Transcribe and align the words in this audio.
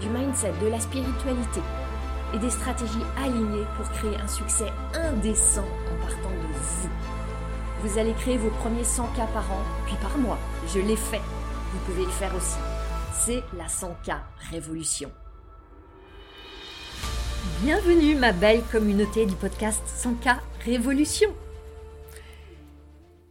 du 0.00 0.08
mindset, 0.08 0.52
de 0.62 0.68
la 0.68 0.80
spiritualité 0.80 1.60
et 2.34 2.38
des 2.38 2.50
stratégies 2.50 3.04
alignées 3.18 3.66
pour 3.76 3.88
créer 3.90 4.16
un 4.16 4.28
succès 4.28 4.72
indécent 4.94 5.64
en 5.64 6.06
partant 6.06 6.30
de 6.30 6.52
vous. 6.52 6.88
Vous 7.82 7.98
allez 7.98 8.12
créer 8.14 8.36
vos 8.36 8.50
premiers 8.50 8.84
100 8.84 9.06
k 9.08 9.16
par 9.32 9.50
an, 9.52 9.62
puis 9.86 9.96
par 10.02 10.16
mois. 10.18 10.38
Je 10.74 10.80
l'ai 10.80 10.96
fait. 10.96 11.20
Vous 11.72 11.78
pouvez 11.86 12.04
le 12.04 12.10
faire 12.10 12.34
aussi. 12.34 12.58
C'est 13.12 13.42
la 13.56 13.66
100K 13.66 14.18
Révolution. 14.50 15.10
Bienvenue 17.62 18.14
ma 18.14 18.32
belle 18.32 18.62
communauté 18.72 19.26
du 19.26 19.34
podcast 19.34 19.82
100K 19.86 20.38
Révolution. 20.64 21.30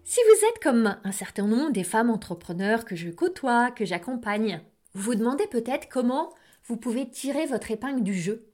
Si 0.04 0.20
vous 0.30 0.46
êtes 0.48 0.64
comme 0.64 0.96
un 1.04 1.12
certain 1.12 1.48
nombre 1.48 1.72
des 1.72 1.84
femmes 1.84 2.10
entrepreneurs 2.10 2.86
que 2.86 2.96
je 2.96 3.10
côtoie, 3.10 3.72
que 3.72 3.86
j'accompagne, 3.86 4.62
vous 4.94 5.02
vous 5.02 5.16
demandez 5.16 5.48
peut-être 5.48 5.90
comment 5.90 6.34
vous 6.66 6.78
pouvez 6.78 7.10
tirer 7.10 7.46
votre 7.46 7.72
épingle 7.72 8.04
du 8.04 8.14
jeu. 8.14 8.52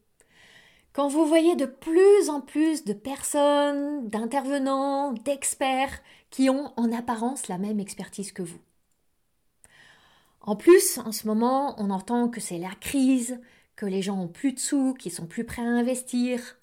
Quand 0.93 1.07
vous 1.07 1.25
voyez 1.25 1.55
de 1.55 1.65
plus 1.65 2.29
en 2.29 2.41
plus 2.41 2.83
de 2.83 2.93
personnes, 2.93 4.09
d'intervenants, 4.09 5.13
d'experts 5.13 6.01
qui 6.29 6.49
ont 6.49 6.73
en 6.75 6.91
apparence 6.91 7.47
la 7.47 7.57
même 7.57 7.79
expertise 7.79 8.33
que 8.33 8.41
vous. 8.41 8.59
En 10.41 10.55
plus, 10.55 10.97
en 10.97 11.11
ce 11.11 11.27
moment, 11.27 11.75
on 11.77 11.91
entend 11.91 12.27
que 12.27 12.41
c'est 12.41 12.57
la 12.57 12.73
crise, 12.81 13.39
que 13.75 13.85
les 13.85 14.01
gens 14.01 14.19
ont 14.19 14.27
plus 14.27 14.53
de 14.53 14.59
sous, 14.59 14.93
qu'ils 14.95 15.11
sont 15.11 15.27
plus 15.27 15.45
prêts 15.45 15.61
à 15.61 15.65
investir. 15.65 16.57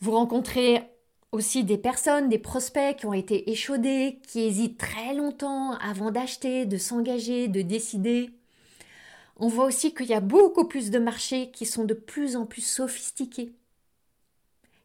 Vous 0.00 0.12
rencontrez 0.12 0.82
aussi 1.30 1.62
des 1.62 1.78
personnes, 1.78 2.28
des 2.28 2.38
prospects 2.38 2.96
qui 2.96 3.06
ont 3.06 3.12
été 3.12 3.50
échaudés, 3.50 4.18
qui 4.26 4.40
hésitent 4.40 4.78
très 4.78 5.14
longtemps 5.14 5.72
avant 5.74 6.10
d'acheter, 6.10 6.66
de 6.66 6.78
s'engager, 6.78 7.46
de 7.46 7.62
décider. 7.62 8.30
On 9.42 9.48
voit 9.48 9.64
aussi 9.64 9.94
qu'il 9.94 10.06
y 10.06 10.14
a 10.14 10.20
beaucoup 10.20 10.66
plus 10.66 10.90
de 10.90 10.98
marchés 10.98 11.50
qui 11.50 11.64
sont 11.64 11.84
de 11.84 11.94
plus 11.94 12.36
en 12.36 12.44
plus 12.44 12.60
sophistiqués. 12.60 13.54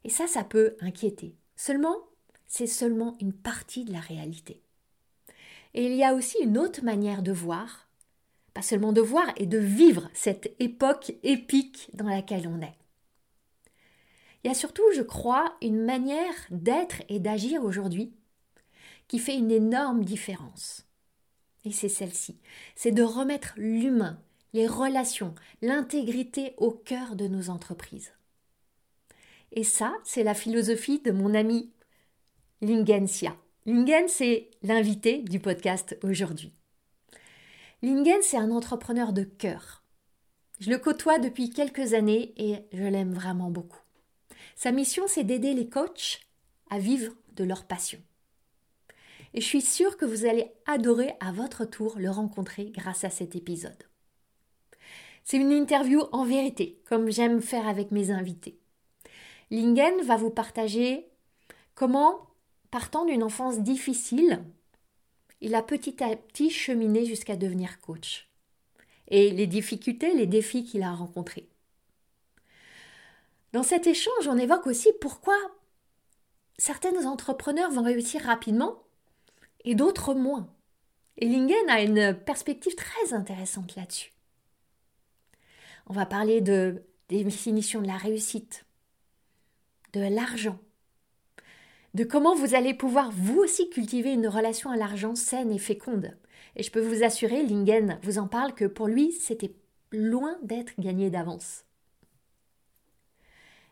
Et 0.02 0.08
ça, 0.08 0.26
ça 0.26 0.44
peut 0.44 0.76
inquiéter. 0.80 1.36
Seulement, 1.56 1.98
c'est 2.48 2.66
seulement 2.66 3.16
une 3.20 3.34
partie 3.34 3.84
de 3.84 3.92
la 3.92 4.00
réalité. 4.00 4.62
Et 5.74 5.84
il 5.86 5.94
y 5.94 6.04
a 6.04 6.14
aussi 6.14 6.38
une 6.42 6.56
autre 6.56 6.82
manière 6.82 7.22
de 7.22 7.32
voir, 7.32 7.86
pas 8.54 8.62
seulement 8.62 8.94
de 8.94 9.02
voir, 9.02 9.26
et 9.36 9.44
de 9.44 9.58
vivre 9.58 10.08
cette 10.14 10.56
époque 10.58 11.12
épique 11.22 11.90
dans 11.92 12.08
laquelle 12.08 12.48
on 12.48 12.62
est. 12.62 12.78
Il 14.42 14.48
y 14.48 14.50
a 14.50 14.54
surtout, 14.54 14.84
je 14.94 15.02
crois, 15.02 15.54
une 15.60 15.84
manière 15.84 16.34
d'être 16.50 17.02
et 17.10 17.20
d'agir 17.20 17.62
aujourd'hui 17.62 18.14
qui 19.06 19.18
fait 19.18 19.36
une 19.36 19.50
énorme 19.50 20.02
différence. 20.02 20.86
Et 21.66 21.72
c'est 21.72 21.90
celle-ci, 21.90 22.38
c'est 22.74 22.92
de 22.92 23.02
remettre 23.02 23.52
l'humain, 23.56 24.18
les 24.56 24.66
relations, 24.66 25.34
l'intégrité 25.60 26.54
au 26.56 26.70
cœur 26.70 27.14
de 27.14 27.28
nos 27.28 27.50
entreprises. 27.50 28.14
Et 29.52 29.64
ça, 29.64 29.94
c'est 30.02 30.22
la 30.22 30.32
philosophie 30.32 30.98
de 31.00 31.12
mon 31.12 31.34
ami 31.34 31.70
Lingen 32.62 33.06
Sia. 33.06 33.36
Lingen, 33.66 34.08
c'est 34.08 34.50
l'invité 34.62 35.18
du 35.18 35.40
podcast 35.40 35.98
aujourd'hui. 36.02 36.54
Lingen, 37.82 38.22
c'est 38.22 38.38
un 38.38 38.50
entrepreneur 38.50 39.12
de 39.12 39.24
cœur. 39.24 39.84
Je 40.58 40.70
le 40.70 40.78
côtoie 40.78 41.18
depuis 41.18 41.50
quelques 41.50 41.92
années 41.92 42.32
et 42.38 42.56
je 42.72 42.84
l'aime 42.84 43.12
vraiment 43.12 43.50
beaucoup. 43.50 43.82
Sa 44.54 44.72
mission, 44.72 45.04
c'est 45.06 45.24
d'aider 45.24 45.52
les 45.52 45.68
coachs 45.68 46.20
à 46.70 46.78
vivre 46.78 47.12
de 47.34 47.44
leur 47.44 47.66
passion. 47.66 48.00
Et 49.34 49.42
je 49.42 49.46
suis 49.46 49.60
sûre 49.60 49.98
que 49.98 50.06
vous 50.06 50.24
allez 50.24 50.50
adorer 50.64 51.12
à 51.20 51.30
votre 51.30 51.66
tour 51.66 51.98
le 51.98 52.08
rencontrer 52.08 52.70
grâce 52.70 53.04
à 53.04 53.10
cet 53.10 53.36
épisode. 53.36 53.86
C'est 55.26 55.38
une 55.38 55.50
interview 55.50 56.02
en 56.12 56.24
vérité, 56.24 56.80
comme 56.84 57.10
j'aime 57.10 57.42
faire 57.42 57.66
avec 57.66 57.90
mes 57.90 58.12
invités. 58.12 58.60
Lingen 59.50 60.00
va 60.02 60.16
vous 60.16 60.30
partager 60.30 61.08
comment, 61.74 62.28
partant 62.70 63.04
d'une 63.04 63.24
enfance 63.24 63.58
difficile, 63.58 64.44
il 65.40 65.56
a 65.56 65.64
petit 65.64 66.00
à 66.00 66.14
petit 66.14 66.48
cheminé 66.48 67.04
jusqu'à 67.04 67.34
devenir 67.34 67.80
coach. 67.80 68.30
Et 69.08 69.30
les 69.30 69.48
difficultés, 69.48 70.14
les 70.14 70.28
défis 70.28 70.62
qu'il 70.62 70.84
a 70.84 70.92
rencontrés. 70.92 71.48
Dans 73.52 73.64
cet 73.64 73.88
échange, 73.88 74.28
on 74.28 74.38
évoque 74.38 74.68
aussi 74.68 74.92
pourquoi 75.00 75.36
certains 76.56 77.04
entrepreneurs 77.04 77.72
vont 77.72 77.82
réussir 77.82 78.22
rapidement 78.22 78.80
et 79.64 79.74
d'autres 79.74 80.14
moins. 80.14 80.48
Et 81.18 81.26
Lingen 81.26 81.68
a 81.68 81.82
une 81.82 82.14
perspective 82.14 82.76
très 82.76 83.12
intéressante 83.12 83.74
là-dessus. 83.74 84.15
On 85.86 85.92
va 85.92 86.06
parler 86.06 86.40
de 86.40 86.82
définition 87.08 87.80
de 87.80 87.86
la 87.86 87.96
réussite, 87.96 88.66
de 89.92 90.00
l'argent, 90.00 90.58
de 91.94 92.04
comment 92.04 92.34
vous 92.34 92.54
allez 92.54 92.74
pouvoir 92.74 93.10
vous 93.12 93.38
aussi 93.38 93.70
cultiver 93.70 94.12
une 94.12 94.28
relation 94.28 94.70
à 94.70 94.76
l'argent 94.76 95.14
saine 95.14 95.52
et 95.52 95.58
féconde. 95.58 96.16
Et 96.56 96.62
je 96.62 96.70
peux 96.70 96.80
vous 96.80 97.04
assurer, 97.04 97.42
Lingen 97.42 97.98
vous 98.02 98.18
en 98.18 98.26
parle 98.26 98.54
que 98.54 98.64
pour 98.64 98.88
lui, 98.88 99.12
c'était 99.12 99.54
loin 99.92 100.36
d'être 100.42 100.72
gagné 100.78 101.08
d'avance. 101.10 101.64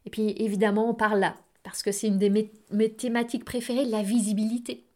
Et 0.06 0.10
puis 0.10 0.34
évidemment, 0.38 0.88
on 0.88 0.94
parle 0.94 1.20
là, 1.20 1.36
parce 1.62 1.82
que 1.82 1.92
c'est 1.92 2.08
une 2.08 2.18
de 2.18 2.28
mes, 2.28 2.92
thématiques 2.92 3.44
préférées, 3.44 3.86
la 3.86 4.02
visibilité. 4.02 4.86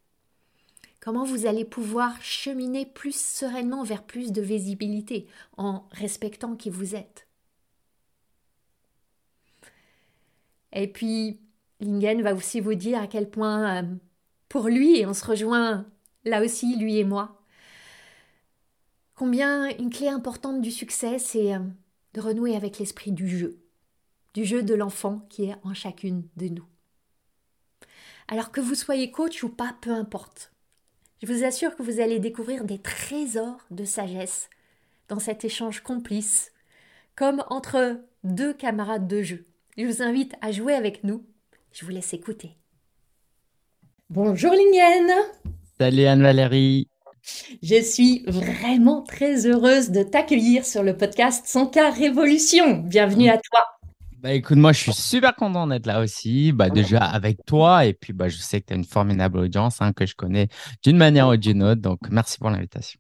Comment 1.09 1.25
vous 1.25 1.47
allez 1.47 1.65
pouvoir 1.65 2.21
cheminer 2.21 2.85
plus 2.85 3.19
sereinement 3.19 3.83
vers 3.83 4.03
plus 4.03 4.31
de 4.31 4.43
visibilité 4.43 5.27
en 5.57 5.89
respectant 5.91 6.55
qui 6.55 6.69
vous 6.69 6.95
êtes? 6.95 7.27
Et 10.75 10.87
puis, 10.87 11.41
Lingen 11.81 12.21
va 12.21 12.35
aussi 12.35 12.61
vous 12.61 12.75
dire 12.75 13.01
à 13.01 13.07
quel 13.07 13.31
point, 13.31 13.83
euh, 13.83 13.89
pour 14.51 14.69
lui, 14.69 14.99
et 14.99 15.07
on 15.07 15.15
se 15.15 15.25
rejoint 15.25 15.87
là 16.27 16.45
aussi, 16.45 16.77
lui 16.77 16.99
et 16.99 17.05
moi, 17.05 17.41
combien 19.15 19.75
une 19.79 19.89
clé 19.89 20.09
importante 20.09 20.61
du 20.61 20.71
succès, 20.71 21.19
c'est 21.19 21.55
euh, 21.55 21.61
de 22.13 22.21
renouer 22.21 22.55
avec 22.55 22.79
l'esprit 22.79 23.13
du 23.13 23.27
jeu 23.27 23.59
du 24.35 24.45
jeu 24.45 24.63
de 24.63 24.75
l'enfant 24.75 25.27
qui 25.31 25.45
est 25.45 25.57
en 25.63 25.73
chacune 25.73 26.29
de 26.37 26.49
nous. 26.49 26.67
Alors 28.29 28.53
que 28.53 28.61
vous 28.61 28.75
soyez 28.75 29.11
coach 29.11 29.43
ou 29.43 29.49
pas, 29.49 29.75
peu 29.81 29.91
importe. 29.91 30.53
Je 31.21 31.27
vous 31.27 31.45
assure 31.45 31.75
que 31.75 31.83
vous 31.83 32.01
allez 32.01 32.21
découvrir 32.21 32.65
des 32.65 32.79
trésors 32.79 33.59
de 33.73 33.85
sagesse 33.85 34.49
dans 35.09 35.19
cet 35.19 35.45
échange 35.45 35.81
complice, 35.81 36.53
comme 37.17 37.43
entre 37.49 38.01
deux 38.23 38.55
camarades 38.55 39.09
de 39.09 39.23
jeu. 39.23 39.45
Je 39.77 39.85
vous 39.85 40.01
invite 40.03 40.35
à 40.43 40.53
jouer 40.53 40.75
avec 40.75 41.03
nous. 41.03 41.25
Je 41.73 41.85
vous 41.85 41.91
laisse 41.91 42.15
écouter. 42.15 42.57
Bonjour 44.11 44.53
Lingen 44.53 45.13
Salut 45.79 46.05
Anne-Valérie 46.05 46.89
Je 47.63 47.83
suis 47.83 48.23
vraiment 48.29 49.03
très 49.03 49.47
heureuse 49.47 49.91
de 49.91 50.05
t'accueillir 50.05 50.65
sur 50.65 50.85
le 50.85 50.97
podcast 50.97 51.47
Sans 51.47 51.67
cas 51.67 51.91
Révolution. 51.91 52.79
Bienvenue 52.79 53.29
à 53.29 53.39
toi. 53.39 53.78
Bah 54.21 54.33
écoute, 54.33 54.57
moi 54.57 54.73
je 54.73 54.81
suis 54.81 54.93
super 54.93 55.37
content 55.37 55.69
d'être 55.69 55.87
là 55.87 56.01
aussi, 56.01 56.51
bah, 56.51 56.71
déjà 56.71 56.99
avec 56.99 57.45
toi, 57.47 57.85
et 57.85 57.95
puis 57.95 58.13
bah, 58.13 58.29
je 58.29 58.37
sais 58.39 58.61
que 58.61 58.67
tu 58.67 58.73
as 58.73 58.77
une 58.77 58.85
formidable 58.85 59.39
audience 59.39 59.81
hein, 59.81 59.93
que 59.93 60.07
je 60.07 60.17
connais 60.17 60.49
d'une 60.83 60.97
manière 60.97 61.29
ou 61.29 61.37
d'une 61.37 61.63
autre, 61.63 61.81
donc 61.81 62.01
merci 62.11 62.37
pour 62.39 62.51
l'invitation. 62.51 62.99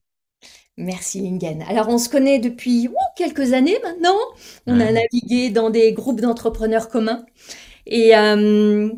Merci 0.76 1.20
Lingen. 1.20 1.65
Alors 1.69 1.88
on 1.88 1.99
se 1.99 2.09
connaît 2.09 2.38
depuis 2.38 2.88
quelques 3.17 3.53
années 3.53 3.76
maintenant, 3.82 4.17
on 4.69 4.79
a 4.79 4.93
navigué 4.93 5.50
dans 5.50 5.70
des 5.70 5.93
groupes 5.93 6.20
d'entrepreneurs 6.20 6.88
communs, 6.88 7.26
et 7.87 8.17
euh, 8.17 8.88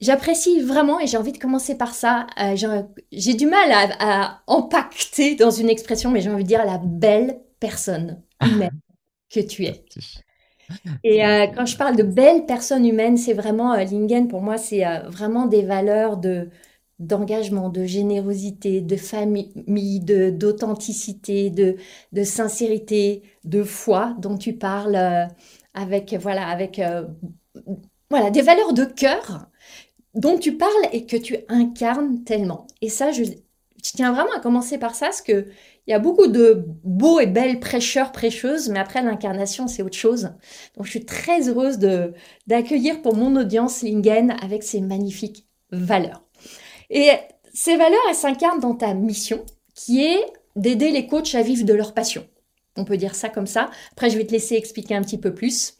J'apprécie 0.00 0.60
vraiment 0.60 1.00
et 1.00 1.06
j'ai 1.06 1.16
envie 1.16 1.32
de 1.32 1.38
commencer 1.38 1.78
par 1.78 1.94
ça. 1.94 2.26
Euh, 2.38 2.82
j'ai 3.12 3.34
du 3.34 3.46
mal 3.46 3.72
à, 3.72 3.86
à, 4.00 4.42
empacter 4.46 5.36
dans 5.36 5.50
une 5.50 5.70
expression, 5.70 6.10
mais 6.10 6.20
j'ai 6.20 6.28
envie 6.28 6.42
de 6.42 6.48
dire 6.48 6.66
la 6.66 6.78
belle 6.78 7.40
personne 7.60 8.22
humaine 8.44 8.78
que 9.30 9.40
tu 9.40 9.64
es. 9.64 9.84
Et 11.04 11.24
euh, 11.24 11.46
quand 11.48 11.66
je 11.66 11.76
parle 11.76 11.96
de 11.96 12.02
belles 12.02 12.46
personnes 12.46 12.86
humaines, 12.86 13.16
c'est 13.16 13.34
vraiment, 13.34 13.74
euh, 13.74 13.84
Lingen, 13.84 14.28
pour 14.28 14.42
moi, 14.42 14.58
c'est 14.58 14.86
euh, 14.86 15.08
vraiment 15.08 15.46
des 15.46 15.62
valeurs 15.62 16.16
de, 16.16 16.50
d'engagement, 16.98 17.68
de 17.70 17.84
générosité, 17.84 18.80
de 18.80 18.96
famille, 18.96 20.00
de 20.00 20.30
d'authenticité, 20.30 21.50
de, 21.50 21.76
de 22.12 22.24
sincérité, 22.24 23.22
de 23.44 23.62
foi 23.62 24.14
dont 24.18 24.38
tu 24.38 24.54
parles 24.54 25.28
avec 25.74 26.14
voilà 26.14 26.48
avec 26.48 26.80
voilà 28.10 28.30
des 28.30 28.42
valeurs 28.42 28.72
de 28.72 28.84
cœur 28.84 29.48
dont 30.14 30.38
tu 30.38 30.56
parles 30.56 30.72
et 30.92 31.06
que 31.06 31.16
tu 31.16 31.36
incarnes 31.48 32.24
tellement. 32.24 32.66
Et 32.82 32.88
ça, 32.90 33.12
je, 33.12 33.24
je 33.86 33.92
tiens 33.92 34.12
vraiment 34.12 34.32
à 34.36 34.40
commencer 34.40 34.78
par 34.78 34.94
ça, 34.94 35.06
parce 35.06 35.22
que 35.22 35.46
il 35.86 35.92
y 35.92 35.94
a 35.94 35.98
beaucoup 35.98 36.26
de 36.26 36.64
beaux 36.82 37.20
et 37.20 37.26
belles 37.26 37.60
prêcheurs, 37.60 38.10
prêcheuses, 38.10 38.68
mais 38.68 38.78
après 38.78 39.02
l'incarnation, 39.02 39.68
c'est 39.68 39.82
autre 39.82 39.96
chose. 39.96 40.30
Donc 40.76 40.86
je 40.86 40.90
suis 40.90 41.04
très 41.04 41.48
heureuse 41.48 41.78
de 41.78 42.12
d'accueillir 42.46 43.02
pour 43.02 43.14
mon 43.14 43.36
audience 43.36 43.82
Lingen 43.82 44.34
avec 44.42 44.62
ses 44.64 44.80
magnifiques 44.80 45.46
valeurs. 45.70 46.24
Et 46.90 47.10
ces 47.54 47.76
valeurs, 47.76 48.00
elles 48.08 48.16
s'incarnent 48.16 48.60
dans 48.60 48.74
ta 48.74 48.94
mission, 48.94 49.44
qui 49.74 50.04
est 50.04 50.24
d'aider 50.56 50.90
les 50.90 51.06
coachs 51.06 51.34
à 51.34 51.42
vivre 51.42 51.64
de 51.64 51.74
leur 51.74 51.94
passion. 51.94 52.26
On 52.76 52.84
peut 52.84 52.96
dire 52.96 53.14
ça 53.14 53.28
comme 53.28 53.46
ça. 53.46 53.70
Après, 53.92 54.10
je 54.10 54.18
vais 54.18 54.26
te 54.26 54.32
laisser 54.32 54.56
expliquer 54.56 54.94
un 54.94 55.02
petit 55.02 55.18
peu 55.18 55.32
plus. 55.34 55.74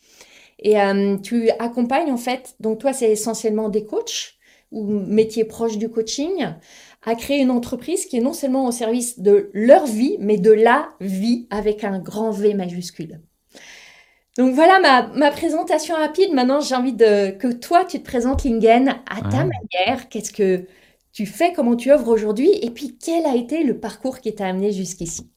Et 0.59 0.81
euh, 0.81 1.19
tu 1.19 1.51
accompagnes 1.59 2.13
en 2.13 2.17
fait, 2.17 2.55
donc 2.61 2.79
toi, 2.79 2.93
c'est 2.93 3.11
essentiellement 3.11 3.69
des 3.69 3.85
coachs 3.85 4.35
ou 4.73 4.85
métiers 4.85 5.45
proches 5.45 5.79
du 5.79 5.89
coaching, 5.89 6.47
à 7.05 7.15
créer 7.15 7.41
une 7.41 7.51
entreprise 7.51 8.07
qui 8.07 8.17
est 8.17 8.21
non 8.21 8.33
seulement 8.33 8.67
au 8.67 8.73
service 8.73 9.21
de 9.21 9.51
leur 9.53 9.87
vie, 9.87 10.17
mais 10.21 10.39
de 10.39 10.53
la 10.53 10.89
vie 11.01 11.47
avec 11.51 11.85
un 11.85 11.99
grand 11.99 12.31
V 12.31 12.55
majuscule. 12.55 13.21
Donc 14.37 14.55
voilà 14.55 14.81
ma, 14.81 15.07
ma 15.17 15.31
présentation 15.31 15.95
rapide. 15.95 16.33
Maintenant, 16.33 16.61
j'ai 16.61 16.75
envie 16.75 16.93
de, 16.93 17.31
que 17.31 17.53
toi, 17.53 17.85
tu 17.85 17.99
te 18.01 18.05
présentes 18.05 18.45
Lingen 18.45 18.97
à 19.09 19.23
ta 19.23 19.45
manière. 19.45 20.09
Qu'est-ce 20.11 20.33
que 20.33 20.67
tu 21.13 21.25
fais, 21.25 21.55
comment 21.55 21.77
tu 21.77 21.91
œuvres 21.91 22.09
aujourd'hui, 22.09 22.51
et 22.61 22.71
puis 22.71 22.99
quel 23.03 23.25
a 23.25 23.35
été 23.35 23.65
le 23.65 23.81
parcours 23.81 24.21
qui 24.21 24.35
t'a 24.35 24.49
amené 24.49 24.71
jusqu'ici? 24.73 25.31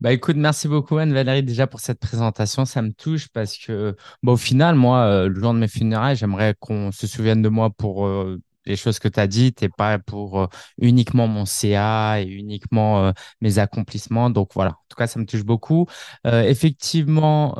Bah 0.00 0.12
écoute, 0.12 0.36
merci 0.36 0.68
beaucoup 0.68 0.98
Anne-Valérie 0.98 1.42
déjà 1.42 1.66
pour 1.66 1.80
cette 1.80 1.98
présentation. 1.98 2.66
Ça 2.66 2.82
me 2.82 2.92
touche 2.92 3.28
parce 3.28 3.56
que 3.56 3.96
bah, 4.22 4.32
au 4.32 4.36
final, 4.36 4.74
moi, 4.74 5.04
euh, 5.04 5.28
le 5.28 5.40
jour 5.40 5.54
de 5.54 5.58
mes 5.58 5.68
funérailles, 5.68 6.16
j'aimerais 6.16 6.54
qu'on 6.60 6.92
se 6.92 7.06
souvienne 7.06 7.40
de 7.40 7.48
moi 7.48 7.70
pour 7.70 8.06
euh, 8.06 8.38
les 8.68 8.76
choses 8.76 8.98
que 8.98 9.08
tu 9.08 9.20
as 9.20 9.26
dites 9.26 9.62
et 9.62 9.68
pas 9.68 9.98
pour 9.98 10.40
euh, 10.40 10.46
uniquement 10.78 11.26
mon 11.26 11.44
CA 11.46 12.20
et 12.20 12.26
uniquement 12.26 13.12
mes 13.40 13.58
accomplissements. 13.58 14.30
Donc 14.30 14.50
voilà, 14.54 14.72
en 14.72 14.84
tout 14.88 14.96
cas, 14.96 15.06
ça 15.06 15.18
me 15.20 15.26
touche 15.26 15.44
beaucoup. 15.44 15.86
effectivement, 16.24 17.54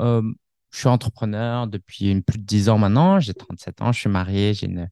je 0.71 0.79
suis 0.79 0.89
entrepreneur 0.89 1.67
depuis 1.67 2.21
plus 2.23 2.39
de 2.39 2.45
10 2.45 2.69
ans 2.69 2.79
maintenant. 2.79 3.21
J'ai 3.21 3.35
37 3.35 3.83
ans, 3.83 3.93
je 3.93 4.01
suis 4.01 4.11
marié, 4.11 4.55
j'ai 4.55 4.67
une, 4.67 4.89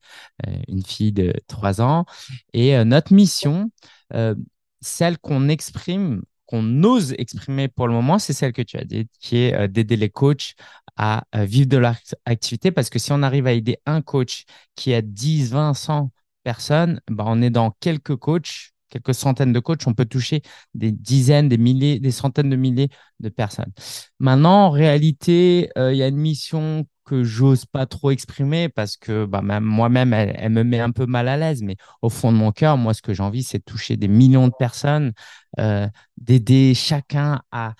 euh, 0.46 0.58
une, 0.68 0.82
fille 0.82 1.12
de 1.12 1.32
3 1.48 1.80
ans. 1.80 2.06
Et 2.52 2.76
euh, 2.76 2.84
notre 2.84 3.12
mission, 3.12 3.70
euh, 4.14 4.34
celle 4.80 5.18
qu'on 5.18 5.48
exprime, 5.48 6.22
qu'on 6.46 6.82
ose 6.84 7.14
exprimer 7.19 7.69
pour 7.69 7.88
le 7.88 7.93
moment, 7.94 8.19
c'est 8.19 8.32
celle 8.32 8.52
que 8.52 8.62
tu 8.62 8.76
as 8.78 8.84
dit, 8.84 9.08
qui 9.20 9.38
est 9.38 9.69
d'aider 9.69 9.96
les 9.96 10.10
coachs 10.10 10.54
à 10.96 11.25
vivre 11.34 11.69
de 11.69 11.76
leur 11.76 11.96
activité. 12.25 12.70
Parce 12.70 12.90
que 12.90 12.98
si 12.98 13.12
on 13.12 13.22
arrive 13.22 13.46
à 13.46 13.52
aider 13.52 13.78
un 13.87 14.02
coach 14.02 14.44
qui 14.76 14.94
a 14.94 15.02
10, 15.02 15.50
20, 15.52 15.75
100 15.75 16.10
personnes, 16.44 17.00
ben 17.08 17.25
on 17.26 17.43
est 17.43 17.50
dans 17.50 17.72
quelques 17.81 18.16
coachs 18.16 18.72
quelques 18.88 19.14
centaines 19.14 19.52
de 19.52 19.60
coachs, 19.60 19.87
on 19.87 19.94
peut 19.94 20.04
toucher 20.04 20.43
des 20.75 20.93
dizaines, 20.93 21.48
des 21.48 21.58
milliers, 21.58 22.00
des 22.00 22.10
centaines 22.10 22.50
de 22.50 22.56
milliers 22.56 22.88
de 23.20 23.28
personnes. 23.28 23.72
Maintenant, 24.19 24.66
en 24.66 24.70
réalité, 24.70 25.70
euh, 25.78 25.92
il 25.92 25.99
y 25.99 26.02
a 26.02 26.08
une 26.08 26.16
mission 26.16 26.87
que 27.06 27.24
j'ose 27.24 27.64
pas 27.64 27.86
trop 27.86 28.10
exprimer 28.10 28.68
parce 28.68 28.96
que 28.96 29.24
bah, 29.24 29.40
moi-même, 29.42 30.12
elle, 30.12 30.50
me 30.50 30.64
met 30.64 30.80
un 30.80 30.90
peu 30.90 31.06
mal 31.06 31.28
à 31.28 31.36
l'aise. 31.36 31.62
Mais 31.62 31.76
au 32.02 32.10
fond 32.10 32.32
de 32.32 32.36
mon 32.36 32.52
cœur, 32.52 32.76
moi, 32.76 32.94
ce 32.94 33.02
que 33.02 33.14
j'ai 33.14 33.22
envie, 33.22 33.42
c'est 33.42 33.58
de 33.58 33.64
toucher 33.64 33.96
des 33.96 34.08
millions 34.08 34.48
de 34.48 34.54
personnes, 34.58 35.12
euh, 35.58 35.88
d'aider 36.18 36.74
chacun 36.74 37.40
à 37.52 37.74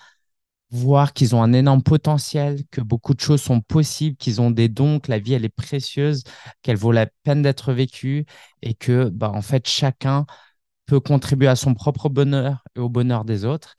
voir 0.71 1.13
qu'ils 1.13 1.35
ont 1.35 1.43
un 1.43 1.53
énorme 1.53 1.83
potentiel, 1.83 2.61
que 2.71 2.81
beaucoup 2.81 3.13
de 3.13 3.21
choses 3.21 3.41
sont 3.41 3.61
possibles, 3.61 4.17
qu'ils 4.17 4.41
ont 4.41 4.51
des 4.51 4.69
dons, 4.69 4.99
que 4.99 5.11
la 5.11 5.19
vie, 5.19 5.33
elle 5.33 5.45
est 5.45 5.49
précieuse, 5.49 6.23
qu'elle 6.61 6.77
vaut 6.77 6.91
la 6.91 7.07
peine 7.23 7.41
d'être 7.41 7.73
vécue 7.73 8.25
et 8.61 8.73
que, 8.73 9.09
bah, 9.09 9.31
en 9.33 9.41
fait, 9.41 9.67
chacun 9.67 10.25
peut 10.87 10.99
contribuer 10.99 11.47
à 11.47 11.55
son 11.55 11.73
propre 11.73 12.09
bonheur 12.09 12.63
et 12.75 12.79
au 12.79 12.89
bonheur 12.89 13.25
des 13.25 13.45
autres. 13.45 13.75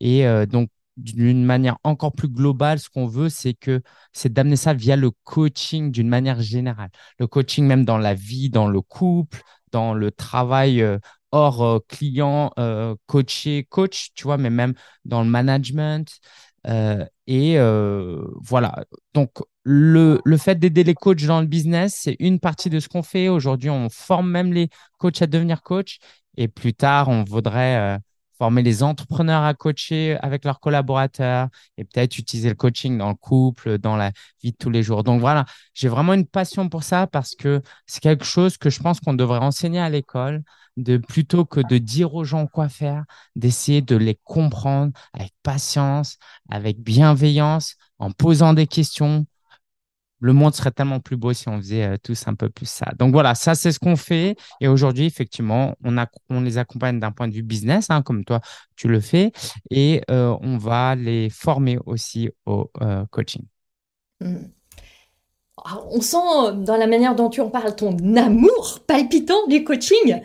Et 0.00 0.26
euh, 0.26 0.46
donc, 0.46 0.70
d'une 0.96 1.44
manière 1.44 1.78
encore 1.84 2.12
plus 2.12 2.28
globale, 2.28 2.78
ce 2.78 2.88
qu'on 2.90 3.06
veut, 3.06 3.28
c'est 3.28 3.54
que 3.54 3.82
c'est 4.12 4.32
d'amener 4.32 4.56
ça 4.56 4.74
via 4.74 4.96
le 4.96 5.10
coaching 5.24 5.90
d'une 5.90 6.08
manière 6.08 6.40
générale. 6.40 6.90
Le 7.18 7.26
coaching 7.26 7.66
même 7.66 7.84
dans 7.84 7.98
la 7.98 8.14
vie, 8.14 8.50
dans 8.50 8.68
le 8.68 8.80
couple, 8.80 9.42
dans 9.72 9.94
le 9.94 10.10
travail 10.10 10.82
euh, 10.82 10.98
hors 11.30 11.62
euh, 11.62 11.78
client, 11.88 12.52
coaché, 13.06 13.64
coach, 13.68 14.10
tu 14.14 14.24
vois, 14.24 14.36
mais 14.36 14.50
même 14.50 14.74
dans 15.04 15.22
le 15.22 15.28
management. 15.30 16.20
et 17.26 17.56
voilà. 18.40 18.84
Donc, 19.14 19.30
le, 19.64 20.20
le 20.24 20.36
fait 20.36 20.56
d'aider 20.56 20.84
les 20.84 20.94
coachs 20.94 21.24
dans 21.24 21.40
le 21.40 21.46
business, 21.46 21.96
c'est 22.00 22.16
une 22.18 22.40
partie 22.40 22.70
de 22.70 22.80
ce 22.80 22.88
qu'on 22.88 23.02
fait. 23.02 23.28
Aujourd'hui, 23.28 23.70
on 23.70 23.88
forme 23.88 24.30
même 24.30 24.52
les 24.52 24.68
coachs 24.98 25.22
à 25.22 25.26
devenir 25.26 25.62
coach. 25.62 25.98
Et 26.36 26.48
plus 26.48 26.74
tard, 26.74 27.08
on 27.08 27.24
voudrait 27.24 27.96
euh, 27.96 27.98
former 28.42 28.62
les 28.64 28.82
entrepreneurs 28.82 29.44
à 29.44 29.54
coacher 29.54 30.16
avec 30.20 30.44
leurs 30.44 30.58
collaborateurs 30.58 31.46
et 31.78 31.84
peut-être 31.84 32.18
utiliser 32.18 32.48
le 32.48 32.56
coaching 32.56 32.98
dans 32.98 33.10
le 33.10 33.14
couple, 33.14 33.78
dans 33.78 33.94
la 33.94 34.10
vie 34.42 34.50
de 34.50 34.56
tous 34.56 34.68
les 34.68 34.82
jours. 34.82 35.04
Donc 35.04 35.20
voilà, 35.20 35.44
j'ai 35.74 35.86
vraiment 35.86 36.12
une 36.12 36.26
passion 36.26 36.68
pour 36.68 36.82
ça 36.82 37.06
parce 37.06 37.36
que 37.36 37.62
c'est 37.86 38.00
quelque 38.02 38.24
chose 38.24 38.56
que 38.56 38.68
je 38.68 38.80
pense 38.80 38.98
qu'on 38.98 39.14
devrait 39.14 39.38
enseigner 39.38 39.78
à 39.78 39.88
l'école, 39.88 40.42
de 40.76 40.96
plutôt 40.96 41.44
que 41.44 41.60
de 41.60 41.78
dire 41.78 42.16
aux 42.16 42.24
gens 42.24 42.48
quoi 42.48 42.68
faire, 42.68 43.04
d'essayer 43.36 43.80
de 43.80 43.94
les 43.94 44.18
comprendre 44.24 44.90
avec 45.12 45.32
patience, 45.44 46.16
avec 46.50 46.80
bienveillance, 46.80 47.76
en 48.00 48.10
posant 48.10 48.54
des 48.54 48.66
questions, 48.66 49.24
le 50.22 50.32
monde 50.32 50.54
serait 50.54 50.70
tellement 50.70 51.00
plus 51.00 51.16
beau 51.16 51.32
si 51.32 51.48
on 51.48 51.58
faisait 51.58 51.84
euh, 51.84 51.96
tous 52.02 52.26
un 52.28 52.34
peu 52.34 52.48
plus 52.48 52.66
ça. 52.66 52.86
Donc 52.98 53.12
voilà, 53.12 53.34
ça 53.34 53.54
c'est 53.54 53.72
ce 53.72 53.78
qu'on 53.78 53.96
fait. 53.96 54.36
Et 54.60 54.68
aujourd'hui, 54.68 55.04
effectivement, 55.04 55.74
on, 55.84 55.98
a, 55.98 56.06
on 56.30 56.40
les 56.40 56.58
accompagne 56.58 57.00
d'un 57.00 57.10
point 57.10 57.28
de 57.28 57.34
vue 57.34 57.42
business, 57.42 57.86
hein, 57.90 58.02
comme 58.02 58.24
toi 58.24 58.40
tu 58.76 58.88
le 58.88 59.00
fais, 59.00 59.32
et 59.70 60.02
euh, 60.10 60.36
on 60.40 60.58
va 60.58 60.94
les 60.94 61.28
former 61.28 61.78
aussi 61.86 62.30
au 62.46 62.70
euh, 62.80 63.04
coaching. 63.10 63.42
Hmm. 64.20 64.44
Ah, 65.64 65.80
on 65.90 66.00
sent 66.00 66.16
dans 66.64 66.76
la 66.76 66.86
manière 66.86 67.14
dont 67.14 67.28
tu 67.28 67.40
en 67.40 67.50
parles 67.50 67.76
ton 67.76 67.96
amour 68.16 68.80
palpitant 68.86 69.46
du 69.48 69.64
coaching. 69.64 70.22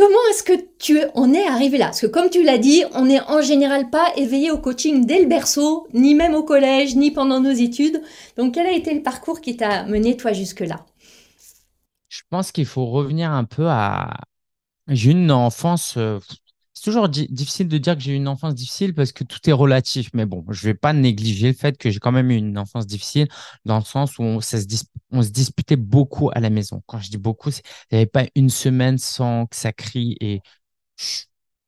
Comment 0.00 0.30
est-ce 0.30 0.42
que 0.42 0.54
tu 0.78 0.98
en 1.14 1.34
es 1.34 1.46
arrivé 1.46 1.76
là? 1.76 1.88
Parce 1.88 2.00
que 2.00 2.06
comme 2.06 2.30
tu 2.30 2.42
l'as 2.42 2.56
dit, 2.56 2.84
on 2.94 3.04
n'est 3.04 3.20
en 3.20 3.42
général 3.42 3.90
pas 3.90 4.06
éveillé 4.16 4.50
au 4.50 4.56
coaching 4.56 5.04
dès 5.04 5.20
le 5.20 5.26
berceau, 5.26 5.86
ni 5.92 6.14
même 6.14 6.34
au 6.34 6.42
collège, 6.42 6.96
ni 6.96 7.10
pendant 7.10 7.38
nos 7.38 7.50
études. 7.50 8.00
Donc 8.38 8.54
quel 8.54 8.66
a 8.66 8.72
été 8.72 8.94
le 8.94 9.02
parcours 9.02 9.42
qui 9.42 9.58
t'a 9.58 9.84
mené 9.84 10.16
toi 10.16 10.32
jusque-là? 10.32 10.86
Je 12.08 12.22
pense 12.30 12.50
qu'il 12.50 12.64
faut 12.64 12.86
revenir 12.86 13.30
un 13.30 13.44
peu 13.44 13.68
à... 13.68 14.22
J'ai 14.88 15.10
une 15.10 15.30
enfance 15.30 15.98
euh, 15.98 16.18
c'est 16.80 16.86
toujours 16.86 17.10
difficile 17.10 17.68
de 17.68 17.76
dire 17.76 17.94
que 17.94 18.00
j'ai 18.00 18.12
eu 18.12 18.16
une 18.16 18.26
enfance 18.26 18.54
difficile 18.54 18.94
parce 18.94 19.12
que 19.12 19.22
tout 19.22 19.38
est 19.50 19.52
relatif. 19.52 20.08
Mais 20.14 20.24
bon, 20.24 20.42
je 20.48 20.66
ne 20.66 20.72
vais 20.72 20.78
pas 20.78 20.94
négliger 20.94 21.48
le 21.48 21.52
fait 21.52 21.76
que 21.76 21.90
j'ai 21.90 21.98
quand 22.00 22.10
même 22.10 22.30
eu 22.30 22.36
une 22.36 22.56
enfance 22.56 22.86
difficile 22.86 23.28
dans 23.66 23.76
le 23.76 23.84
sens 23.84 24.18
où 24.18 24.22
on, 24.22 24.40
se 24.40 25.30
disputait 25.30 25.76
beaucoup 25.76 26.30
à 26.32 26.40
la 26.40 26.48
maison. 26.48 26.82
Quand 26.86 26.98
je 26.98 27.10
dis 27.10 27.18
beaucoup, 27.18 27.50
il 27.50 27.60
n'y 27.92 27.98
avait 27.98 28.06
pas 28.06 28.24
une 28.34 28.48
semaine 28.48 28.96
sans 28.96 29.44
que 29.44 29.56
ça 29.56 29.74
crie 29.74 30.16
et 30.20 30.40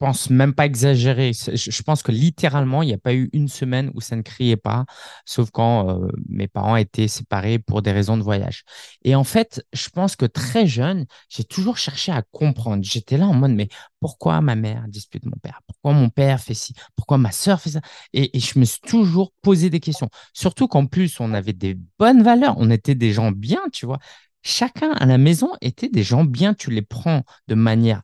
pense 0.03 0.31
même 0.31 0.53
pas 0.53 0.67
exagérer. 0.67 1.31
Je 1.33 1.83
pense 1.85 2.03
que 2.03 2.11
littéralement, 2.11 2.83
il 2.83 2.87
n'y 2.87 2.93
a 2.93 2.99
pas 2.99 3.15
eu 3.15 3.31
une 3.33 3.47
semaine 3.47 3.93
où 3.95 4.01
ça 4.01 4.17
ne 4.17 4.23
criait 4.23 4.57
pas, 4.57 4.85
sauf 5.27 5.53
quand 5.53 5.91
euh, 5.91 6.09
mes 6.29 6.49
parents 6.49 6.75
étaient 6.75 7.07
séparés 7.07 7.61
pour 7.61 7.83
des 7.83 7.93
raisons 7.93 8.17
de 8.17 8.23
voyage. 8.25 8.65
Et 9.05 9.15
en 9.15 9.23
fait, 9.23 9.65
je 9.73 9.89
pense 9.91 10.17
que 10.17 10.27
très 10.27 10.67
jeune, 10.67 11.07
j'ai 11.29 11.45
toujours 11.45 11.79
cherché 11.79 12.11
à 12.11 12.23
comprendre. 12.33 12.83
J'étais 12.83 13.17
là 13.17 13.27
en 13.27 13.35
mode, 13.35 13.53
mais 13.53 13.69
pourquoi 14.01 14.41
ma 14.41 14.57
mère 14.57 14.87
dispute 14.89 15.25
mon 15.25 15.37
père? 15.41 15.61
Pourquoi 15.69 15.93
mon 15.93 16.09
père 16.09 16.41
fait 16.41 16.55
ci? 16.55 16.75
Pourquoi 16.97 17.17
ma 17.17 17.31
sœur 17.31 17.61
fait 17.61 17.71
ça? 17.71 17.81
Et, 18.13 18.37
et, 18.37 18.41
je 18.41 18.59
me 18.59 18.65
suis 18.65 18.81
toujours 18.81 19.33
posé 19.41 19.71
des 19.71 19.79
questions. 19.79 20.09
Surtout 20.33 20.67
qu'en 20.67 20.87
plus, 20.87 21.21
on 21.21 21.33
avait 21.33 21.53
des 21.53 21.79
bonnes 22.01 22.25
valeurs. 22.25 22.57
On 22.59 22.71
était 22.71 22.97
des 22.97 23.13
gens 23.13 23.31
bien, 23.31 23.61
tu 23.73 23.87
vois. 23.87 24.01
Chacun 24.43 24.91
à 24.95 25.07
la 25.07 25.17
maison 25.17 25.53
était 25.61 25.89
des 25.89 26.03
gens 26.03 26.25
bien. 26.25 26.55
Tu 26.55 26.73
les 26.73 26.83
prends 26.83 27.23
de 27.47 27.55
manière 27.55 28.03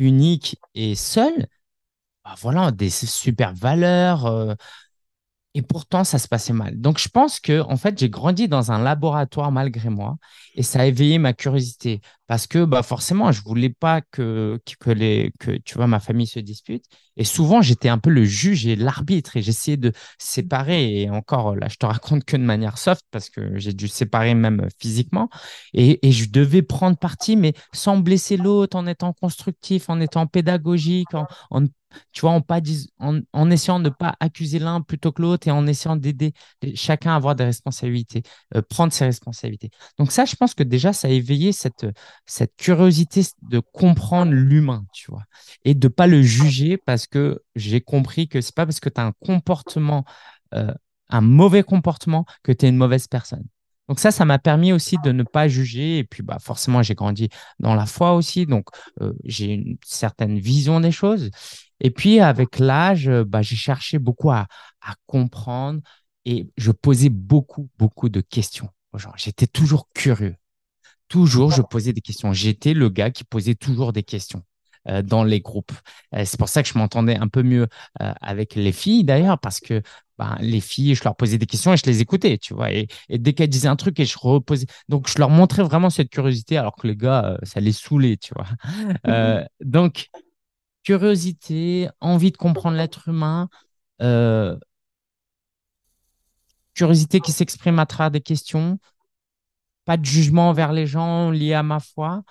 unique 0.00 0.58
et 0.74 0.96
seul, 0.96 1.46
bah 2.24 2.34
voilà, 2.40 2.70
des 2.72 2.90
super 2.90 3.54
valeurs. 3.54 4.26
Euh, 4.26 4.54
Et 5.54 5.62
pourtant, 5.62 6.04
ça 6.04 6.18
se 6.18 6.28
passait 6.28 6.52
mal. 6.52 6.80
Donc, 6.80 6.98
je 7.00 7.08
pense 7.08 7.40
que, 7.40 7.60
en 7.62 7.76
fait, 7.76 7.98
j'ai 7.98 8.08
grandi 8.08 8.46
dans 8.46 8.70
un 8.70 8.80
laboratoire 8.80 9.50
malgré 9.50 9.90
moi 9.90 10.16
et 10.54 10.62
ça 10.62 10.82
a 10.82 10.86
éveillé 10.86 11.18
ma 11.18 11.32
curiosité 11.32 12.00
parce 12.28 12.46
que, 12.46 12.64
bah, 12.64 12.84
forcément, 12.84 13.32
je 13.32 13.42
voulais 13.42 13.70
pas 13.70 14.00
que, 14.00 14.60
que, 14.78 14.90
les, 14.90 15.32
que, 15.40 15.50
tu 15.58 15.74
vois, 15.74 15.88
ma 15.88 15.98
famille 15.98 16.28
se 16.28 16.38
dispute. 16.38 16.84
Et 17.16 17.24
souvent, 17.24 17.62
j'étais 17.62 17.88
un 17.88 17.98
peu 17.98 18.10
le 18.10 18.24
juge 18.24 18.64
et 18.68 18.76
l'arbitre 18.76 19.36
et 19.36 19.42
j'essayais 19.42 19.76
de 19.76 19.92
séparer. 20.18 21.02
Et 21.02 21.10
encore, 21.10 21.56
là, 21.56 21.66
je 21.68 21.76
te 21.76 21.86
raconte 21.86 22.24
que 22.24 22.36
de 22.36 22.42
manière 22.44 22.78
soft 22.78 23.04
parce 23.10 23.28
que 23.28 23.58
j'ai 23.58 23.72
dû 23.72 23.88
séparer 23.88 24.34
même 24.34 24.68
physiquement. 24.78 25.28
Et, 25.74 26.06
et 26.06 26.12
je 26.12 26.30
devais 26.30 26.62
prendre 26.62 26.96
parti, 26.96 27.36
mais 27.36 27.54
sans 27.72 27.98
blesser 27.98 28.36
l'autre, 28.36 28.76
en 28.76 28.86
étant 28.86 29.12
constructif, 29.12 29.90
en 29.90 30.00
étant 30.00 30.26
pédagogique, 30.28 31.12
en, 31.14 31.26
en 31.50 31.64
tu 32.12 32.22
vois, 32.22 32.40
en, 32.98 33.50
essayant 33.50 33.78
de 33.78 33.84
ne 33.84 33.94
pas 33.94 34.14
accuser 34.20 34.58
l'un 34.58 34.80
plutôt 34.80 35.12
que 35.12 35.22
l'autre 35.22 35.48
et 35.48 35.50
en 35.50 35.66
essayant 35.66 35.96
d'aider 35.96 36.32
chacun 36.74 37.12
à 37.12 37.16
avoir 37.16 37.34
des 37.34 37.44
responsabilités, 37.44 38.22
euh, 38.54 38.62
prendre 38.62 38.92
ses 38.92 39.04
responsabilités. 39.04 39.70
Donc 39.98 40.12
ça, 40.12 40.24
je 40.24 40.36
pense 40.36 40.54
que 40.54 40.62
déjà, 40.62 40.92
ça 40.92 41.08
a 41.08 41.10
éveillé 41.10 41.52
cette, 41.52 41.86
cette 42.26 42.56
curiosité 42.56 43.22
de 43.42 43.60
comprendre 43.60 44.32
l'humain, 44.32 44.84
tu 44.92 45.10
vois, 45.10 45.24
et 45.64 45.74
de 45.74 45.86
ne 45.86 45.92
pas 45.92 46.06
le 46.06 46.22
juger 46.22 46.76
parce 46.76 47.06
que 47.06 47.42
j'ai 47.54 47.80
compris 47.80 48.28
que 48.28 48.40
c'est 48.40 48.54
pas 48.54 48.66
parce 48.66 48.80
que 48.80 48.88
tu 48.88 49.00
as 49.00 49.04
un 49.04 49.12
comportement, 49.20 50.04
euh, 50.54 50.72
un 51.08 51.20
mauvais 51.20 51.62
comportement 51.62 52.24
que 52.42 52.52
tu 52.52 52.66
es 52.66 52.68
une 52.68 52.76
mauvaise 52.76 53.06
personne. 53.06 53.44
Donc 53.90 53.98
ça, 53.98 54.12
ça 54.12 54.24
m'a 54.24 54.38
permis 54.38 54.72
aussi 54.72 54.98
de 55.04 55.10
ne 55.10 55.24
pas 55.24 55.48
juger. 55.48 55.98
Et 55.98 56.04
puis, 56.04 56.22
bah, 56.22 56.38
forcément, 56.40 56.80
j'ai 56.80 56.94
grandi 56.94 57.28
dans 57.58 57.74
la 57.74 57.86
foi 57.86 58.14
aussi. 58.14 58.46
Donc, 58.46 58.68
euh, 59.00 59.12
j'ai 59.24 59.46
une 59.46 59.78
certaine 59.84 60.38
vision 60.38 60.78
des 60.78 60.92
choses. 60.92 61.30
Et 61.80 61.90
puis, 61.90 62.20
avec 62.20 62.58
l'âge, 62.58 63.08
euh, 63.08 63.24
bah, 63.24 63.42
j'ai 63.42 63.56
cherché 63.56 63.98
beaucoup 63.98 64.30
à, 64.30 64.46
comprendre 65.06 65.80
et 66.24 66.48
je 66.56 66.70
posais 66.72 67.10
beaucoup, 67.10 67.68
beaucoup 67.78 68.08
de 68.08 68.20
questions 68.20 68.68
J'étais 69.16 69.46
toujours 69.46 69.88
curieux. 69.94 70.34
Toujours, 71.06 71.52
je 71.52 71.62
posais 71.62 71.92
des 71.92 72.00
questions. 72.00 72.32
J'étais 72.32 72.74
le 72.74 72.88
gars 72.88 73.10
qui 73.10 73.22
posait 73.22 73.54
toujours 73.54 73.92
des 73.92 74.02
questions 74.02 74.42
euh, 74.88 75.02
dans 75.02 75.22
les 75.22 75.40
groupes. 75.40 75.70
Euh, 76.14 76.24
c'est 76.24 76.38
pour 76.38 76.48
ça 76.48 76.62
que 76.64 76.68
je 76.68 76.76
m'entendais 76.76 77.16
un 77.16 77.28
peu 77.28 77.44
mieux 77.44 77.68
avec 77.98 78.56
les 78.56 78.72
filles, 78.72 79.04
d'ailleurs, 79.04 79.38
parce 79.38 79.60
que 79.60 79.82
ben, 80.18 80.36
les 80.40 80.60
filles, 80.60 80.96
je 80.96 81.04
leur 81.04 81.14
posais 81.14 81.38
des 81.38 81.46
questions 81.46 81.72
et 81.72 81.76
je 81.76 81.86
les 81.86 82.00
écoutais, 82.00 82.36
tu 82.38 82.52
vois. 82.52 82.72
Et, 82.72 82.88
dès 83.08 83.32
qu'elles 83.32 83.48
disaient 83.48 83.68
un 83.68 83.76
truc, 83.76 84.00
et 84.00 84.06
je 84.06 84.18
reposais. 84.18 84.66
Donc, 84.88 85.08
je 85.08 85.18
leur 85.18 85.30
montrais 85.30 85.62
vraiment 85.62 85.90
cette 85.90 86.10
curiosité, 86.10 86.56
alors 86.56 86.74
que 86.74 86.88
les 86.88 86.96
gars, 86.96 87.38
ça 87.44 87.60
les 87.60 87.72
saoulait, 87.72 88.16
tu 88.16 88.34
vois. 88.34 88.48
donc, 89.60 90.10
curiosité, 90.84 91.88
envie 92.00 92.32
de 92.32 92.36
comprendre 92.36 92.76
l'être 92.76 93.08
humain, 93.08 93.48
euh, 94.02 94.56
curiosité 96.74 97.20
qui 97.20 97.32
s'exprime 97.32 97.78
à 97.78 97.86
travers 97.86 98.10
des 98.10 98.20
questions, 98.20 98.78
pas 99.84 99.96
de 99.96 100.04
jugement 100.04 100.48
envers 100.50 100.72
les 100.72 100.86
gens 100.86 101.30
liés 101.30 101.54
à 101.54 101.62
ma 101.62 101.80
foi. 101.80 102.22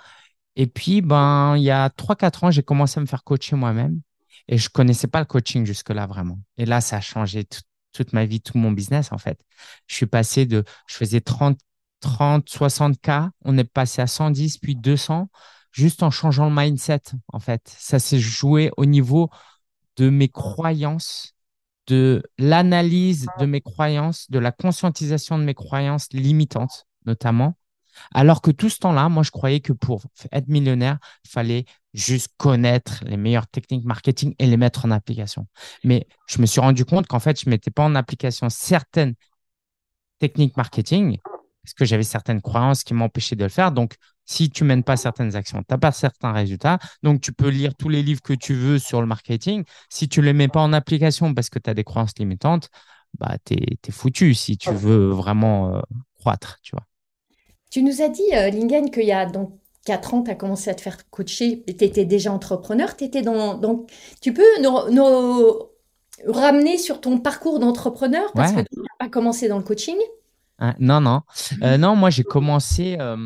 Et 0.56 0.68
puis, 0.68 1.02
ben, 1.02 1.56
il 1.58 1.64
y 1.64 1.72
a 1.72 1.90
3-4 1.90 2.44
ans, 2.46 2.52
j'ai 2.52 2.64
commencé 2.64 3.00
à 3.00 3.02
me 3.02 3.08
faire 3.08 3.24
coacher 3.24 3.56
moi-même 3.56 4.02
et 4.48 4.58
je 4.58 4.70
connaissais 4.70 5.08
pas 5.08 5.20
le 5.20 5.26
coaching 5.26 5.66
jusque-là 5.66 6.08
vraiment. 6.08 6.40
Et 6.58 6.66
là, 6.66 6.82
ça 6.82 6.98
a 6.98 7.02
changé 7.02 7.46
toute 7.94 8.14
ma 8.14 8.26
vie, 8.26 8.42
tout 8.42 8.58
mon 8.58 8.72
business 8.72 9.12
en 9.12 9.18
fait. 9.18 9.40
Je 9.88 9.96
suis 9.96 10.06
passé 10.06 10.46
de, 10.46 10.64
je 10.88 10.96
faisais 10.96 11.22
30, 11.22 11.60
30, 12.02 12.50
60 12.50 13.00
cas, 13.02 13.30
on 13.46 13.58
est 13.58 13.64
passé 13.64 14.02
à 14.02 14.08
110, 14.08 14.58
puis 14.58 14.76
200 14.76 15.30
juste 15.72 16.04
en 16.04 16.12
changeant 16.12 16.50
le 16.50 16.56
mindset, 16.56 17.02
en 17.28 17.40
fait. 17.40 17.74
Ça 17.78 18.00
s'est 18.00 18.20
joué 18.20 18.72
au 18.78 18.86
niveau 18.86 19.30
de 19.98 20.10
mes 20.10 20.30
croyances, 20.30 21.34
de 21.88 22.24
l'analyse 22.38 23.28
de 23.40 23.46
mes 23.46 23.62
croyances, 23.62 24.30
de 24.30 24.40
la 24.40 24.52
conscientisation 24.52 25.38
de 25.38 25.44
mes 25.44 25.54
croyances 25.54 26.08
limitantes, 26.14 26.86
notamment. 27.06 27.56
Alors 28.14 28.42
que 28.42 28.52
tout 28.52 28.70
ce 28.70 28.80
temps-là, 28.80 29.10
moi, 29.10 29.24
je 29.24 29.32
croyais 29.32 29.60
que 29.60 29.74
pour 29.74 30.04
être 30.32 30.48
millionnaire, 30.48 31.00
il 31.26 31.32
fallait 31.32 31.66
juste 31.94 32.30
connaître 32.38 33.04
les 33.06 33.18
meilleures 33.18 33.48
techniques 33.48 33.84
marketing 33.84 34.36
et 34.40 34.48
les 34.48 34.58
mettre 34.58 34.86
en 34.86 34.92
application. 34.92 35.48
Mais 35.84 36.08
je 36.28 36.40
me 36.40 36.46
suis 36.46 36.62
rendu 36.62 36.86
compte 36.86 37.08
qu'en 37.08 37.20
fait, 37.20 37.40
je 37.40 37.48
ne 37.48 37.52
mettais 37.52 37.72
pas 37.72 37.84
en 37.84 37.96
application 37.96 38.50
certaines 38.50 39.16
techniques 40.20 40.56
marketing 40.58 41.18
parce 41.64 41.74
que 41.74 41.86
j'avais 41.86 42.04
certaines 42.04 42.42
croyances 42.42 42.84
qui 42.84 42.94
m'empêchaient 42.94 43.36
de 43.36 43.44
le 43.44 43.50
faire. 43.50 43.72
Donc, 43.72 43.96
si 44.30 44.52
tu 44.52 44.64
mènes 44.64 44.84
pas 44.84 44.96
certaines 44.96 45.36
actions, 45.36 45.60
tu 45.60 45.66
n'as 45.72 45.80
pas 45.80 45.92
certains 45.92 46.32
résultats. 46.32 46.78
Donc, 47.02 47.20
tu 47.20 47.34
peux 47.34 47.50
lire 47.50 47.74
tous 47.74 47.90
les 47.90 48.04
livres 48.04 48.22
que 48.22 48.34
tu 48.34 48.54
veux 48.54 48.78
sur 48.78 49.02
le 49.02 49.08
marketing. 49.08 49.64
Si 49.90 50.08
tu 50.08 50.20
ne 50.20 50.26
les 50.26 50.34
mets 50.34 50.48
pas 50.48 50.62
en 50.62 50.72
application 50.72 51.34
parce 51.34 51.50
que 51.50 51.58
tu 51.58 51.68
as 51.68 51.74
des 51.74 51.84
croyances 51.84 52.14
limitantes, 52.20 52.70
bah, 53.18 53.38
tu 53.44 53.56
es, 53.56 53.92
foutu 53.92 54.36
si 54.36 54.56
tu 54.56 54.70
veux 54.72 55.10
vraiment 55.10 55.76
euh, 55.76 55.82
croître, 56.20 56.60
tu 56.62 56.76
vois. 56.76 56.86
Tu 57.72 57.82
nous 57.82 58.04
as 58.04 58.10
dit, 58.10 58.22
euh, 58.34 58.52
Lingen, 58.52 58.92
qu'il 58.92 59.06
y 59.06 59.12
a 59.12 59.26
donc 59.26 59.58
4 59.86 60.14
ans, 60.14 60.22
tu 60.22 60.30
as 60.30 60.36
commencé 60.36 60.70
à 60.70 60.76
te 60.76 60.82
faire 60.82 61.10
coacher 61.10 61.64
tu 61.66 61.84
étais 61.84 62.06
déjà 62.06 62.32
entrepreneur. 62.32 62.90
Étais 63.00 63.24
dans, 63.24 63.56
donc, 63.56 63.92
tu 64.22 64.32
peux 64.32 64.62
nous, 64.62 64.78
ramener 66.28 66.78
sur 66.78 67.02
ton 67.02 67.18
parcours 67.18 67.60
d'entrepreneur 67.60 68.32
parce 68.34 68.52
que 68.52 68.62
tu 68.62 68.80
n'as 68.80 68.98
pas 69.00 69.10
commencé 69.10 69.48
dans 69.48 69.58
le 69.58 69.64
coaching? 69.64 69.98
Ah, 70.60 70.76
non, 70.78 71.02
non. 71.02 71.22
Euh, 71.64 71.78
non, 71.78 71.96
moi, 71.96 72.12
j'ai 72.12 72.24
commencé 72.24 72.98
euh, 73.00 73.18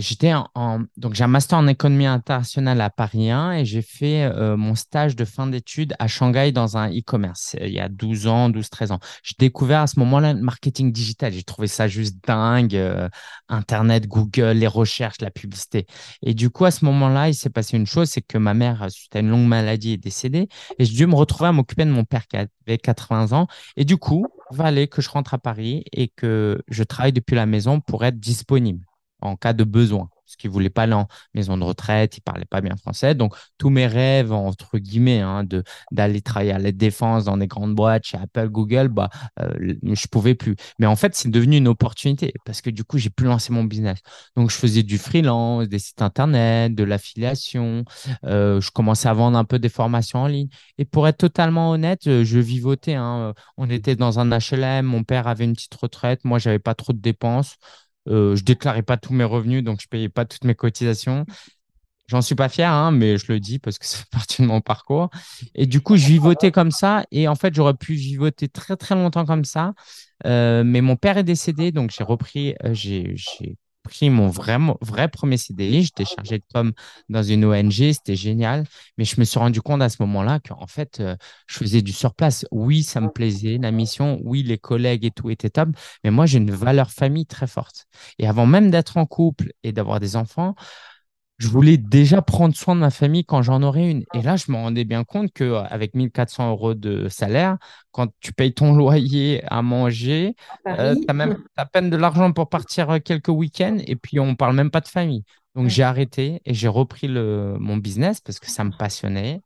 j'étais 0.00 0.32
en, 0.34 0.80
donc 0.96 1.14
j'ai 1.14 1.22
un 1.22 1.28
master 1.28 1.58
en 1.58 1.68
économie 1.68 2.06
internationale 2.06 2.80
à 2.80 2.90
Paris 2.90 3.30
1 3.30 3.52
et 3.52 3.64
j'ai 3.64 3.82
fait 3.82 4.24
euh, 4.24 4.56
mon 4.56 4.74
stage 4.74 5.14
de 5.14 5.24
fin 5.24 5.46
d'études 5.46 5.94
à 6.00 6.08
Shanghai 6.08 6.50
dans 6.50 6.76
un 6.76 6.90
e-commerce 6.90 7.54
il 7.60 7.72
y 7.72 7.78
a 7.78 7.88
12 7.88 8.26
ans, 8.26 8.48
12, 8.48 8.68
13 8.68 8.92
ans. 8.92 8.98
J'ai 9.22 9.34
découvert 9.38 9.80
à 9.80 9.86
ce 9.86 9.98
moment-là 10.00 10.32
le 10.32 10.40
marketing 10.40 10.92
digital. 10.92 11.32
J'ai 11.32 11.42
trouvé 11.44 11.68
ça 11.68 11.86
juste 11.86 12.16
dingue. 12.26 12.74
Euh, 12.74 13.08
Internet, 13.48 14.08
Google, 14.08 14.52
les 14.56 14.66
recherches, 14.66 15.20
la 15.20 15.30
publicité. 15.30 15.86
Et 16.22 16.34
du 16.34 16.50
coup, 16.50 16.64
à 16.64 16.70
ce 16.70 16.84
moment-là, 16.86 17.28
il 17.28 17.34
s'est 17.34 17.50
passé 17.50 17.76
une 17.76 17.86
chose, 17.86 18.08
c'est 18.08 18.22
que 18.22 18.38
ma 18.38 18.54
mère, 18.54 18.90
suite 18.90 19.14
à 19.14 19.20
une 19.20 19.28
longue 19.28 19.46
maladie, 19.46 19.92
est 19.92 19.98
décédée 19.98 20.48
et 20.78 20.84
j'ai 20.84 20.94
dû 20.94 21.06
me 21.06 21.14
retrouver 21.14 21.48
à 21.48 21.52
m'occuper 21.52 21.84
de 21.84 21.90
mon 21.90 22.04
père 22.04 22.26
qui 22.26 22.36
avait 22.36 22.78
80 22.78 23.32
ans. 23.32 23.46
Et 23.76 23.84
du 23.84 23.96
coup, 23.96 24.26
il 24.50 24.56
fallait 24.56 24.88
que 24.88 25.02
je 25.02 25.10
rentre 25.10 25.34
à 25.34 25.38
Paris 25.38 25.84
et 25.92 26.08
que 26.08 26.62
je 26.68 26.82
travaille 26.82 27.12
depuis 27.12 27.36
la 27.36 27.46
maison 27.46 27.80
pour 27.80 28.04
être 28.04 28.18
disponible 28.18 28.84
en 29.24 29.36
cas 29.36 29.52
de 29.52 29.64
besoin. 29.64 30.08
Parce 30.24 30.36
qu'il 30.36 30.48
ne 30.50 30.54
voulait 30.54 30.70
pas 30.70 30.84
aller 30.84 30.94
en 30.94 31.06
maison 31.34 31.56
de 31.58 31.64
retraite, 31.64 32.16
il 32.16 32.20
ne 32.20 32.24
parlait 32.24 32.44
pas 32.46 32.60
bien 32.60 32.76
français. 32.76 33.14
Donc, 33.14 33.34
tous 33.58 33.68
mes 33.70 33.86
rêves, 33.86 34.32
entre 34.32 34.78
guillemets, 34.78 35.20
hein, 35.20 35.44
d'aller 35.90 36.22
travailler 36.22 36.52
à 36.52 36.58
la 36.58 36.72
défense 36.72 37.24
dans 37.24 37.36
des 37.36 37.46
grandes 37.46 37.74
boîtes 37.74 38.04
chez 38.04 38.16
Apple, 38.16 38.48
Google, 38.48 38.88
bah, 38.88 39.10
euh, 39.40 39.52
je 39.58 39.88
ne 39.90 40.08
pouvais 40.10 40.34
plus. 40.34 40.56
Mais 40.78 40.86
en 40.86 40.96
fait, 40.96 41.14
c'est 41.14 41.30
devenu 41.30 41.58
une 41.58 41.68
opportunité 41.68 42.32
parce 42.46 42.62
que 42.62 42.70
du 42.70 42.84
coup, 42.84 42.96
j'ai 42.98 43.10
pu 43.10 43.24
lancer 43.24 43.52
mon 43.52 43.64
business. 43.64 43.98
Donc, 44.36 44.50
je 44.50 44.56
faisais 44.56 44.82
du 44.82 44.96
freelance, 44.98 45.68
des 45.68 45.78
sites 45.78 46.00
internet, 46.02 46.74
de 46.74 46.84
l'affiliation. 46.84 47.84
Euh, 48.24 48.60
je 48.60 48.70
commençais 48.70 49.08
à 49.08 49.12
vendre 49.12 49.36
un 49.36 49.44
peu 49.44 49.58
des 49.58 49.68
formations 49.68 50.20
en 50.20 50.26
ligne. 50.26 50.48
Et 50.78 50.86
pour 50.86 51.06
être 51.06 51.18
totalement 51.18 51.70
honnête, 51.70 52.06
euh, 52.06 52.24
je 52.24 52.38
vivotais. 52.38 52.94
Hein. 52.94 53.34
On 53.58 53.68
était 53.68 53.96
dans 53.96 54.18
un 54.18 54.30
HLM, 54.30 54.86
mon 54.86 55.04
père 55.04 55.28
avait 55.28 55.44
une 55.44 55.54
petite 55.54 55.74
retraite, 55.74 56.24
moi, 56.24 56.38
j'avais 56.38 56.58
pas 56.58 56.74
trop 56.74 56.92
de 56.92 56.98
dépenses. 57.00 57.56
Euh, 58.08 58.36
je 58.36 58.44
déclarais 58.44 58.82
pas 58.82 58.96
tous 58.96 59.12
mes 59.14 59.24
revenus, 59.24 59.64
donc 59.64 59.80
je 59.80 59.88
payais 59.88 60.08
pas 60.08 60.24
toutes 60.24 60.44
mes 60.44 60.54
cotisations. 60.54 61.24
J'en 62.06 62.20
suis 62.20 62.34
pas 62.34 62.50
fier, 62.50 62.70
hein, 62.70 62.90
mais 62.90 63.16
je 63.16 63.32
le 63.32 63.40
dis 63.40 63.58
parce 63.58 63.78
que 63.78 63.86
fait 63.88 64.04
partie 64.10 64.42
de 64.42 64.46
mon 64.46 64.60
parcours. 64.60 65.10
Et 65.54 65.66
du 65.66 65.80
coup, 65.80 65.96
je 65.96 66.06
vivotais 66.06 66.50
comme 66.50 66.70
ça. 66.70 67.04
Et 67.10 67.28
en 67.28 67.34
fait, 67.34 67.54
j'aurais 67.54 67.74
pu 67.74 67.94
vivoter 67.94 68.48
très, 68.48 68.76
très 68.76 68.94
longtemps 68.94 69.24
comme 69.24 69.44
ça. 69.44 69.72
Euh, 70.26 70.64
mais 70.64 70.80
mon 70.80 70.96
père 70.96 71.18
est 71.18 71.24
décédé, 71.24 71.72
donc 71.72 71.90
j'ai 71.90 72.04
repris, 72.04 72.54
euh, 72.64 72.74
j'ai 72.74 73.16
pris 73.84 74.10
mon 74.10 74.28
vrai, 74.28 74.58
vrai 74.80 75.08
premier 75.08 75.36
CDI. 75.36 75.84
J'étais 75.84 76.04
chargé 76.04 76.38
de 76.38 76.44
com 76.52 76.72
dans 77.08 77.22
une 77.22 77.44
ONG, 77.44 77.92
c'était 77.92 78.16
génial. 78.16 78.64
Mais 78.98 79.04
je 79.04 79.20
me 79.20 79.24
suis 79.24 79.38
rendu 79.38 79.60
compte 79.62 79.82
à 79.82 79.88
ce 79.88 79.96
moment-là 80.00 80.40
qu'en 80.40 80.66
fait, 80.66 81.00
euh, 81.00 81.16
je 81.46 81.58
faisais 81.58 81.82
du 81.82 81.92
surplace. 81.92 82.46
Oui, 82.50 82.82
ça 82.82 83.00
me 83.00 83.10
plaisait, 83.10 83.58
la 83.60 83.70
mission. 83.70 84.18
Oui, 84.24 84.42
les 84.42 84.58
collègues 84.58 85.04
et 85.04 85.10
tout 85.10 85.30
était 85.30 85.50
top. 85.50 85.68
Mais 86.02 86.10
moi, 86.10 86.26
j'ai 86.26 86.38
une 86.38 86.50
valeur 86.50 86.90
famille 86.90 87.26
très 87.26 87.46
forte. 87.46 87.86
Et 88.18 88.26
avant 88.26 88.46
même 88.46 88.70
d'être 88.70 88.96
en 88.96 89.06
couple 89.06 89.52
et 89.62 89.72
d'avoir 89.72 90.00
des 90.00 90.16
enfants, 90.16 90.54
je 91.38 91.48
voulais 91.48 91.76
déjà 91.76 92.22
prendre 92.22 92.54
soin 92.54 92.74
de 92.76 92.80
ma 92.80 92.90
famille 92.90 93.24
quand 93.24 93.42
j'en 93.42 93.62
aurais 93.62 93.90
une. 93.90 94.04
Et 94.14 94.22
là, 94.22 94.36
je 94.36 94.50
me 94.52 94.56
rendais 94.56 94.84
bien 94.84 95.02
compte 95.04 95.32
qu'avec 95.32 95.94
1400 95.94 96.50
euros 96.50 96.74
de 96.74 97.08
salaire, 97.08 97.58
quand 97.90 98.08
tu 98.20 98.32
payes 98.32 98.54
ton 98.54 98.72
loyer 98.76 99.42
à 99.48 99.62
manger, 99.62 100.36
euh, 100.68 100.94
tu 100.94 101.04
as 101.08 101.12
même 101.12 101.42
à 101.56 101.66
peine 101.66 101.90
de 101.90 101.96
l'argent 101.96 102.32
pour 102.32 102.48
partir 102.48 102.90
euh, 102.90 102.98
quelques 103.00 103.28
week-ends 103.28 103.78
et 103.84 103.96
puis 103.96 104.20
on 104.20 104.26
ne 104.26 104.34
parle 104.34 104.54
même 104.54 104.70
pas 104.70 104.80
de 104.80 104.88
famille. 104.88 105.24
Donc 105.54 105.68
j'ai 105.68 105.82
arrêté 105.82 106.40
et 106.44 106.54
j'ai 106.54 106.68
repris 106.68 107.08
le, 107.08 107.56
mon 107.58 107.76
business 107.76 108.20
parce 108.20 108.38
que 108.38 108.50
ça 108.50 108.64
me 108.64 108.72
passionnait. 108.76 109.40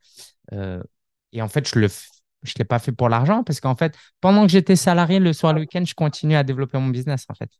Euh, 0.52 0.82
et 1.32 1.42
en 1.42 1.48
fait, 1.48 1.68
je 1.68 1.78
le 1.78 1.88
je 2.42 2.52
ne 2.52 2.58
l'ai 2.60 2.64
pas 2.64 2.78
fait 2.78 2.92
pour 2.92 3.08
l'argent 3.08 3.42
parce 3.42 3.60
qu'en 3.60 3.74
fait, 3.74 3.96
pendant 4.20 4.46
que 4.46 4.52
j'étais 4.52 4.76
salarié, 4.76 5.18
le 5.18 5.32
soir, 5.32 5.52
le 5.52 5.60
week-end, 5.60 5.82
je 5.84 5.94
continuais 5.94 6.36
à 6.36 6.44
développer 6.44 6.78
mon 6.78 6.88
business 6.88 7.24
en 7.28 7.34
fait. 7.34 7.50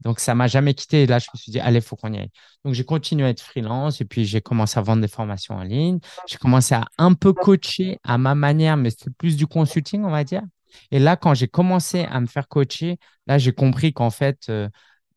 Donc, 0.00 0.20
ça 0.20 0.34
m'a 0.34 0.46
jamais 0.46 0.74
quitté. 0.74 1.04
Et 1.04 1.06
là, 1.06 1.18
je 1.18 1.26
me 1.32 1.38
suis 1.38 1.52
dit, 1.52 1.60
allez, 1.60 1.78
il 1.78 1.82
faut 1.82 1.96
qu'on 1.96 2.12
y 2.12 2.18
aille. 2.18 2.30
Donc, 2.64 2.74
j'ai 2.74 2.84
continué 2.84 3.26
à 3.26 3.30
être 3.30 3.40
freelance 3.40 4.00
et 4.00 4.04
puis 4.04 4.24
j'ai 4.24 4.40
commencé 4.40 4.78
à 4.78 4.82
vendre 4.82 5.02
des 5.02 5.08
formations 5.08 5.54
en 5.56 5.62
ligne. 5.62 5.98
J'ai 6.26 6.38
commencé 6.38 6.74
à 6.74 6.84
un 6.98 7.14
peu 7.14 7.32
coacher 7.32 7.98
à 8.04 8.18
ma 8.18 8.34
manière, 8.34 8.76
mais 8.76 8.90
c'était 8.90 9.10
plus 9.10 9.36
du 9.36 9.46
consulting, 9.46 10.04
on 10.04 10.10
va 10.10 10.24
dire. 10.24 10.42
Et 10.90 10.98
là, 10.98 11.16
quand 11.16 11.34
j'ai 11.34 11.48
commencé 11.48 12.04
à 12.04 12.20
me 12.20 12.26
faire 12.26 12.48
coacher, 12.48 12.98
là, 13.26 13.38
j'ai 13.38 13.52
compris 13.52 13.92
qu'en 13.92 14.10
fait, 14.10 14.46
euh, 14.48 14.68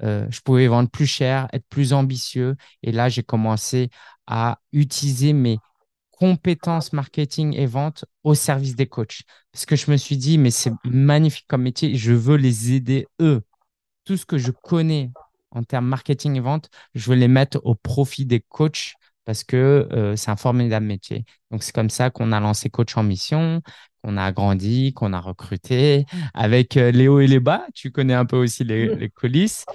euh, 0.03 0.27
je 0.29 0.41
pouvais 0.41 0.67
vendre 0.67 0.89
plus 0.89 1.07
cher, 1.07 1.47
être 1.53 1.65
plus 1.69 1.93
ambitieux. 1.93 2.55
Et 2.83 2.91
là, 2.91 3.09
j'ai 3.09 3.23
commencé 3.23 3.89
à 4.27 4.59
utiliser 4.71 5.33
mes 5.33 5.59
compétences 6.17 6.93
marketing 6.93 7.53
et 7.55 7.67
vente 7.67 8.05
au 8.23 8.33
service 8.33 8.75
des 8.75 8.87
coachs. 8.87 9.21
Parce 9.51 9.65
que 9.65 9.75
je 9.75 9.91
me 9.91 9.97
suis 9.97 10.17
dit, 10.17 10.37
mais 10.37 10.51
c'est 10.51 10.73
magnifique 10.83 11.45
comme 11.47 11.61
métier, 11.61 11.95
je 11.95 12.13
veux 12.13 12.37
les 12.37 12.73
aider 12.73 13.07
eux. 13.21 13.41
Tout 14.03 14.17
ce 14.17 14.25
que 14.25 14.37
je 14.37 14.51
connais 14.51 15.11
en 15.51 15.63
termes 15.63 15.87
marketing 15.87 16.35
et 16.35 16.39
vente, 16.39 16.69
je 16.95 17.09
veux 17.09 17.15
les 17.15 17.27
mettre 17.27 17.61
au 17.63 17.75
profit 17.75 18.25
des 18.25 18.39
coachs 18.39 18.95
parce 19.25 19.43
que 19.43 19.87
euh, 19.91 20.15
c'est 20.15 20.31
un 20.31 20.37
formidable 20.37 20.85
métier. 20.85 21.25
Donc, 21.51 21.61
c'est 21.61 21.75
comme 21.75 21.89
ça 21.89 22.09
qu'on 22.09 22.31
a 22.31 22.39
lancé 22.39 22.69
Coach 22.69 22.95
en 22.95 23.03
Mission, 23.03 23.61
qu'on 24.01 24.15
a 24.15 24.23
agrandi, 24.23 24.93
qu'on 24.93 25.11
a 25.11 25.19
recruté 25.19 26.05
avec 26.33 26.77
euh, 26.77 26.91
les 26.91 27.09
hauts 27.09 27.19
et 27.19 27.27
les 27.27 27.41
bas. 27.41 27.67
Tu 27.75 27.91
connais 27.91 28.13
un 28.13 28.25
peu 28.25 28.37
aussi 28.37 28.63
les, 28.63 29.09
coulisses. 29.09 29.65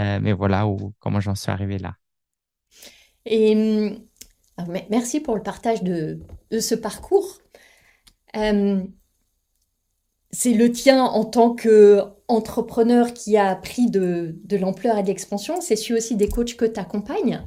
Euh, 0.00 0.18
mais 0.20 0.32
voilà 0.32 0.66
où, 0.66 0.94
comment 0.98 1.20
j'en 1.20 1.34
suis 1.34 1.50
arrivé 1.50 1.78
là. 1.78 1.94
Et 3.26 3.54
hum, 3.54 3.98
merci 4.90 5.20
pour 5.20 5.36
le 5.36 5.42
partage 5.42 5.82
de, 5.82 6.20
ce 6.58 6.74
parcours. 6.74 7.38
c'est 8.34 10.54
le 10.54 10.72
tien 10.72 11.04
en 11.04 11.24
tant 11.24 11.54
qu'entrepreneur 11.54 13.12
qui 13.12 13.36
a 13.36 13.54
pris 13.56 13.90
de, 13.90 14.34
l'ampleur 14.52 14.98
et 14.98 15.02
de 15.02 15.08
l'expansion. 15.08 15.60
C'est 15.60 15.76
celui 15.76 15.94
aussi 15.94 16.16
des 16.16 16.28
coachs 16.28 16.56
que 16.56 16.64
tu 16.64 16.80
accompagnes. 16.80 17.42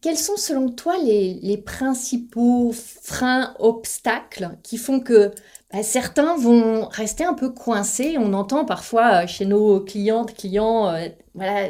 Quels 0.00 0.16
sont 0.16 0.36
selon 0.36 0.70
toi 0.70 0.96
les, 0.98 1.58
principaux 1.58 2.72
freins, 2.72 3.54
obstacles 3.58 4.56
qui 4.62 4.78
font 4.78 5.00
que 5.00 5.32
bah, 5.70 5.82
certains 5.82 6.36
vont 6.36 6.86
rester 6.86 7.24
un 7.24 7.34
peu 7.34 7.50
coincés? 7.50 8.16
On 8.18 8.32
entend 8.32 8.64
parfois 8.64 9.24
euh, 9.24 9.26
chez 9.26 9.44
nos 9.44 9.80
clientes, 9.80 10.34
clients, 10.34 10.88
euh, 10.88 11.08
voilà, 11.34 11.68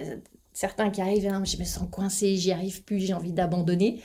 certains 0.60 0.90
qui 0.90 1.00
arrivent, 1.00 1.26
hein, 1.26 1.42
je 1.42 1.56
me 1.56 1.64
sens 1.64 1.88
coincé, 1.90 2.36
j'y 2.36 2.52
arrive 2.52 2.84
plus, 2.84 3.00
j'ai 3.00 3.14
envie 3.14 3.32
d'abandonner. 3.32 4.02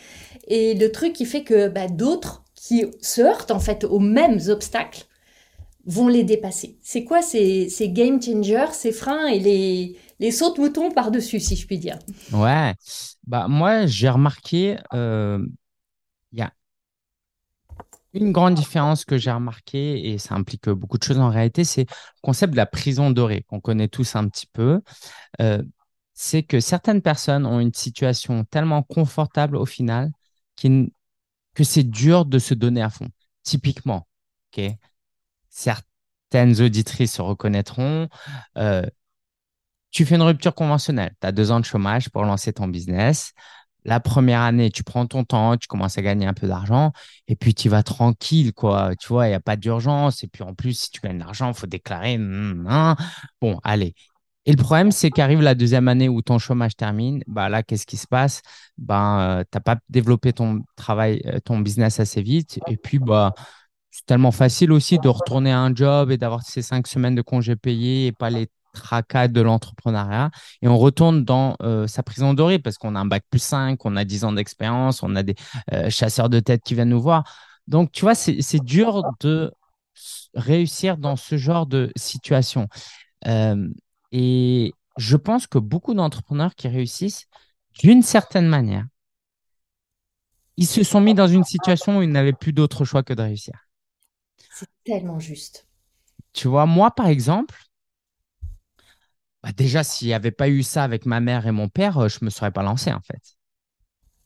Et 0.47 0.73
le 0.73 0.89
truc 0.89 1.11
qui 1.11 1.25
fait 1.25 1.43
que 1.43 1.67
bah, 1.67 1.89
d'autres 1.89 2.45
qui 2.55 2.85
se 3.01 3.19
heurtent 3.19 3.51
en 3.51 3.59
fait 3.59 3.83
aux 3.83 3.99
mêmes 3.99 4.39
obstacles 4.47 5.03
vont 5.85 6.07
les 6.07 6.23
dépasser. 6.23 6.77
C'est 6.81 7.03
quoi 7.03 7.21
ces, 7.21 7.67
game 7.89 8.21
changers, 8.21 8.71
ces 8.71 8.93
freins 8.93 9.27
et 9.27 9.39
les, 9.39 9.97
les 10.19 10.31
sauts 10.31 10.53
de 10.53 10.61
mouton 10.61 10.91
par-dessus, 10.91 11.41
si 11.41 11.57
je 11.57 11.67
puis 11.67 11.77
dire? 11.77 11.99
Ouais, 12.31 12.73
bah 13.27 13.47
moi 13.49 13.85
j'ai 13.85 14.07
remarqué, 14.07 14.77
euh, 14.93 15.45
il 16.31 16.39
y 16.39 16.41
a 16.41 16.53
une 18.13 18.31
grande 18.31 18.55
différence 18.55 19.03
que 19.03 19.17
j'ai 19.17 19.31
remarqué, 19.31 20.09
et 20.09 20.17
ça 20.19 20.35
implique 20.35 20.69
beaucoup 20.69 20.97
de 20.97 21.03
choses 21.03 21.19
en 21.19 21.29
réalité, 21.29 21.65
c'est 21.65 21.83
le 21.83 22.21
concept 22.21 22.53
de 22.53 22.57
la 22.57 22.65
prison 22.65 23.11
dorée, 23.11 23.43
qu'on 23.49 23.59
connaît 23.59 23.89
tous 23.89 24.15
un 24.15 24.29
petit 24.29 24.47
peu. 24.47 24.79
Euh, 25.41 25.61
c'est 26.15 26.43
que 26.43 26.59
certaines 26.59 27.01
personnes 27.01 27.45
ont 27.45 27.59
une 27.59 27.73
situation 27.73 28.45
tellement 28.45 28.81
confortable 28.81 29.57
au 29.57 29.65
final 29.65 30.11
que 31.53 31.63
c'est 31.63 31.83
dur 31.83 32.25
de 32.25 32.39
se 32.39 32.53
donner 32.53 32.81
à 32.81 32.89
fond. 32.89 33.07
Typiquement, 33.43 34.07
certaines 35.49 36.61
auditrices 36.61 37.13
se 37.13 37.21
reconnaîtront. 37.21 38.07
Euh, 38.57 38.85
tu 39.91 40.05
fais 40.05 40.15
une 40.15 40.21
rupture 40.23 40.53
conventionnelle, 40.55 41.13
tu 41.21 41.27
as 41.27 41.31
deux 41.31 41.51
ans 41.51 41.59
de 41.59 41.65
chômage 41.65 42.09
pour 42.09 42.23
lancer 42.23 42.51
ton 42.53 42.67
business. 42.67 43.31
La 43.85 43.99
première 43.99 44.41
année, 44.41 44.71
tu 44.71 44.83
prends 44.83 45.05
ton 45.05 45.23
temps, 45.23 45.57
tu 45.57 45.67
commences 45.67 45.97
à 45.97 46.01
gagner 46.01 46.25
un 46.25 46.33
peu 46.33 46.47
d'argent 46.47 46.91
et 47.27 47.35
puis 47.35 47.53
tu 47.53 47.69
vas 47.69 47.83
tranquille, 47.83 48.51
quoi. 48.51 48.95
Tu 48.99 49.07
vois, 49.07 49.27
il 49.27 49.29
n'y 49.29 49.35
a 49.35 49.39
pas 49.39 49.55
d'urgence. 49.55 50.23
Et 50.23 50.27
puis 50.27 50.43
en 50.43 50.55
plus, 50.55 50.73
si 50.73 50.89
tu 50.89 51.01
gagnes 51.01 51.19
de 51.19 51.23
l'argent, 51.23 51.49
il 51.49 51.53
faut 51.53 51.67
déclarer. 51.67 52.17
Bon, 52.17 53.59
allez. 53.63 53.93
Et 54.45 54.51
le 54.51 54.57
problème, 54.61 54.91
c'est 54.91 55.09
qu'arrive 55.09 55.41
la 55.41 55.55
deuxième 55.55 55.87
année 55.87 56.07
où 56.07 56.21
ton 56.21 56.37
chômage 56.37 56.75
termine. 56.75 57.23
Bah 57.27 57.49
là, 57.49 57.63
qu'est-ce 57.63 57.87
qui 57.87 57.97
se 57.97 58.07
passe? 58.07 58.41
Ben, 58.77 59.43
tu 59.51 59.57
n'as 59.57 59.61
pas 59.61 59.77
développé 59.89 60.33
ton 60.33 60.61
travail, 60.75 61.21
euh, 61.25 61.39
ton 61.43 61.59
business 61.59 61.99
assez 61.99 62.21
vite. 62.21 62.59
Et 62.67 62.77
puis, 62.77 62.99
bah, 62.99 63.33
c'est 63.89 64.05
tellement 64.05 64.31
facile 64.31 64.71
aussi 64.71 64.99
de 64.99 65.07
retourner 65.07 65.51
à 65.51 65.59
un 65.59 65.73
job 65.73 66.11
et 66.11 66.17
d'avoir 66.17 66.43
ces 66.43 66.61
cinq 66.61 66.87
semaines 66.87 67.15
de 67.15 67.21
congés 67.23 67.55
payés 67.55 68.07
et 68.07 68.11
pas 68.11 68.29
les 68.29 68.47
tracas 68.73 69.29
de 69.29 69.41
l'entrepreneuriat. 69.41 70.29
Et 70.61 70.67
on 70.67 70.77
retourne 70.77 71.23
dans 71.23 71.55
euh, 71.63 71.87
sa 71.87 72.03
prison 72.03 72.33
dorée 72.33 72.59
parce 72.59 72.77
qu'on 72.77 72.95
a 72.95 72.99
un 72.99 73.05
bac 73.05 73.23
plus 73.29 73.41
5, 73.41 73.83
on 73.85 73.95
a 73.95 74.03
10 74.05 74.25
ans 74.25 74.33
d'expérience, 74.33 75.01
on 75.01 75.15
a 75.15 75.23
des 75.23 75.35
chasseurs 75.89 76.29
de 76.29 76.39
tête 76.39 76.61
qui 76.63 76.75
viennent 76.75 76.89
nous 76.89 77.01
voir. 77.01 77.23
Donc, 77.67 77.91
tu 77.91 78.01
vois, 78.01 78.13
c'est 78.15 78.63
dur 78.63 79.01
de 79.21 79.51
réussir 80.35 80.97
dans 80.97 81.15
ce 81.15 81.37
genre 81.37 81.65
de 81.65 81.91
situation. 81.95 82.67
Et 84.17 84.73
je 84.95 85.17
pense 85.17 85.45
que 85.45 85.57
beaucoup 85.57 85.93
d'entrepreneurs 85.93 86.55
qui 86.55 86.69
réussissent, 86.69 87.27
d'une 87.79 88.01
certaine 88.01 88.47
manière, 88.47 88.85
ils 90.55 90.67
se 90.67 90.83
sont 90.83 91.01
mis 91.01 91.13
dans 91.13 91.27
une 91.27 91.43
situation 91.43 91.97
où 91.97 92.01
ils 92.01 92.09
n'avaient 92.09 92.31
plus 92.31 92.53
d'autre 92.53 92.85
choix 92.85 93.03
que 93.03 93.13
de 93.13 93.21
réussir. 93.21 93.67
C'est 94.53 94.69
tellement 94.85 95.19
juste. 95.19 95.67
Tu 96.31 96.47
vois, 96.47 96.65
moi, 96.65 96.91
par 96.91 97.07
exemple, 97.07 97.57
bah, 99.43 99.51
déjà, 99.51 99.83
s'il 99.83 100.07
n'y 100.07 100.13
avait 100.13 100.31
pas 100.31 100.47
eu 100.47 100.63
ça 100.63 100.85
avec 100.85 101.05
ma 101.05 101.19
mère 101.19 101.45
et 101.45 101.51
mon 101.51 101.67
père, 101.67 101.97
euh, 101.97 102.07
je 102.07 102.19
ne 102.21 102.25
me 102.27 102.29
serais 102.29 102.51
pas 102.51 102.63
lancé, 102.63 102.93
en 102.93 103.01
fait. 103.01 103.35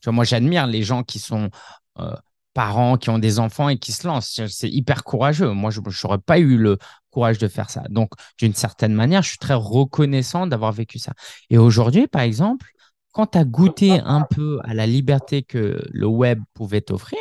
Tu 0.00 0.04
vois, 0.04 0.12
moi, 0.12 0.24
j'admire 0.24 0.68
les 0.68 0.84
gens 0.84 1.02
qui 1.02 1.18
sont 1.18 1.50
euh, 1.98 2.14
parents, 2.54 2.96
qui 2.96 3.10
ont 3.10 3.18
des 3.18 3.40
enfants 3.40 3.68
et 3.68 3.78
qui 3.78 3.90
se 3.90 4.06
lancent. 4.06 4.40
C'est 4.46 4.70
hyper 4.70 5.02
courageux. 5.02 5.50
Moi, 5.50 5.72
je 5.72 5.80
n'aurais 5.80 6.20
pas 6.20 6.38
eu 6.38 6.56
le 6.56 6.78
courage 7.10 7.38
de 7.38 7.48
faire 7.48 7.70
ça. 7.70 7.82
Donc, 7.90 8.12
d'une 8.38 8.54
certaine 8.54 8.94
manière, 8.94 9.22
je 9.22 9.30
suis 9.30 9.38
très 9.38 9.54
reconnaissant 9.54 10.46
d'avoir 10.46 10.72
vécu 10.72 10.98
ça. 10.98 11.12
Et 11.50 11.58
aujourd'hui, 11.58 12.06
par 12.06 12.22
exemple, 12.22 12.66
quand 13.12 13.28
tu 13.28 13.38
as 13.38 13.44
goûté 13.44 14.00
un 14.04 14.22
peu 14.22 14.60
à 14.64 14.74
la 14.74 14.86
liberté 14.86 15.42
que 15.42 15.82
le 15.90 16.06
web 16.06 16.40
pouvait 16.54 16.80
t'offrir, 16.80 17.20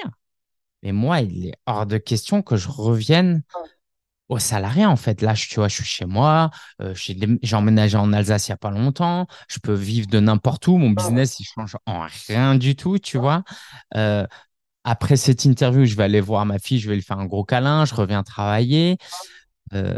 mais 0.84 0.92
moi, 0.92 1.22
il 1.22 1.48
est 1.48 1.56
hors 1.66 1.86
de 1.86 1.98
question 1.98 2.42
que 2.42 2.56
je 2.56 2.70
revienne 2.70 3.44
aux 4.30 4.40
salariés, 4.40 4.86
en 4.86 4.96
fait. 4.96 5.22
Là, 5.22 5.34
tu 5.34 5.56
vois, 5.56 5.68
je 5.68 5.76
suis 5.76 5.84
chez 5.84 6.06
moi, 6.06 6.52
euh, 6.82 6.94
j'ai 6.96 7.56
emménagé 7.56 7.98
en 7.98 8.14
Alsace 8.14 8.48
il 8.48 8.52
n'y 8.52 8.54
a 8.54 8.58
pas 8.58 8.70
longtemps, 8.70 9.28
je 9.50 9.60
peux 9.60 9.74
vivre 9.74 10.08
de 10.08 10.20
n'importe 10.20 10.68
où, 10.68 10.78
mon 10.78 10.92
business, 10.92 11.40
il 11.40 11.46
change 11.46 11.76
en 11.86 12.06
rien 12.28 12.56
du 12.56 12.76
tout, 12.76 13.00
tu 13.00 13.18
vois. 13.18 13.44
Euh, 13.96 14.26
après 14.84 15.18
cette 15.18 15.46
interview, 15.46 15.86
je 15.86 15.96
vais 15.96 16.04
aller 16.04 16.22
voir 16.22 16.46
ma 16.46 16.60
fille, 16.60 16.80
je 16.80 16.90
vais 16.90 16.96
lui 16.96 17.02
faire 17.02 17.20
un 17.20 17.26
gros 17.26 17.44
câlin, 17.44 17.86
je 17.86 17.96
reviens 17.96 18.24
travailler. 18.24 18.98
Euh, 19.74 19.98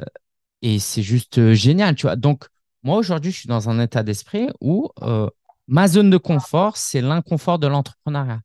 et 0.61 0.79
c'est 0.79 1.03
juste 1.03 1.53
génial, 1.53 1.95
tu 1.95 2.07
vois. 2.07 2.15
Donc, 2.15 2.45
moi, 2.83 2.97
aujourd'hui, 2.97 3.31
je 3.31 3.39
suis 3.39 3.49
dans 3.49 3.69
un 3.69 3.79
état 3.79 4.03
d'esprit 4.03 4.49
où 4.61 4.89
ma 5.67 5.87
zone 5.87 6.09
de 6.09 6.17
confort, 6.17 6.77
c'est 6.77 7.01
l'inconfort 7.01 7.59
de 7.59 7.67
l'entrepreneuriat 7.67 8.41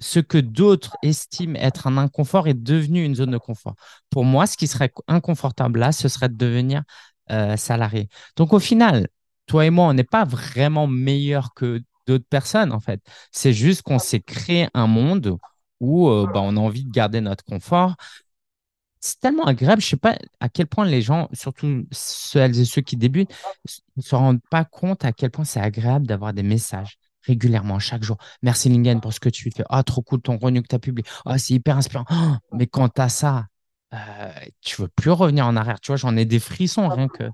ce 0.00 0.20
que 0.20 0.38
d'autres 0.38 0.96
estiment 1.02 1.56
être 1.56 1.86
un 1.86 1.96
inconfort 1.96 2.48
est 2.48 2.54
devenu 2.54 3.04
une 3.04 3.14
zone 3.14 3.30
de 3.30 3.38
confort. 3.38 3.74
Pour 4.10 4.24
moi, 4.24 4.46
ce 4.46 4.56
qui 4.56 4.66
serait 4.66 4.92
inconfortable 5.08 5.80
là, 5.80 5.92
ce 5.92 6.08
serait 6.08 6.28
de 6.28 6.36
devenir 6.36 6.82
euh, 7.30 7.56
salarié. 7.56 8.08
Donc 8.36 8.52
au 8.52 8.58
final, 8.58 9.08
toi 9.46 9.64
et 9.66 9.70
moi, 9.70 9.86
on 9.86 9.94
n'est 9.94 10.04
pas 10.04 10.24
vraiment 10.24 10.86
meilleurs 10.86 11.54
que 11.54 11.82
d'autres 12.06 12.26
personnes 12.28 12.72
en 12.72 12.80
fait. 12.80 13.00
C'est 13.32 13.52
juste 13.52 13.82
qu'on 13.82 13.98
s'est 13.98 14.20
créé 14.20 14.68
un 14.74 14.86
monde 14.86 15.38
où 15.80 16.08
euh, 16.08 16.26
bah, 16.32 16.40
on 16.42 16.56
a 16.56 16.60
envie 16.60 16.84
de 16.84 16.92
garder 16.92 17.20
notre 17.20 17.44
confort. 17.44 17.94
C'est 19.04 19.20
tellement 19.20 19.44
agréable, 19.44 19.82
je 19.82 19.86
ne 19.86 19.90
sais 19.90 19.96
pas 19.98 20.16
à 20.40 20.48
quel 20.48 20.66
point 20.66 20.86
les 20.86 21.02
gens, 21.02 21.28
surtout 21.34 21.86
celles 21.92 22.58
et 22.58 22.64
ceux 22.64 22.80
qui 22.80 22.96
débutent, 22.96 23.30
ne 23.96 24.02
se 24.02 24.14
rendent 24.14 24.40
pas 24.50 24.64
compte 24.64 25.04
à 25.04 25.12
quel 25.12 25.30
point 25.30 25.44
c'est 25.44 25.60
agréable 25.60 26.06
d'avoir 26.06 26.32
des 26.32 26.42
messages 26.42 26.96
régulièrement, 27.20 27.78
chaque 27.78 28.02
jour. 28.02 28.16
Merci 28.42 28.70
Lingen 28.70 29.02
pour 29.02 29.12
ce 29.12 29.20
que 29.20 29.28
tu 29.28 29.50
fais. 29.50 29.62
Ah, 29.68 29.82
trop 29.82 30.00
cool 30.00 30.22
ton 30.22 30.38
revenu 30.38 30.62
que 30.62 30.68
tu 30.68 30.74
as 30.74 30.78
publié. 30.78 31.06
Ah, 31.26 31.36
c'est 31.36 31.52
hyper 31.52 31.76
inspirant. 31.76 32.06
Oh, 32.10 32.36
mais 32.54 32.66
quand 32.66 32.88
tu 32.88 33.02
as 33.02 33.10
ça, 33.10 33.44
euh, 33.92 34.32
tu 34.62 34.80
veux 34.80 34.88
plus 34.88 35.10
revenir 35.10 35.46
en 35.46 35.54
arrière. 35.56 35.80
Tu 35.80 35.88
vois, 35.88 35.96
j'en 35.96 36.16
ai 36.16 36.24
des 36.24 36.40
frissons 36.40 36.88
rien 36.88 37.08
que 37.08 37.24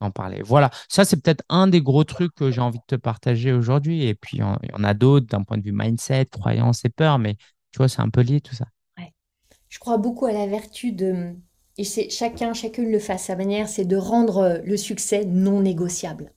d'en 0.00 0.10
parler. 0.10 0.42
Voilà, 0.42 0.70
ça 0.88 1.04
c'est 1.04 1.22
peut-être 1.22 1.44
un 1.48 1.68
des 1.68 1.80
gros 1.80 2.02
trucs 2.02 2.34
que 2.34 2.50
j'ai 2.50 2.60
envie 2.60 2.80
de 2.80 2.84
te 2.88 2.96
partager 2.96 3.52
aujourd'hui. 3.52 4.04
Et 4.04 4.16
puis, 4.16 4.38
il 4.38 4.40
y 4.40 4.42
en 4.42 4.84
a 4.84 4.94
d'autres 4.94 5.26
d'un 5.28 5.44
point 5.44 5.58
de 5.58 5.62
vue 5.62 5.72
mindset, 5.72 6.26
croyance 6.26 6.84
et 6.84 6.90
peur, 6.90 7.20
mais 7.20 7.36
tu 7.70 7.78
vois, 7.78 7.88
c'est 7.88 8.00
un 8.00 8.10
peu 8.10 8.22
lié 8.22 8.40
tout 8.40 8.56
ça. 8.56 8.66
Je 9.70 9.78
crois 9.78 9.96
beaucoup 9.96 10.26
à 10.26 10.32
la 10.32 10.46
vertu 10.46 10.92
de, 10.92 11.34
et 11.78 11.84
c'est 11.84 12.10
chacun, 12.10 12.52
chacune 12.52 12.90
le 12.90 12.98
fait 12.98 13.14
à 13.14 13.18
sa 13.18 13.36
manière, 13.36 13.66
c'est 13.66 13.86
de 13.86 13.96
rendre 13.96 14.60
le 14.62 14.76
succès 14.76 15.24
non 15.24 15.62
négociable. 15.62 16.34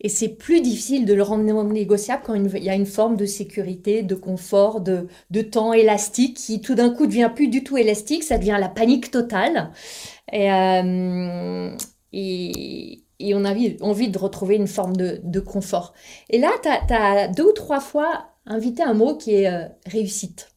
Et 0.00 0.08
c'est 0.08 0.30
plus 0.30 0.62
difficile 0.62 1.04
de 1.04 1.12
le 1.12 1.22
rendre 1.22 1.44
négociable 1.64 2.22
quand 2.24 2.34
il 2.34 2.64
y 2.64 2.70
a 2.70 2.74
une 2.74 2.86
forme 2.86 3.16
de 3.16 3.26
sécurité, 3.26 4.02
de 4.02 4.14
confort, 4.14 4.80
de, 4.80 5.08
de 5.30 5.42
temps 5.42 5.74
élastique 5.74 6.38
qui 6.38 6.62
tout 6.62 6.74
d'un 6.74 6.88
coup 6.88 7.06
devient 7.06 7.30
plus 7.34 7.48
du 7.48 7.62
tout 7.62 7.76
élastique, 7.76 8.24
ça 8.24 8.38
devient 8.38 8.56
la 8.58 8.70
panique 8.70 9.10
totale. 9.10 9.70
Et, 10.32 10.50
euh, 10.50 11.76
et, 12.14 13.04
on 13.34 13.44
a 13.44 13.54
envie, 13.82 14.08
de 14.08 14.18
retrouver 14.18 14.56
une 14.56 14.66
forme 14.66 14.96
de, 14.96 15.20
de 15.22 15.40
confort. 15.40 15.92
Et 16.30 16.38
là, 16.38 16.50
tu 16.62 16.94
as, 16.94 17.28
deux 17.28 17.50
ou 17.50 17.52
trois 17.52 17.80
fois 17.80 18.30
invité 18.46 18.82
un 18.82 18.94
mot 18.94 19.16
qui 19.18 19.34
est 19.34 19.48
euh, 19.48 19.68
réussite. 19.84 20.48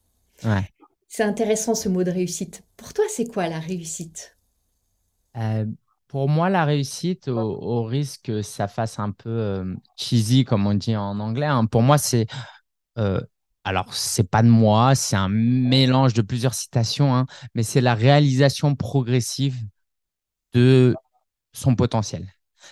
Ouais. 0.46 0.73
C'est 1.16 1.22
intéressant 1.22 1.76
ce 1.76 1.90
mot 1.90 2.04
de 2.04 2.10
réussite. 2.10 2.64
Pour 2.76 2.92
toi, 2.92 3.06
c'est 3.08 3.32
quoi 3.32 3.48
la 3.48 3.60
réussite? 3.60 4.36
Euh, 5.38 5.68
pour 6.08 6.28
moi, 6.28 6.50
la 6.50 6.66
réussite, 6.66 7.28
au, 7.28 7.38
au 7.38 7.84
risque 7.84 8.24
que 8.24 8.42
ça 8.42 8.68
fasse 8.68 8.98
un 8.98 9.12
peu 9.12 9.30
euh, 9.30 9.76
cheesy, 9.96 10.44
comme 10.44 10.66
on 10.66 10.74
dit 10.74 10.96
en 10.96 11.20
anglais, 11.20 11.46
hein, 11.46 11.68
pour 11.68 11.84
moi, 11.84 12.00
c'est 12.00 12.26
euh, 12.98 13.22
alors, 13.64 13.94
c'est 13.94 14.28
pas 14.28 14.42
de 14.42 14.48
moi, 14.50 14.96
c'est 14.96 15.16
un 15.16 15.30
mélange 15.30 16.16
de 16.16 16.24
plusieurs 16.24 16.56
citations, 16.56 17.16
hein, 17.16 17.28
mais 17.54 17.62
c'est 17.62 17.82
la 17.82 17.94
réalisation 17.94 18.76
progressive 18.76 19.58
de 20.54 20.96
son 21.54 21.76
potentiel. 21.76 22.28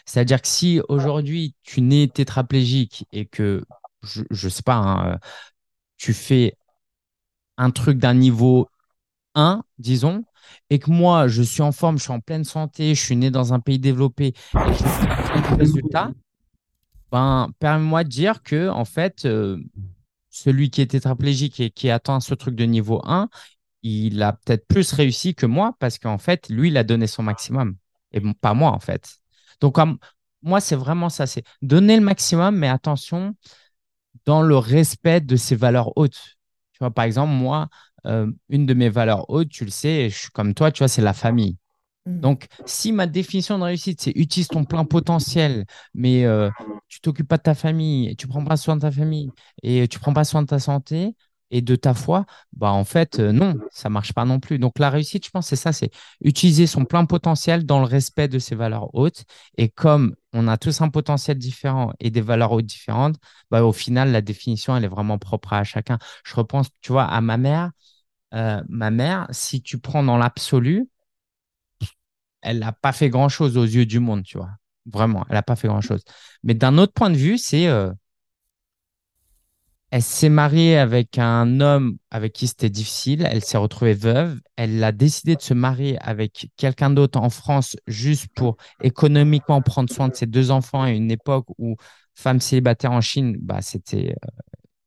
C'est-à-dire 0.06 0.42
que 0.42 0.48
si 0.48 0.82
aujourd'hui 0.90 1.56
tu 1.64 1.82
nais 1.82 2.08
tétraplégique 2.08 3.06
et 3.12 3.26
que, 3.28 3.64
je, 4.04 4.24
je 4.32 4.50
sais 4.50 4.64
pas, 4.64 4.76
hein, 4.76 5.14
euh, 5.14 5.18
tu 5.98 6.14
fais 6.14 6.56
un 7.62 7.72
truc 7.72 7.98
d'un 7.98 8.14
niveau 8.14 8.68
un, 9.36 9.64
disons, 9.78 10.26
et 10.70 10.80
que 10.80 10.90
moi 10.92 11.28
je 11.28 11.42
suis 11.42 11.62
en 11.62 11.72
forme, 11.72 11.98
je 11.98 12.04
suis 12.04 12.12
en 12.12 12.20
pleine 12.20 12.44
santé, 12.44 12.96
je 12.96 13.02
suis 13.02 13.16
né 13.16 13.32
dans 13.32 13.54
un 13.54 13.60
pays 13.60 13.80
développé 13.80 14.28
et 14.28 14.34
je 14.54 14.84
fais 14.84 15.08
un 15.38 15.56
résultat, 15.56 16.12
ben, 17.12 17.52
permets-moi 17.60 18.04
de 18.04 18.10
dire 18.10 18.42
que, 18.42 18.70
en 18.70 18.86
fait, 18.86 19.26
euh, 19.26 19.58
celui 20.30 20.70
qui 20.70 20.82
est 20.82 20.88
tétraplégique 20.88 21.60
et 21.60 21.70
qui 21.70 21.90
atteint 21.90 22.20
ce 22.20 22.34
truc 22.34 22.56
de 22.56 22.64
niveau 22.64 23.02
un, 23.04 23.30
il 23.84 24.22
a 24.24 24.34
peut-être 24.34 24.66
plus 24.68 24.94
réussi 24.94 25.36
que 25.36 25.46
moi 25.46 25.76
parce 25.80 26.00
qu'en 26.00 26.18
fait, 26.18 26.50
lui, 26.50 26.70
il 26.70 26.78
a 26.78 26.84
donné 26.84 27.08
son 27.08 27.24
maximum 27.24 27.76
et 28.12 28.22
pas 28.42 28.54
moi, 28.54 28.72
en 28.72 28.80
fait. 28.80 29.18
Donc, 29.60 29.78
moi, 30.42 30.60
c'est 30.62 30.76
vraiment 30.76 31.10
ça, 31.10 31.28
c'est 31.28 31.44
donner 31.62 31.96
le 31.96 32.04
maximum, 32.04 32.56
mais 32.56 32.70
attention, 32.70 33.36
dans 34.26 34.42
le 34.42 34.58
respect 34.58 35.22
de 35.22 35.36
ses 35.36 35.56
valeurs 35.56 35.96
hautes. 35.98 36.38
Tu 36.82 36.86
vois, 36.86 36.92
par 36.92 37.06
exemple, 37.06 37.32
moi, 37.32 37.70
euh, 38.08 38.26
une 38.50 38.66
de 38.66 38.74
mes 38.74 38.90
valeurs 38.90 39.30
hautes, 39.30 39.50
tu 39.50 39.66
le 39.66 39.70
sais, 39.70 40.10
je 40.10 40.18
suis 40.18 40.32
comme 40.32 40.56
toi, 40.56 40.72
tu 40.72 40.80
vois, 40.80 40.88
c'est 40.88 41.04
la 41.04 41.14
famille. 41.14 41.58
Mm. 42.08 42.20
Donc, 42.22 42.48
si 42.66 42.92
ma 42.92 43.06
définition 43.06 43.60
de 43.60 43.64
réussite, 43.66 44.02
c'est 44.02 44.14
utilise 44.16 44.48
ton 44.48 44.66
plein 44.66 44.84
potentiel, 44.84 45.66
mais 45.94 46.26
euh, 46.26 46.50
tu 46.88 47.00
t'occupes 47.00 47.28
pas 47.28 47.38
de 47.38 47.44
ta 47.44 47.54
famille, 47.54 48.16
tu 48.16 48.28
prends 48.28 48.44
pas 48.44 48.58
soin 48.58 48.78
de 48.78 48.82
ta 48.82 48.90
famille 48.90 49.30
et 49.62 49.88
tu 49.88 50.00
prends 50.00 50.14
pas 50.14 50.24
soin 50.24 50.42
de 50.42 50.48
ta 50.48 50.58
santé 50.58 51.14
et 51.52 51.62
de 51.62 51.76
ta 51.76 51.94
foi, 51.94 52.26
bah 52.54 52.72
en 52.72 52.84
fait, 52.86 53.20
euh, 53.20 53.32
non, 53.32 53.56
ça 53.72 53.90
marche 53.90 54.14
pas 54.14 54.26
non 54.26 54.40
plus. 54.40 54.58
Donc, 54.60 54.80
la 54.80 54.90
réussite, 54.90 55.26
je 55.26 55.32
pense, 55.32 55.48
c'est 55.48 55.56
ça, 55.56 55.74
c'est 55.74 55.92
utiliser 56.22 56.66
son 56.68 56.86
plein 56.86 57.06
potentiel 57.06 57.66
dans 57.66 57.80
le 57.80 57.86
respect 57.86 58.28
de 58.28 58.40
ses 58.40 58.56
valeurs 58.56 58.94
hautes. 58.96 59.26
Et 59.58 59.70
comme 59.70 60.16
on 60.34 60.48
a 60.48 60.58
tous 60.58 60.82
un 60.82 60.90
potentiel 60.90 61.38
différent 61.38 61.94
et 62.00 62.10
des 62.10 62.22
valeurs 62.22 62.54
hautes 62.54 62.66
différentes, 62.66 63.18
bah, 63.52 63.64
au 63.64 63.74
final, 63.74 64.12
la 64.12 64.22
définition, 64.22 64.76
elle 64.76 64.86
est 64.86 64.88
vraiment 64.88 65.18
propre 65.20 65.54
à 65.54 65.64
chacun. 65.64 66.00
Je 66.26 66.36
repense, 66.36 66.70
tu 66.82 66.92
vois, 66.92 67.06
à 67.06 67.22
ma 67.22 67.38
mère. 67.38 67.72
Euh, 68.34 68.62
ma 68.70 68.92
mère, 68.92 69.28
si 69.32 69.62
tu 69.62 69.78
prends 69.80 70.04
dans 70.04 70.18
l'absolu, 70.18 70.88
elle 72.42 72.60
n'a 72.60 72.72
pas 72.72 72.92
fait 72.92 73.10
grand-chose 73.10 73.58
aux 73.58 73.64
yeux 73.66 73.86
du 73.86 74.00
monde, 74.00 74.24
tu 74.24 74.38
vois. 74.38 74.50
Vraiment, 74.86 75.26
elle 75.30 75.36
n'a 75.36 75.44
pas 75.44 75.56
fait 75.56 75.68
grand-chose. 75.68 76.02
Mais 76.44 76.54
d'un 76.54 76.78
autre 76.78 76.94
point 76.94 77.10
de 77.10 77.16
vue, 77.18 77.38
c'est 77.38 77.68
euh, 77.68 77.92
elle 79.92 80.02
s'est 80.04 80.30
mariée 80.30 80.78
avec 80.78 81.18
un 81.18 81.60
homme 81.60 81.98
avec 82.12 82.34
qui 82.34 82.48
c'était 82.48 82.70
difficile. 82.70 83.28
Elle 83.30 83.44
s'est 83.44 83.58
retrouvée 83.58 83.94
veuve. 83.94 84.40
Elle 84.56 84.82
a 84.84 84.92
décidé 84.94 85.36
de 85.36 85.42
se 85.42 85.54
marier 85.54 85.98
avec 86.00 86.50
quelqu'un 86.58 86.90
d'autre 86.92 87.20
en 87.20 87.30
France 87.30 87.76
juste 87.88 88.28
pour 88.36 88.56
économiquement 88.82 89.62
prendre 89.62 89.92
soin 89.94 90.08
de 90.08 90.16
ses 90.16 90.28
deux 90.28 90.50
enfants 90.52 90.82
à 90.84 90.92
une 90.92 91.12
époque 91.12 91.48
où 91.58 91.76
femme 92.16 92.40
célibataire 92.40 92.92
en 92.94 93.02
Chine, 93.02 93.36
bah, 93.42 93.62
c'était 93.62 94.16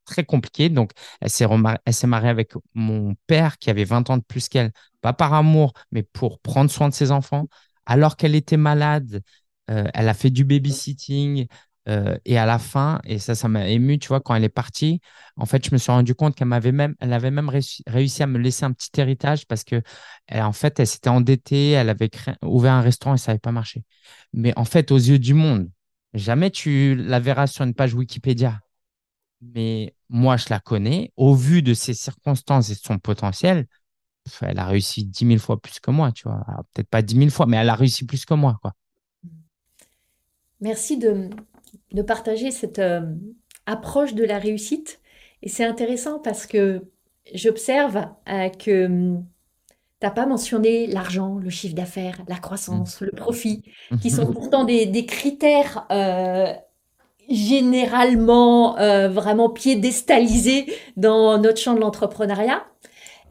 très 0.04 0.24
compliqué. 0.24 0.68
Donc, 0.68 0.92
elle 1.20 1.30
s'est 1.30 1.44
remar- 1.44 1.78
elle 1.84 1.94
s'est 1.94 2.06
mariée 2.06 2.28
avec 2.28 2.52
mon 2.74 3.14
père 3.26 3.58
qui 3.58 3.70
avait 3.70 3.84
20 3.84 4.08
ans 4.10 4.18
de 4.18 4.22
plus 4.24 4.48
qu'elle, 4.48 4.72
pas 5.00 5.12
par 5.12 5.32
amour, 5.34 5.72
mais 5.92 6.02
pour 6.02 6.40
prendre 6.40 6.70
soin 6.70 6.88
de 6.88 6.94
ses 6.94 7.10
enfants. 7.10 7.46
Alors 7.86 8.16
qu'elle 8.16 8.34
était 8.34 8.56
malade, 8.56 9.22
euh, 9.70 9.84
elle 9.94 10.08
a 10.08 10.14
fait 10.14 10.30
du 10.30 10.44
babysitting. 10.44 11.46
Euh, 11.88 12.16
et 12.24 12.38
à 12.38 12.46
la 12.46 12.58
fin, 12.58 13.00
et 13.04 13.18
ça, 13.18 13.34
ça 13.34 13.48
m'a 13.48 13.68
ému, 13.68 13.98
tu 13.98 14.08
vois, 14.08 14.20
quand 14.20 14.34
elle 14.34 14.44
est 14.44 14.48
partie, 14.48 15.00
en 15.36 15.46
fait, 15.46 15.64
je 15.66 15.70
me 15.72 15.78
suis 15.78 15.92
rendu 15.92 16.14
compte 16.14 16.34
qu'elle 16.34 16.48
m'avait 16.48 16.72
même, 16.72 16.94
elle 17.00 17.12
avait 17.12 17.30
même 17.30 17.48
réussi, 17.50 18.22
à 18.22 18.26
me 18.26 18.38
laisser 18.38 18.64
un 18.64 18.72
petit 18.72 18.90
héritage 19.00 19.46
parce 19.46 19.64
que, 19.64 19.82
elle, 20.26 20.42
en 20.42 20.52
fait, 20.52 20.80
elle 20.80 20.86
s'était 20.86 21.10
endettée, 21.10 21.70
elle 21.72 21.90
avait 21.90 22.10
ouvert 22.42 22.72
un 22.72 22.80
restaurant 22.82 23.14
et 23.14 23.18
ça 23.18 23.32
n'avait 23.32 23.40
pas 23.40 23.52
marché. 23.52 23.84
Mais 24.32 24.52
en 24.56 24.64
fait, 24.64 24.90
aux 24.92 24.96
yeux 24.96 25.18
du 25.18 25.34
monde, 25.34 25.70
jamais 26.14 26.50
tu 26.50 26.94
la 26.96 27.20
verras 27.20 27.46
sur 27.46 27.64
une 27.64 27.74
page 27.74 27.94
Wikipédia 27.94 28.60
mais 29.52 29.94
moi, 30.08 30.36
je 30.36 30.46
la 30.50 30.60
connais. 30.60 31.12
Au 31.16 31.34
vu 31.34 31.62
de 31.62 31.74
ses 31.74 31.94
circonstances 31.94 32.70
et 32.70 32.74
de 32.74 32.80
son 32.80 32.98
potentiel, 32.98 33.66
elle 34.40 34.58
a 34.58 34.66
réussi 34.66 35.04
dix 35.04 35.24
mille 35.24 35.38
fois 35.38 35.60
plus 35.60 35.80
que 35.80 35.90
moi, 35.90 36.12
tu 36.12 36.28
vois. 36.28 36.44
Peut-être 36.72 36.88
pas 36.88 37.02
dix 37.02 37.16
mille 37.16 37.30
fois, 37.30 37.46
mais 37.46 37.58
elle 37.58 37.68
a 37.68 37.74
réussi 37.74 38.06
plus 38.06 38.24
que 38.24 38.34
moi, 38.34 38.58
quoi. 38.62 38.72
Merci 40.60 40.96
de, 40.96 41.28
de 41.94 42.02
partager 42.02 42.50
cette 42.50 42.80
euh, 42.80 43.00
approche 43.66 44.14
de 44.14 44.24
la 44.24 44.38
réussite. 44.38 45.00
Et 45.42 45.48
c'est 45.48 45.64
intéressant 45.64 46.18
parce 46.18 46.46
que 46.46 46.82
j'observe 47.32 48.06
euh, 48.28 48.48
que 48.50 48.86
tu 48.86 49.22
n'as 50.02 50.10
pas 50.10 50.26
mentionné 50.26 50.86
l'argent, 50.86 51.38
le 51.38 51.48
chiffre 51.50 51.74
d'affaires, 51.74 52.20
la 52.28 52.36
croissance, 52.36 53.00
le 53.00 53.12
profit, 53.12 53.62
qui 54.02 54.10
sont 54.10 54.26
pourtant 54.32 54.64
des, 54.64 54.86
des 54.86 55.06
critères 55.06 55.86
euh, 55.90 56.52
généralement 57.30 58.74
vraiment 59.08 59.48
piédestalisés 59.48 60.66
dans 60.98 61.38
notre 61.38 61.58
champ 61.58 61.72
de 61.72 61.80
l'entrepreneuriat. 61.80 62.66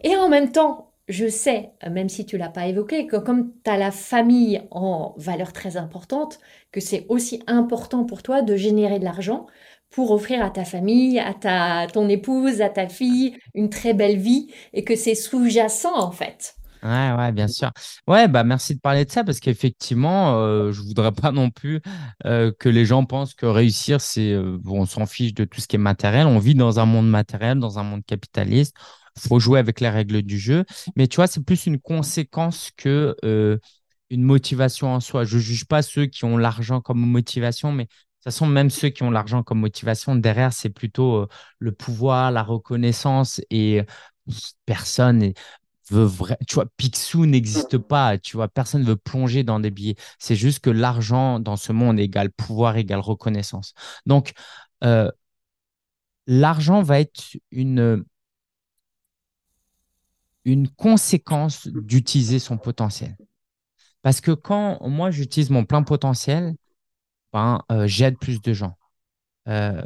Et 0.04 0.16
en 0.16 0.30
même 0.30 0.52
temps, 0.52 0.93
je 1.08 1.28
sais, 1.28 1.72
même 1.90 2.10
si 2.10 2.26
tu 2.26 2.38
l'as 2.38 2.50
pas 2.50 2.68
évoqué, 2.68 3.08
que 3.08 3.18
comme 3.18 3.52
tu 3.64 3.70
as 3.70 3.78
la 3.78 3.92
famille 3.92 4.62
en 4.72 5.14
valeur 5.18 5.54
très 5.54 5.78
importante, 5.78 6.40
que 6.72 6.80
c'est 6.80 7.06
aussi 7.10 7.44
important 7.48 8.06
pour 8.06 8.24
toi 8.24 8.42
de 8.42 8.56
générer 8.56 9.00
de 9.00 9.04
l'argent 9.04 9.48
pour 9.90 10.12
offrir 10.12 10.44
à 10.44 10.50
ta 10.50 10.66
famille, 10.66 11.20
à 11.20 11.34
ta, 11.34 11.88
ton 11.92 12.10
épouse, 12.10 12.62
à 12.62 12.70
ta 12.70 12.88
fille 12.88 13.38
une 13.54 13.70
très 13.70 13.94
belle 13.94 14.18
vie 14.18 14.48
et 14.74 14.84
que 14.84 14.96
c'est 14.96 15.16
sous-jacent 15.16 15.94
en 15.94 16.12
fait. 16.12 16.56
Ouais, 16.84 17.14
ouais, 17.18 17.32
bien 17.32 17.48
sûr. 17.48 17.72
Ouais, 18.08 18.28
bah 18.28 18.44
merci 18.44 18.76
de 18.76 18.80
parler 18.82 19.06
de 19.06 19.12
ça 19.12 19.24
parce 19.24 19.40
qu'effectivement, 19.40 20.36
euh, 20.36 20.74
je 20.74 20.82
voudrais 20.82 21.14
pas 21.14 21.32
non 21.32 21.50
plus 21.50 21.82
euh, 22.26 22.52
que 22.60 22.68
les 22.68 22.86
gens 22.86 23.06
pensent 23.06 23.34
que 23.36 23.46
réussir, 23.46 24.02
c'est 24.02 24.34
euh, 24.34 24.58
on 24.66 24.86
s'en 24.86 25.06
fiche 25.06 25.34
de 25.34 25.46
tout 25.46 25.62
ce 25.62 25.68
qui 25.68 25.78
est 25.78 25.80
matériel. 25.80 26.28
On 26.28 26.40
vit 26.40 26.56
dans 26.56 26.82
un 26.82 26.86
monde 26.86 27.10
matériel, 27.10 27.58
dans 27.60 27.80
un 27.80 27.84
monde 27.84 28.04
capitaliste. 28.06 28.76
Faut 29.18 29.40
jouer 29.40 29.60
avec 29.60 29.80
les 29.80 29.90
règles 29.90 30.22
du 30.24 30.40
jeu. 30.40 30.66
Mais 30.96 31.08
tu 31.08 31.18
vois, 31.18 31.28
c'est 31.28 31.44
plus 31.44 31.66
une 31.66 31.80
conséquence 31.80 32.72
que 32.76 33.16
euh, 33.24 33.58
une 34.10 34.24
motivation 34.24 34.94
en 34.94 35.00
soi. 35.00 35.26
Je 35.26 35.38
juge 35.40 35.66
pas 35.66 35.82
ceux 35.82 36.06
qui 36.06 36.26
ont 36.26 36.38
l'argent 36.38 36.82
comme 36.82 37.00
motivation, 37.00 37.72
mais 37.72 37.86
de 37.86 37.90
toute 37.90 38.24
façon, 38.26 38.48
même 38.48 38.70
ceux 38.70 38.90
qui 38.90 39.04
ont 39.04 39.12
l'argent 39.12 39.44
comme 39.44 39.60
motivation, 39.60 40.16
derrière, 40.16 40.54
c'est 40.54 40.70
plutôt 40.70 41.24
euh, 41.24 41.28
le 41.60 41.72
pouvoir, 41.72 42.32
la 42.32 42.44
reconnaissance 42.44 43.42
et 43.50 43.82
euh, 43.82 43.84
personne 44.66 45.34
veut 45.92 46.04
vrai, 46.06 46.38
tu 46.48 46.56
vois, 46.56 46.66
Picsou 46.78 47.26
n'existe 47.26 47.78
pas, 47.78 48.18
tu 48.18 48.38
vois, 48.38 48.48
personne 48.48 48.84
veut 48.84 48.96
plonger 48.96 49.44
dans 49.44 49.60
des 49.60 49.72
billets. 49.72 49.96
C'est 50.20 50.36
juste 50.36 50.60
que 50.60 50.70
l'argent 50.70 51.40
dans 51.40 51.58
ce 51.58 51.74
monde 51.74 52.00
égale 52.00 52.32
pouvoir, 52.32 52.78
égale 52.78 53.00
reconnaissance. 53.00 53.74
Donc, 54.06 54.34
euh, 54.84 55.12
l'argent 56.28 56.82
va 56.82 57.00
être 57.00 57.38
une, 57.52 58.04
une 60.46 60.68
conséquence 60.70 61.68
d'utiliser 61.68 62.40
son 62.40 62.58
potentiel. 62.58 63.16
Parce 64.02 64.22
que 64.22 64.32
quand 64.32 64.86
moi, 64.88 65.12
j'utilise 65.12 65.50
mon 65.50 65.66
plein 65.66 65.84
potentiel, 65.84 66.56
ben, 67.34 67.62
euh, 67.72 67.88
j'aide 67.88 68.18
plus 68.20 68.42
de 68.42 68.54
gens. 68.54 68.78
Euh, 69.48 69.84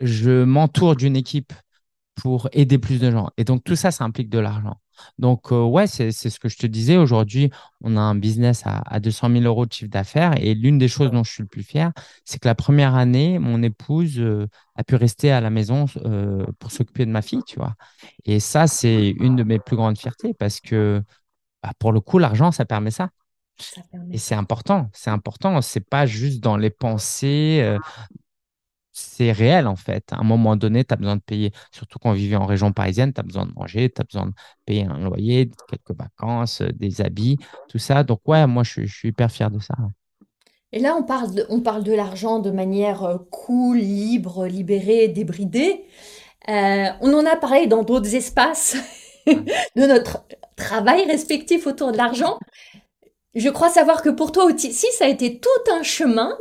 je 0.00 0.44
m'entoure 0.44 0.96
d'une 0.96 1.16
équipe 1.16 1.52
pour 2.16 2.48
aider 2.52 2.78
plus 2.78 3.00
de 3.00 3.10
gens. 3.10 3.30
Et 3.36 3.44
donc, 3.44 3.64
tout 3.64 3.76
ça, 3.76 3.90
ça 3.90 4.04
implique 4.04 4.30
de 4.30 4.38
l'argent. 4.38 4.78
Donc, 5.18 5.52
euh, 5.52 5.62
ouais, 5.62 5.86
c'est, 5.86 6.10
ce 6.12 6.38
que 6.38 6.48
je 6.48 6.56
te 6.56 6.66
disais. 6.66 6.96
Aujourd'hui, 6.96 7.50
on 7.82 7.96
a 7.96 8.00
un 8.00 8.14
business 8.14 8.62
à, 8.66 8.82
à 8.86 9.00
200 9.00 9.30
000 9.30 9.44
euros 9.44 9.66
de 9.66 9.72
chiffre 9.72 9.90
d'affaires. 9.90 10.34
Et 10.42 10.54
l'une 10.54 10.78
des 10.78 10.88
choses 10.88 11.10
dont 11.10 11.24
je 11.24 11.32
suis 11.32 11.42
le 11.42 11.48
plus 11.48 11.62
fier, 11.62 11.92
c'est 12.24 12.38
que 12.38 12.48
la 12.48 12.54
première 12.54 12.94
année, 12.94 13.38
mon 13.38 13.62
épouse 13.62 14.18
euh, 14.18 14.46
a 14.76 14.84
pu 14.84 14.96
rester 14.96 15.30
à 15.30 15.40
la 15.40 15.50
maison 15.50 15.86
euh, 16.04 16.44
pour 16.58 16.70
s'occuper 16.70 17.06
de 17.06 17.10
ma 17.10 17.22
fille, 17.22 17.42
tu 17.46 17.56
vois. 17.56 17.74
Et 18.24 18.40
ça, 18.40 18.66
c'est 18.66 19.10
une 19.10 19.36
de 19.36 19.42
mes 19.44 19.58
plus 19.58 19.76
grandes 19.76 19.98
fiertés 19.98 20.34
parce 20.34 20.60
que, 20.60 21.02
bah, 21.62 21.72
pour 21.78 21.92
le 21.92 22.00
coup, 22.00 22.18
l'argent, 22.18 22.52
ça 22.52 22.64
permet 22.64 22.90
ça. 22.90 23.10
Ça 23.56 23.82
Et 24.10 24.18
c'est 24.18 24.34
important. 24.34 24.90
C'est 24.92 25.10
important. 25.10 25.60
C'est 25.62 25.88
pas 25.88 26.06
juste 26.06 26.40
dans 26.40 26.56
les 26.56 26.70
pensées. 26.70 27.78
C'est 28.94 29.32
réel 29.32 29.66
en 29.66 29.76
fait. 29.76 30.04
À 30.12 30.20
un 30.20 30.22
moment 30.22 30.56
donné, 30.56 30.84
tu 30.84 30.94
as 30.94 30.96
besoin 30.96 31.16
de 31.16 31.20
payer, 31.20 31.52
surtout 31.72 31.98
quand 31.98 32.10
on 32.10 32.14
vivait 32.14 32.36
en 32.36 32.46
région 32.46 32.72
parisienne, 32.72 33.12
tu 33.12 33.20
as 33.20 33.24
besoin 33.24 33.44
de 33.44 33.52
manger, 33.52 33.90
tu 33.90 34.00
as 34.00 34.04
besoin 34.04 34.26
de 34.26 34.32
payer 34.64 34.84
un 34.84 34.98
loyer, 34.98 35.50
quelques 35.68 35.98
vacances, 35.98 36.60
euh, 36.62 36.72
des 36.72 37.00
habits, 37.00 37.38
tout 37.68 37.78
ça. 37.78 38.04
Donc 38.04 38.20
ouais, 38.26 38.46
moi 38.46 38.62
je, 38.62 38.70
suis 38.70 38.86
je 38.86 38.94
suis 38.96 39.08
hyper 39.08 39.30
fier 39.30 39.50
de 39.50 39.58
ça. 39.58 39.74
Et 40.72 40.80
là, 40.80 40.96
on 40.96 41.02
parle 41.02 41.34
de, 41.34 41.46
on 41.50 41.60
parle 41.60 41.84
de 41.84 41.92
l'argent 41.92 42.38
de 42.38 42.50
manière 42.50 43.04
euh, 43.04 43.18
cool, 43.30 43.78
libre, 43.78 44.46
libérée, 44.46 45.08
débridée. 45.08 45.84
Euh, 46.48 46.88
on 47.00 47.12
en 47.14 47.26
a 47.26 47.36
parlé 47.36 47.66
dans 47.66 47.82
d'autres 47.82 48.14
espaces. 48.14 48.76
de 49.26 49.86
notre 49.86 50.24
travail 50.56 51.04
respectif 51.06 51.66
autour 51.66 51.92
de 51.92 51.96
l'argent. 51.96 52.38
Je 53.34 53.48
crois 53.48 53.68
savoir 53.68 54.02
que 54.02 54.10
pour 54.10 54.30
toi 54.30 54.44
aussi, 54.44 54.72
ça 54.72 55.06
a 55.06 55.08
été 55.08 55.40
tout 55.40 55.72
un 55.72 55.82
chemin 55.82 56.36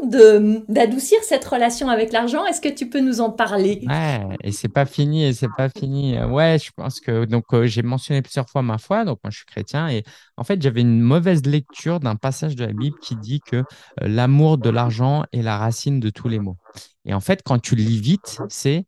d'adoucir 0.68 1.18
cette 1.24 1.44
relation 1.44 1.90
avec 1.90 2.12
l'argent. 2.12 2.46
Est-ce 2.46 2.62
que 2.62 2.70
tu 2.70 2.88
peux 2.88 3.00
nous 3.00 3.20
en 3.20 3.32
parler? 3.32 3.82
Ouais, 3.88 4.22
et 4.44 4.52
c'est 4.52 4.70
pas 4.70 4.86
fini, 4.86 5.26
et 5.26 5.34
c'est 5.34 5.50
pas 5.58 5.70
fini. 5.70 6.20
Ouais, 6.20 6.58
je 6.64 6.70
pense 6.76 7.00
que 7.00 7.26
donc 7.26 7.46
euh, 7.54 7.66
j'ai 7.66 7.82
mentionné 7.82 8.22
plusieurs 8.22 8.48
fois 8.48 8.62
ma 8.62 8.78
foi, 8.78 9.06
donc 9.06 9.20
moi 9.24 9.32
je 9.32 9.38
suis 9.38 9.46
chrétien, 9.46 9.90
et 9.90 10.04
en 10.38 10.44
fait 10.44 10.62
j'avais 10.62 10.82
une 10.82 11.02
mauvaise 11.02 11.44
lecture 11.46 12.00
d'un 12.00 12.16
passage 12.16 12.56
de 12.56 12.64
la 12.64 12.74
Bible 12.74 12.98
qui 13.02 13.16
dit 13.16 13.40
que 13.40 13.58
euh, 13.58 13.64
l'amour 14.02 14.60
de 14.60 14.70
l'argent 14.70 15.24
est 15.32 15.42
la 15.42 15.58
racine 15.58 16.00
de 16.00 16.12
tous 16.12 16.28
les 16.28 16.40
maux. 16.40 16.58
Et 17.06 17.16
en 17.16 17.22
fait, 17.22 17.42
quand 17.44 17.58
tu 17.58 17.76
lis 17.76 18.00
vite, 18.00 18.40
c'est 18.50 18.86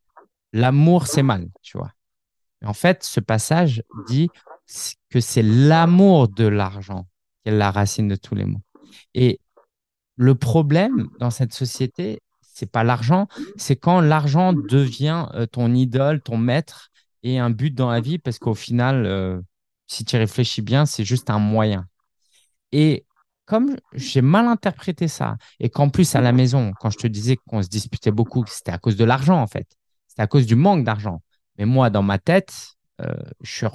l'amour 0.54 1.08
c'est 1.08 1.24
mal, 1.24 1.48
tu 1.64 1.78
vois. 1.78 1.92
En 2.64 2.74
fait, 2.74 3.04
ce 3.04 3.20
passage 3.20 3.84
dit 4.08 4.30
que 5.10 5.20
c'est 5.20 5.44
l'amour 5.44 6.28
de 6.28 6.46
l'argent 6.46 7.08
la 7.52 7.72
racine 7.72 8.08
de 8.08 8.16
tous 8.16 8.36
les 8.36 8.46
maux. 8.46 8.62
Et 9.14 9.40
le 10.18 10.36
problème 10.36 11.10
dans 11.20 11.30
cette 11.30 11.54
société, 11.54 12.22
c'est 12.42 12.72
pas 12.72 12.84
l'argent, 12.84 13.28
c'est 13.58 13.76
quand 13.76 14.00
l'argent 14.00 14.54
devient 14.54 15.28
euh, 15.34 15.46
ton 15.46 15.74
idole, 15.74 16.22
ton 16.22 16.38
maître 16.38 16.90
et 17.24 17.38
un 17.38 17.50
but 17.50 17.74
dans 17.74 17.90
la 17.90 18.00
vie, 18.00 18.18
parce 18.18 18.40
qu'au 18.40 18.54
final, 18.54 19.06
euh, 19.06 19.42
si 19.88 20.06
tu 20.06 20.16
réfléchis 20.16 20.62
bien, 20.62 20.86
c'est 20.86 21.04
juste 21.04 21.30
un 21.30 21.40
moyen. 21.40 21.88
Et 22.72 23.06
comme 23.46 23.76
j'ai 23.94 24.22
mal 24.22 24.48
interprété 24.48 25.08
ça, 25.08 25.38
et 25.60 25.70
qu'en 25.70 25.90
plus 25.90 26.16
à 26.16 26.22
la 26.22 26.32
maison, 26.32 26.72
quand 26.80 26.90
je 26.90 26.98
te 26.98 27.08
disais 27.08 27.38
qu'on 27.48 27.62
se 27.62 27.68
disputait 27.68 28.12
beaucoup, 28.12 28.44
c'était 28.48 28.72
à 28.72 28.78
cause 28.78 28.96
de 28.96 29.06
l'argent 29.06 29.42
en 29.42 29.48
fait, 29.48 29.68
c'était 30.08 30.24
à 30.24 30.28
cause 30.28 30.46
du 30.46 30.56
manque 30.56 30.84
d'argent. 30.84 31.22
Mais 31.58 31.66
moi, 31.66 31.90
dans 31.90 32.04
ma 32.04 32.20
tête, 32.20 32.54
euh, 33.02 33.14
je 33.42 33.52
suis 33.52 33.68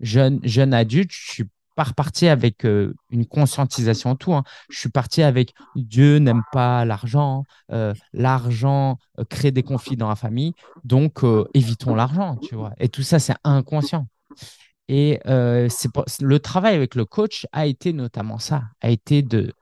jeune, 0.00 0.40
jeune 0.42 0.74
adulte, 0.74 1.10
je 1.12 1.30
suis 1.30 1.44
pas 1.78 1.84
reparti 1.84 2.26
avec 2.26 2.64
euh, 2.64 2.92
une 3.10 3.24
conscientisation 3.24 4.16
tout. 4.16 4.34
Hein. 4.34 4.42
Je 4.68 4.80
suis 4.80 4.88
parti 4.88 5.22
avec 5.22 5.54
Dieu 5.76 6.18
n'aime 6.18 6.42
pas 6.50 6.84
l'argent, 6.84 7.44
euh, 7.70 7.94
l'argent 8.12 8.98
crée 9.30 9.52
des 9.52 9.62
conflits 9.62 9.96
dans 9.96 10.08
la 10.08 10.16
famille, 10.16 10.54
donc 10.82 11.20
évitons 11.54 11.94
l'argent, 11.94 12.36
tu 12.36 12.56
vois. 12.56 12.72
Et 12.80 12.88
tout 12.88 13.04
ça, 13.04 13.20
c'est 13.20 13.36
inconscient. 13.44 14.08
Et 14.88 15.20
c'est 15.24 15.90
le 16.20 16.38
travail 16.40 16.74
avec 16.74 16.96
le 16.96 17.04
coach 17.04 17.46
a 17.52 17.66
été 17.66 17.92
notamment 17.92 18.38
ça, 18.38 18.64
a 18.80 18.90
été 18.90 19.22
de, 19.22 19.52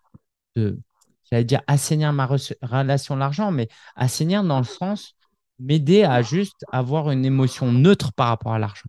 de 0.56 0.78
j'allais 1.30 1.44
dire 1.44 1.60
assainir 1.66 2.14
ma 2.14 2.26
relation 2.62 3.14
à 3.14 3.18
l'argent, 3.18 3.50
mais 3.50 3.68
assainir 3.94 4.42
dans 4.42 4.58
le 4.58 4.64
sens 4.64 5.16
m'aider 5.58 6.04
à 6.04 6.22
juste 6.22 6.64
avoir 6.72 7.10
une 7.10 7.26
émotion 7.26 7.72
neutre 7.72 8.12
par 8.14 8.28
rapport 8.28 8.54
à 8.54 8.58
l'argent. 8.58 8.88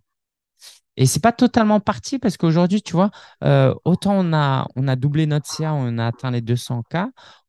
Et 0.97 1.05
c'est 1.05 1.21
pas 1.21 1.31
totalement 1.31 1.79
parti 1.79 2.17
parce 2.17 2.37
qu'aujourd'hui, 2.37 2.81
tu 2.81 2.93
vois, 2.93 3.11
euh, 3.43 3.73
autant 3.85 4.13
on 4.15 4.33
a, 4.33 4.67
on 4.75 4.87
a 4.87 4.95
doublé 4.95 5.27
notre 5.27 5.45
CA, 5.47 5.73
on 5.73 5.99
a 5.99 6.07
atteint 6.07 6.31
les 6.31 6.41
200 6.41 6.83
k, 6.89 6.97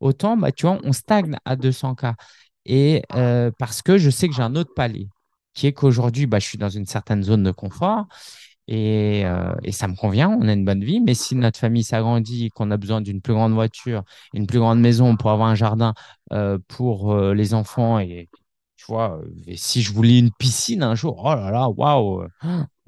autant, 0.01 0.37
bah, 0.37 0.53
tu 0.53 0.67
vois, 0.67 0.79
on 0.85 0.93
stagne 0.93 1.37
à 1.47 1.57
200 1.57 1.95
k. 1.95 2.07
Et 2.67 3.03
euh, 3.15 3.51
parce 3.59 3.81
que 3.83 3.97
je 3.97 4.11
sais 4.11 4.29
que 4.29 4.35
j'ai 4.35 4.43
un 4.43 4.55
autre 4.55 4.75
palier, 4.77 5.09
qui 5.55 5.67
est 5.67 5.73
qu'aujourd'hui, 5.73 6.27
bah, 6.27 6.39
je 6.39 6.47
suis 6.47 6.59
dans 6.59 6.69
une 6.69 6.85
certaine 6.87 7.23
zone 7.23 7.43
de 7.43 7.51
confort 7.51 8.07
et, 8.69 9.25
euh, 9.25 9.55
et, 9.65 9.73
ça 9.73 9.89
me 9.89 9.97
convient, 9.97 10.29
on 10.29 10.47
a 10.49 10.53
une 10.53 10.65
bonne 10.67 10.85
vie. 10.85 11.01
Mais 11.01 11.15
si 11.15 11.35
notre 11.35 11.59
famille 11.59 11.85
s'agrandit, 11.85 12.51
qu'on 12.51 12.71
a 12.71 12.77
besoin 12.77 13.01
d'une 13.01 13.23
plus 13.23 13.33
grande 13.33 13.55
voiture, 13.55 14.03
une 14.35 14.47
plus 14.47 14.59
grande 14.59 14.81
maison 14.81 15.17
pour 15.17 15.31
avoir 15.31 15.49
un 15.49 15.55
jardin 15.55 15.95
pour 16.69 17.17
les 17.33 17.55
enfants 17.55 17.99
et 17.99 18.29
tu 18.77 18.85
vois, 18.89 19.21
si 19.57 19.83
je 19.83 19.93
voulais 19.93 20.19
une 20.19 20.31
piscine 20.39 20.83
un 20.83 20.95
jour, 20.95 21.23
oh 21.25 21.35
là 21.35 21.51
là, 21.51 21.69
waouh, 21.69 22.27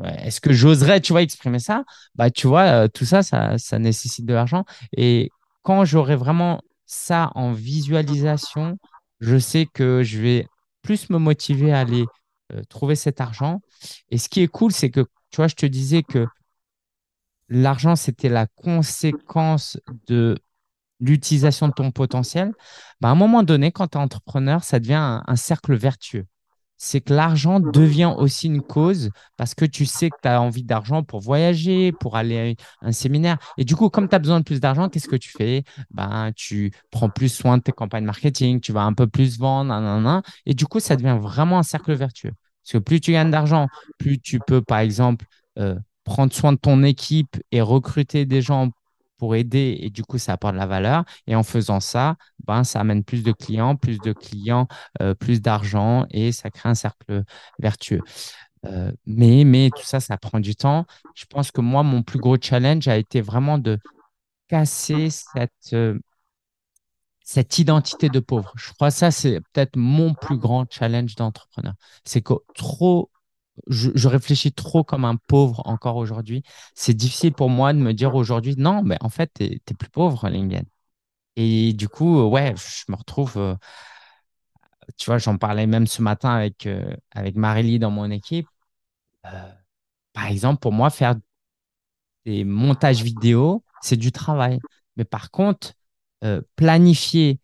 est-ce 0.04 0.40
que 0.40 0.52
j'oserais, 0.52 1.00
tu 1.00 1.12
vois, 1.12 1.22
exprimer 1.22 1.58
ça? 1.58 1.84
Bah, 2.14 2.30
tu 2.30 2.46
vois, 2.46 2.88
tout 2.88 3.04
ça, 3.04 3.22
ça, 3.22 3.58
ça 3.58 3.78
nécessite 3.78 4.26
de 4.26 4.34
l'argent. 4.34 4.64
Et 4.96 5.30
quand 5.62 5.84
j'aurai 5.84 6.16
vraiment 6.16 6.60
ça 6.86 7.30
en 7.34 7.52
visualisation, 7.52 8.78
je 9.20 9.38
sais 9.38 9.66
que 9.66 10.02
je 10.02 10.20
vais 10.20 10.46
plus 10.82 11.10
me 11.10 11.18
motiver 11.18 11.72
à 11.72 11.80
aller 11.80 12.04
trouver 12.68 12.96
cet 12.96 13.20
argent. 13.20 13.60
Et 14.10 14.18
ce 14.18 14.28
qui 14.28 14.40
est 14.42 14.48
cool, 14.48 14.72
c'est 14.72 14.90
que, 14.90 15.00
tu 15.30 15.36
vois, 15.36 15.48
je 15.48 15.54
te 15.54 15.66
disais 15.66 16.02
que 16.02 16.26
l'argent, 17.48 17.96
c'était 17.96 18.28
la 18.28 18.46
conséquence 18.46 19.78
de 20.06 20.36
l'utilisation 21.00 21.68
de 21.68 21.72
ton 21.72 21.90
potentiel, 21.90 22.52
bah, 23.00 23.08
à 23.08 23.12
un 23.12 23.16
moment 23.16 23.42
donné, 23.42 23.72
quand 23.72 23.88
tu 23.88 23.98
es 23.98 24.00
entrepreneur, 24.00 24.62
ça 24.62 24.78
devient 24.78 25.20
un, 25.26 25.36
cercle 25.36 25.74
vertueux. 25.74 26.26
C'est 26.82 27.02
que 27.02 27.12
l'argent 27.12 27.60
devient 27.60 28.14
aussi 28.16 28.46
une 28.46 28.62
cause 28.62 29.10
parce 29.36 29.54
que 29.54 29.66
tu 29.66 29.84
sais 29.84 30.08
que 30.08 30.16
tu 30.22 30.28
as 30.28 30.40
envie 30.40 30.64
d'argent 30.64 31.02
pour 31.02 31.20
voyager, 31.20 31.92
pour 31.92 32.16
aller 32.16 32.56
à 32.80 32.86
un 32.86 32.92
séminaire. 32.92 33.36
Et 33.58 33.64
du 33.64 33.76
coup, 33.76 33.90
comme 33.90 34.08
tu 34.08 34.14
as 34.14 34.18
besoin 34.18 34.38
de 34.40 34.44
plus 34.44 34.60
d'argent, 34.60 34.88
qu'est-ce 34.88 35.08
que 35.08 35.16
tu 35.16 35.30
fais? 35.30 35.62
Ben, 35.90 36.32
Tu 36.34 36.72
prends 36.90 37.10
plus 37.10 37.28
soin 37.28 37.58
de 37.58 37.62
tes 37.62 37.72
campagnes 37.72 38.04
marketing, 38.04 38.60
tu 38.60 38.72
vas 38.72 38.82
un 38.84 38.94
peu 38.94 39.06
plus 39.06 39.38
vendre, 39.38 40.22
et 40.46 40.54
du 40.54 40.66
coup, 40.66 40.80
ça 40.80 40.96
devient 40.96 41.18
vraiment 41.20 41.58
un 41.58 41.62
cercle 41.62 41.92
vertueux. 41.92 42.32
Parce 42.64 42.72
que 42.72 42.78
plus 42.78 43.00
tu 43.00 43.12
gagnes 43.12 43.30
d'argent, 43.30 43.68
plus 43.98 44.18
tu 44.18 44.38
peux, 44.40 44.62
par 44.62 44.78
exemple, 44.78 45.26
euh, 45.58 45.76
prendre 46.04 46.32
soin 46.32 46.52
de 46.52 46.58
ton 46.58 46.82
équipe 46.82 47.36
et 47.52 47.60
recruter 47.60 48.24
des 48.24 48.40
gens 48.42 48.70
pour 49.20 49.36
aider 49.36 49.76
et 49.82 49.90
du 49.90 50.02
coup, 50.02 50.18
ça 50.18 50.32
apporte 50.32 50.54
de 50.54 50.58
la 50.58 50.66
valeur. 50.66 51.04
Et 51.26 51.36
en 51.36 51.42
faisant 51.42 51.78
ça, 51.80 52.16
ben, 52.46 52.64
ça 52.64 52.80
amène 52.80 53.04
plus 53.04 53.22
de 53.22 53.32
clients, 53.32 53.76
plus 53.76 53.98
de 53.98 54.12
clients, 54.14 54.66
euh, 55.02 55.14
plus 55.14 55.42
d'argent 55.42 56.06
et 56.10 56.32
ça 56.32 56.50
crée 56.50 56.70
un 56.70 56.74
cercle 56.74 57.22
vertueux. 57.58 58.00
Euh, 58.66 58.92
mais, 59.06 59.44
mais 59.44 59.70
tout 59.70 59.84
ça, 59.84 60.00
ça 60.00 60.16
prend 60.16 60.40
du 60.40 60.54
temps. 60.56 60.86
Je 61.14 61.26
pense 61.26 61.50
que 61.50 61.60
moi, 61.60 61.82
mon 61.82 62.02
plus 62.02 62.18
gros 62.18 62.36
challenge 62.40 62.88
a 62.88 62.96
été 62.96 63.20
vraiment 63.20 63.58
de 63.58 63.78
casser 64.48 65.10
cette, 65.10 65.72
euh, 65.74 65.98
cette 67.22 67.58
identité 67.58 68.08
de 68.08 68.20
pauvre. 68.20 68.52
Je 68.56 68.72
crois 68.72 68.88
que 68.88 68.96
ça, 68.96 69.10
c'est 69.10 69.40
peut-être 69.52 69.76
mon 69.76 70.14
plus 70.14 70.38
grand 70.38 70.66
challenge 70.70 71.14
d'entrepreneur. 71.16 71.74
C'est 72.04 72.22
que 72.22 72.34
trop 72.54 73.10
je, 73.68 74.08
réfléchis 74.08 74.52
trop 74.52 74.84
comme 74.84 75.04
un 75.04 75.16
pauvre 75.16 75.62
encore 75.66 75.96
aujourd'hui. 75.96 76.42
C'est 76.74 76.94
difficile 76.94 77.32
pour 77.32 77.50
moi 77.50 77.72
de 77.72 77.78
me 77.78 77.92
dire 77.92 78.14
aujourd'hui, 78.14 78.54
non, 78.56 78.82
mais 78.82 78.96
en 79.00 79.08
fait, 79.08 79.30
tu 79.34 79.44
n'es 79.44 79.76
plus 79.78 79.88
pauvre, 79.90 80.28
Lingen. 80.28 80.64
Et 81.36 81.72
du 81.72 81.88
coup, 81.88 82.22
ouais, 82.22 82.54
je 82.56 82.84
me 82.88 82.96
retrouve, 82.96 83.36
euh, 83.38 83.54
tu 84.96 85.06
vois, 85.06 85.18
j'en 85.18 85.38
parlais 85.38 85.66
même 85.66 85.86
ce 85.86 86.02
matin 86.02 86.30
avec, 86.30 86.66
euh, 86.66 86.94
avec 87.12 87.36
Marily 87.36 87.78
dans 87.78 87.90
mon 87.90 88.10
équipe. 88.10 88.46
Euh, 89.26 89.52
par 90.12 90.26
exemple, 90.26 90.60
pour 90.60 90.72
moi, 90.72 90.90
faire 90.90 91.16
des 92.26 92.44
montages 92.44 93.02
vidéo, 93.02 93.64
c'est 93.82 93.96
du 93.96 94.12
travail. 94.12 94.60
Mais 94.96 95.04
par 95.04 95.30
contre, 95.30 95.74
planifier 96.56 97.40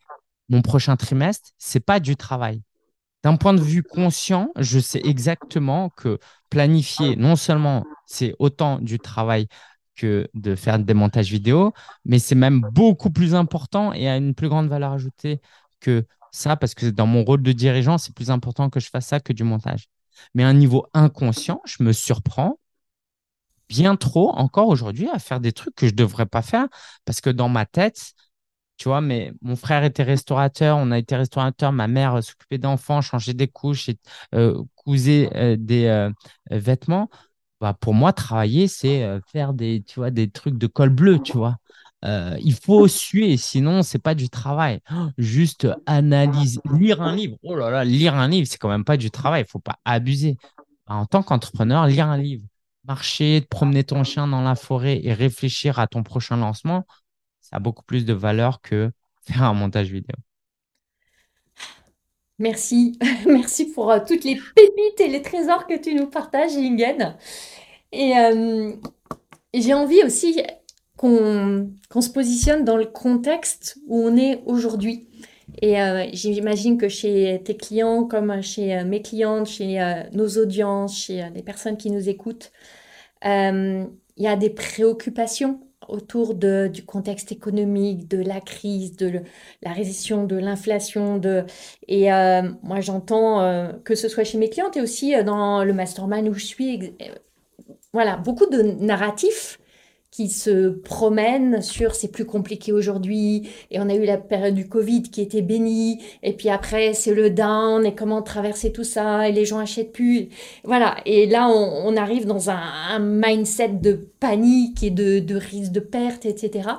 mon 0.51 0.63
prochain 0.63 0.97
trimestre, 0.97 1.51
c'est 1.59 1.81
pas 1.81 2.01
du 2.01 2.17
travail. 2.17 2.63
D'un 3.23 3.37
point 3.37 3.55
de 3.55 3.61
vue 3.61 3.83
conscient, 3.83 4.51
je 4.57 4.79
sais 4.79 5.01
exactement 5.05 5.91
que 5.91 6.19
planifier, 6.51 7.17
non 7.17 7.35
seulement 7.35 7.85
c'est 8.07 8.35
autant 8.39 8.79
du 8.79 8.99
travail 8.99 9.49
que 9.97 10.29
de 10.35 10.55
faire 10.55 10.79
des 10.79 10.95
montages 10.95 11.31
vidéo, 11.31 11.73
mais 12.05 12.19
c'est 12.19 12.35
même 12.35 12.61
beaucoup 12.73 13.11
plus 13.11 13.35
important 13.35 13.93
et 13.93 14.09
a 14.09 14.17
une 14.17 14.35
plus 14.35 14.49
grande 14.49 14.69
valeur 14.69 14.93
ajoutée 14.93 15.41
que 15.81 16.07
ça, 16.31 16.55
parce 16.57 16.75
que 16.75 16.87
dans 16.87 17.07
mon 17.07 17.25
rôle 17.25 17.43
de 17.43 17.53
dirigeant, 17.53 17.99
c'est 17.99 18.15
plus 18.15 18.31
important 18.31 18.69
que 18.69 18.79
je 18.79 18.91
fasse 18.91 19.07
ça 19.07 19.21
que 19.21 19.33
du 19.33 19.43
montage. 19.43 19.87
Mais 20.35 20.45
à 20.45 20.49
un 20.49 20.55
niveau 20.55 20.87
inconscient, 20.93 21.63
je 21.65 21.83
me 21.83 21.93
surprends 21.93 22.59
bien 23.69 23.97
trop 23.97 24.31
encore 24.31 24.69
aujourd'hui 24.69 25.09
à 25.09 25.19
faire 25.19 25.41
des 25.41 25.53
trucs 25.53 25.75
que 25.75 25.87
je 25.87 25.93
ne 25.93 25.97
devrais 25.97 26.27
pas 26.27 26.43
faire, 26.43 26.67
parce 27.05 27.21
que 27.21 27.31
dans 27.31 27.49
ma 27.49 27.67
tête, 27.67 28.13
tu 28.77 28.89
vois, 28.89 29.01
mais 29.01 29.33
mon 29.43 29.57
frère 29.57 29.85
était 29.85 30.03
restaurateur, 30.03 30.77
on 30.77 30.91
a 30.91 30.99
été 30.99 31.17
restaurateur, 31.17 31.73
ma 31.73 31.89
mère 31.89 32.23
s'occupait 32.23 32.59
d'enfants, 32.59 33.01
changeait 33.01 33.35
des 33.35 33.49
couches, 33.49 33.89
et, 33.89 33.99
euh, 34.35 34.63
cousait 34.75 35.31
euh, 35.35 35.57
des 35.59 35.87
euh, 35.87 36.11
vêtements. 36.51 37.09
Bah, 37.61 37.75
pour 37.79 37.95
moi, 37.95 38.13
travailler, 38.13 38.69
c'est 38.69 39.19
faire 39.33 39.55
des, 39.55 39.83
tu 39.83 40.01
vois, 40.01 40.11
des 40.11 40.31
trucs 40.31 40.59
de 40.59 40.67
col 40.67 40.91
bleu, 40.91 41.19
tu 41.23 41.33
vois. 41.39 41.57
il 42.05 42.55
faut 42.55 42.87
suer, 42.87 43.39
sinon, 43.39 43.83
c'est 43.83 43.99
pas 43.99 44.15
du 44.15 44.29
travail. 44.29 44.81
Juste 45.17 45.67
analyser, 45.87 46.61
lire 46.79 47.01
un 47.01 47.17
livre. 47.17 47.39
Oh 47.43 47.57
là 47.57 47.71
là, 47.71 47.83
lire 47.83 48.15
un 48.15 48.29
livre, 48.29 48.47
c'est 48.47 48.59
quand 48.59 48.69
même 48.69 48.85
pas 48.85 48.99
du 48.99 49.11
travail, 49.11 49.45
il 49.49 49.51
faut 49.51 49.59
pas 49.59 49.79
abuser. 49.87 50.37
Bah, 50.87 50.97
en 50.97 51.07
tant 51.07 51.23
qu'entrepreneur, 51.23 51.87
lire 51.87 52.09
un 52.09 52.19
livre, 52.19 52.45
marcher, 52.85 53.41
promener 53.41 53.85
ton 53.85 54.05
chien 54.05 54.29
dans 54.29 54.43
la 54.43 54.55
forêt 54.55 55.01
et 55.03 55.15
réfléchir 55.15 55.79
à 55.79 55.87
ton 55.87 56.03
prochain 56.03 56.37
lancement, 56.37 56.85
ça 57.49 57.57
a 57.57 57.61
beaucoup 57.61 57.85
plus 57.85 58.05
de 58.05 58.13
valeur 58.13 58.61
que 58.61 58.91
faire 59.23 59.45
un 59.45 59.55
montage 59.55 59.91
vidéo. 59.91 60.17
Merci, 62.39 62.99
merci 63.27 63.67
pour 63.67 63.91
euh, 63.91 64.01
toutes 64.07 64.25
les 64.25 64.35
pépites 64.35 65.01
et 65.01 65.09
les 65.09 65.23
trésors 65.23 65.67
que 65.67 65.79
tu 65.79 65.95
nous 65.95 66.07
partages, 66.07 66.55
Lingen. 66.55 67.17
Et 67.93 68.19
euh, 68.19 68.73
j'ai 69.55 69.75
envie 69.75 70.03
aussi 70.03 70.43
qu'on 70.97 71.71
se 72.01 72.11
positionne 72.11 72.65
dans 72.65 72.77
le 72.77 72.87
contexte 72.87 73.79
où 73.87 74.01
on 74.01 74.17
est 74.17 74.43
aujourd'hui. 74.45 75.09
Et 75.63 75.81
euh, 75.81 76.07
j'imagine 76.13 76.77
que 76.77 76.89
chez 76.89 77.41
tes 77.45 77.57
clients, 77.57 78.05
comme 78.05 78.43
chez 78.43 78.83
mes 78.85 79.01
clientes, 79.01 79.47
chez 79.47 80.05
nos 80.13 80.29
audiences, 80.37 80.99
chez 80.99 81.31
les 81.35 81.43
personnes 81.43 81.77
qui 81.77 81.91
nous 81.91 82.09
écoutent, 82.09 82.51
il 83.23 83.89
y 84.17 84.27
a 84.27 84.37
des 84.37 84.51
préoccupations 84.51 85.66
autour 85.89 86.35
de, 86.35 86.69
du 86.73 86.85
contexte 86.85 87.33
économique, 87.33 88.09
de 88.09 88.19
la 88.19 88.41
crise, 88.41 88.97
de 88.97 89.23
la 89.63 89.73
résistance 89.73 90.27
de 90.27 90.37
l'inflation. 90.37 91.19
De... 91.19 91.45
Et 91.89 92.13
euh, 92.13 92.43
moi, 92.63 92.81
j'entends 92.81 93.41
euh, 93.41 93.73
que 93.85 93.95
ce 93.95 94.09
soit 94.09 94.25
chez 94.25 94.39
mes 94.39 94.49
clientes 94.49 94.77
et 94.77 94.81
aussi 94.81 95.15
euh, 95.15 95.23
dans 95.23 95.65
le 95.65 95.73
mastermind 95.73 96.29
où 96.29 96.35
je 96.35 96.45
suis, 96.45 96.95
voilà, 97.93 98.17
beaucoup 98.17 98.47
de 98.47 98.63
narratifs 98.63 99.59
qui 100.17 100.31
se 100.31 100.71
promènent 100.71 101.61
sur 101.61 101.95
c'est 101.95 102.11
plus 102.11 102.25
compliqué 102.25 102.73
aujourd'hui 102.73 103.51
et 103.71 103.79
on 103.79 103.91
a 103.91 103.95
eu 103.95 104.07
la 104.07 104.17
période 104.17 104.55
du 104.55 104.67
Covid 104.67 105.03
qui 105.03 105.21
était 105.21 105.43
bénie 105.43 106.03
et 106.23 106.33
puis 106.33 106.49
après 106.49 106.95
c'est 106.95 107.15
le 107.15 107.29
down 107.29 107.85
et 107.85 107.95
comment 107.95 108.23
traverser 108.23 108.73
tout 108.73 108.83
ça 108.83 109.29
et 109.29 109.33
les 109.33 109.45
gens 109.45 109.59
achètent 109.59 109.93
plus. 109.93 110.31
Voilà. 110.65 110.97
Et 111.05 111.27
là 111.27 111.51
on, 111.51 111.95
arrive 111.99 112.25
dans 112.25 112.49
un, 112.49 112.99
mindset 112.99 113.69
de 113.69 114.09
panique 114.19 114.83
et 114.83 114.91
de, 114.91 115.19
de 115.19 115.35
risque 115.35 115.73
de 115.73 115.81
perte 115.81 116.25
etc 116.25 116.71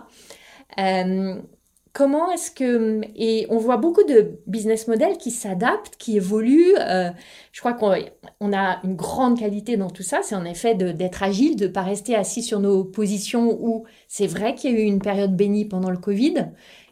comment 1.97 2.31
est-ce 2.31 2.51
que... 2.51 3.01
Et 3.15 3.47
on 3.49 3.57
voit 3.57 3.77
beaucoup 3.77 4.03
de 4.03 4.39
business 4.45 4.88
models 4.88 5.17
qui 5.17 5.31
s'adaptent, 5.31 5.95
qui 5.97 6.15
évoluent. 6.15 6.75
Euh, 6.77 7.10
je 7.51 7.60
crois 7.60 7.73
qu'on 7.73 7.95
on 8.39 8.53
a 8.53 8.79
une 8.83 8.95
grande 8.95 9.39
qualité 9.39 9.77
dans 9.77 9.89
tout 9.89 10.03
ça, 10.03 10.19
c'est 10.21 10.36
en 10.36 10.45
effet 10.45 10.75
d'être 10.75 11.23
agile, 11.23 11.55
de 11.55 11.65
ne 11.65 11.71
pas 11.71 11.81
rester 11.81 12.15
assis 12.15 12.43
sur 12.43 12.60
nos 12.60 12.83
positions 12.83 13.57
où 13.60 13.86
c'est 14.07 14.27
vrai 14.27 14.53
qu'il 14.53 14.73
y 14.73 14.75
a 14.75 14.79
eu 14.79 14.83
une 14.83 15.01
période 15.01 15.36
bénie 15.36 15.65
pendant 15.65 15.89
le 15.89 15.97
Covid 15.97 16.51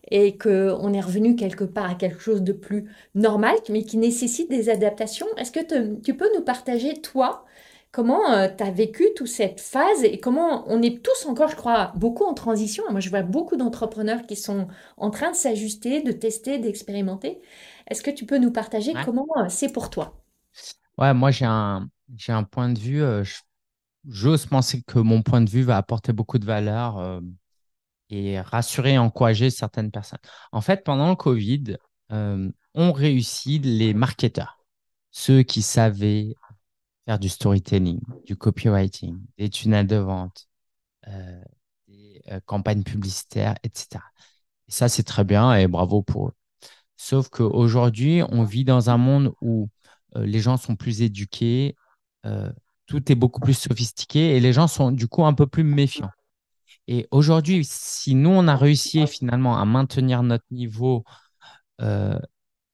et 0.10 0.40
qu'on 0.40 0.94
est 0.94 1.02
revenu 1.02 1.36
quelque 1.36 1.66
part 1.66 1.92
à 1.92 1.94
quelque 1.94 2.20
chose 2.20 2.42
de 2.42 2.54
plus 2.54 2.86
normal, 3.14 3.56
mais 3.70 3.84
qui 3.84 3.98
nécessite 3.98 4.50
des 4.50 4.70
adaptations. 4.70 5.28
Est-ce 5.38 5.52
que 5.52 6.00
tu 6.02 6.16
peux 6.16 6.30
nous 6.36 6.44
partager, 6.44 6.94
toi, 6.96 7.46
Comment 7.96 8.50
tu 8.50 8.62
as 8.62 8.72
vécu 8.72 9.06
toute 9.16 9.28
cette 9.28 9.62
phase 9.62 10.04
et 10.04 10.20
comment 10.20 10.66
on 10.68 10.82
est 10.82 11.02
tous 11.02 11.26
encore, 11.28 11.48
je 11.48 11.56
crois, 11.56 11.94
beaucoup 11.96 12.26
en 12.26 12.34
transition. 12.34 12.84
Moi, 12.92 13.00
je 13.00 13.10
vois 13.10 13.22
beaucoup 13.22 13.56
d'entrepreneurs 13.56 14.24
qui 14.28 14.36
sont 14.36 14.68
en 14.98 15.12
train 15.12 15.32
de 15.32 15.36
s'ajuster, 15.38 16.02
de 16.02 16.12
tester, 16.12 16.58
d'expérimenter. 16.58 17.40
Est-ce 17.90 18.04
que 18.04 18.12
tu 18.12 18.26
peux 18.26 18.38
nous 18.38 18.52
partager 18.52 18.94
Ouais. 18.94 19.06
comment 19.06 19.28
euh, 19.38 19.46
c'est 19.48 19.72
pour 19.72 19.90
toi? 19.90 20.22
Ouais, 20.98 21.14
moi 21.14 21.32
j'ai 21.32 21.46
un, 21.46 21.88
j'ai 22.18 22.34
un 22.34 22.44
point 22.44 22.68
de 22.68 22.80
vue, 22.80 23.02
euh, 23.02 23.24
j'ose 24.06 24.46
penser 24.46 24.82
que 24.82 25.00
mon 25.00 25.22
point 25.22 25.40
de 25.40 25.50
vue 25.50 25.64
va 25.64 25.78
apporter 25.78 26.12
beaucoup 26.12 26.38
de 26.38 26.46
valeur 26.46 26.98
euh, 26.98 27.22
et 28.10 28.42
rassurer, 28.42 28.98
encourager 28.98 29.50
certaines 29.50 29.92
personnes. 29.92 30.20
En 30.52 30.60
fait, 30.60 30.84
pendant 30.84 31.08
le 31.08 31.16
Covid, 31.16 31.78
euh, 32.12 32.52
ont 32.74 32.92
réussi 32.92 33.60
les 33.60 33.94
marketeurs, 33.94 34.60
ceux 35.12 35.44
qui 35.44 35.62
savaient 35.62 36.36
faire 37.06 37.20
du 37.20 37.30
storytelling, 37.30 38.00
du 38.26 38.36
copywriting, 38.36 39.20
des 39.38 39.50
tunnels 39.50 39.88
de 39.88 39.98
vente, 39.98 40.48
euh, 41.08 41.42
des 41.88 42.22
euh, 42.32 42.40
campagnes 42.46 42.84
publicitaires, 42.84 43.56
etc. 43.64 44.04
Et 44.68 44.72
ça, 44.72 44.90
c'est 44.90 45.04
très 45.04 45.24
bien 45.24 45.54
et 45.56 45.68
bravo 45.68 46.02
pour 46.02 46.30
eux. 46.30 46.34
Sauf 46.98 47.30
qu'aujourd'hui, 47.30 48.22
on 48.30 48.44
vit 48.44 48.64
dans 48.64 48.90
un 48.90 48.98
monde 48.98 49.34
où 49.42 49.70
euh, 50.16 50.26
les 50.26 50.40
gens 50.40 50.58
sont 50.58 50.76
plus 50.76 51.02
éduqués, 51.02 51.76
tout 52.88 53.12
est 53.12 53.16
beaucoup 53.16 53.40
plus 53.40 53.54
sophistiqué 53.54 54.36
et 54.36 54.40
les 54.40 54.52
gens 54.52 54.68
sont 54.68 54.92
du 54.92 55.08
coup 55.08 55.24
un 55.24 55.34
peu 55.34 55.46
plus 55.46 55.64
méfiants. 55.64 56.10
Et 56.88 57.08
aujourd'hui, 57.12 57.64
si 57.64 58.16
nous, 58.16 58.32
on 58.32 58.48
a 58.48 58.56
réussi 58.56 59.06
finalement 59.06 59.60
à 59.60 59.66
maintenir 59.66 60.24
notre 60.24 60.46
niveau 60.50 61.04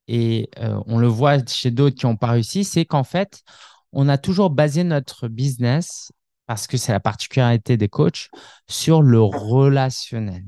et 0.07 0.49
on 0.55 0.99
le 0.99 1.07
voit 1.07 1.45
chez 1.45 1.69
d'autres 1.69 1.97
qui 1.97 2.05
n'ont 2.05 2.15
pas 2.15 2.31
réussi, 2.31 2.63
c'est 2.63 2.85
qu'en 2.85 3.03
fait, 3.03 3.43
on 3.93 4.09
a 4.09 4.17
toujours 4.17 4.49
basé 4.49 4.83
notre 4.83 5.27
business, 5.27 6.11
parce 6.47 6.67
que 6.67 6.77
c'est 6.77 6.91
la 6.91 6.99
particularité 6.99 7.77
des 7.77 7.89
coachs, 7.89 8.29
sur 8.67 9.01
le 9.01 9.21
relationnel. 9.21 10.43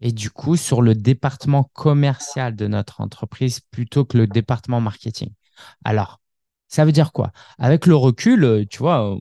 Et 0.00 0.12
du 0.12 0.30
coup, 0.30 0.56
sur 0.56 0.82
le 0.82 0.94
département 0.94 1.64
commercial 1.72 2.54
de 2.54 2.66
notre 2.66 3.00
entreprise 3.00 3.60
plutôt 3.60 4.04
que 4.04 4.16
le 4.16 4.26
département 4.26 4.80
marketing. 4.80 5.32
Alors, 5.84 6.20
ça 6.68 6.84
veut 6.84 6.92
dire 6.92 7.12
quoi? 7.12 7.32
Avec 7.58 7.86
le 7.86 7.96
recul, 7.96 8.44
euh, 8.44 8.64
tu 8.68 8.78
vois, 8.78 9.14
euh, 9.14 9.18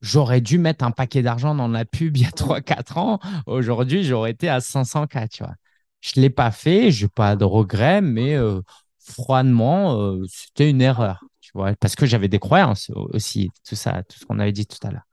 j'aurais 0.00 0.40
dû 0.40 0.58
mettre 0.58 0.84
un 0.84 0.90
paquet 0.90 1.22
d'argent 1.22 1.54
dans 1.54 1.68
la 1.68 1.84
pub 1.84 2.16
il 2.16 2.22
y 2.22 2.26
a 2.26 2.30
trois 2.32 2.60
quatre 2.60 2.98
ans. 2.98 3.20
Aujourd'hui, 3.46 4.04
j'aurais 4.04 4.32
été 4.32 4.48
à 4.48 4.60
500K, 4.60 5.28
tu 5.28 5.44
vois. 5.44 5.54
Je 6.00 6.12
ne 6.16 6.22
l'ai 6.22 6.30
pas 6.30 6.50
fait, 6.50 6.90
je 6.90 7.04
n'ai 7.04 7.08
pas 7.08 7.36
de 7.36 7.44
regrets, 7.44 8.00
mais 8.00 8.34
euh, 8.34 8.60
froidement, 8.98 10.18
c'était 10.28 10.70
une 10.70 10.80
erreur, 10.82 11.24
parce 11.80 11.96
que 11.96 12.06
j'avais 12.06 12.28
des 12.28 12.38
croyances 12.38 12.90
aussi, 12.94 13.50
tout 13.66 13.76
ça, 13.76 14.02
tout 14.02 14.18
ce 14.18 14.24
qu'on 14.24 14.38
avait 14.38 14.52
dit 14.52 14.66
tout 14.66 14.84
à 14.86 14.90
l'heure. 14.90 15.06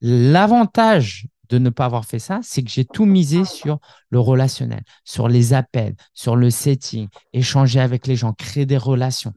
L'avantage 0.00 1.26
de 1.48 1.58
ne 1.58 1.70
pas 1.70 1.84
avoir 1.84 2.04
fait 2.04 2.18
ça, 2.18 2.40
c'est 2.42 2.62
que 2.62 2.70
j'ai 2.70 2.84
tout 2.84 3.04
misé 3.04 3.44
sur 3.44 3.78
le 4.10 4.18
relationnel, 4.18 4.82
sur 5.04 5.28
les 5.28 5.52
appels, 5.52 5.94
sur 6.14 6.36
le 6.36 6.50
setting, 6.50 7.08
échanger 7.32 7.80
avec 7.80 8.06
les 8.06 8.16
gens, 8.16 8.32
créer 8.32 8.66
des 8.66 8.78
relations. 8.78 9.34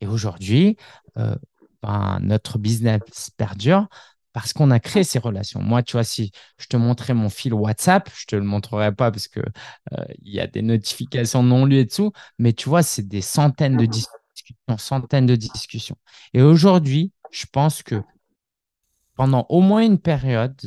Et 0.00 0.06
aujourd'hui, 0.06 0.76
euh, 1.18 1.34
ben, 1.82 2.18
notre 2.22 2.58
business 2.58 3.30
perdure 3.36 3.88
parce 4.32 4.52
qu'on 4.52 4.70
a 4.70 4.78
créé 4.78 5.02
ces 5.02 5.18
relations. 5.18 5.60
Moi, 5.60 5.82
tu 5.82 5.92
vois, 5.92 6.04
si 6.04 6.30
je 6.58 6.66
te 6.66 6.76
montrais 6.76 7.14
mon 7.14 7.28
fil 7.28 7.52
WhatsApp, 7.52 8.08
je 8.14 8.26
te 8.26 8.36
le 8.36 8.44
montrerai 8.44 8.92
pas 8.94 9.10
parce 9.10 9.28
que 9.28 9.40
euh, 9.40 10.04
il 10.22 10.32
y 10.32 10.40
a 10.40 10.46
des 10.46 10.62
notifications 10.62 11.42
non 11.42 11.64
lues 11.64 11.78
et 11.78 11.84
dessous, 11.84 12.12
mais 12.38 12.52
tu 12.52 12.68
vois, 12.68 12.82
c'est 12.82 13.06
des 13.08 13.22
centaines 13.22 13.76
de 13.76 13.86
discussions, 13.86 14.19
centaines 14.78 15.26
de 15.26 15.36
discussions. 15.36 15.96
Et 16.34 16.42
aujourd'hui, 16.42 17.12
je 17.30 17.46
pense 17.50 17.82
que 17.82 18.02
pendant 19.16 19.46
au 19.48 19.60
moins 19.60 19.82
une 19.82 19.98
période, 19.98 20.58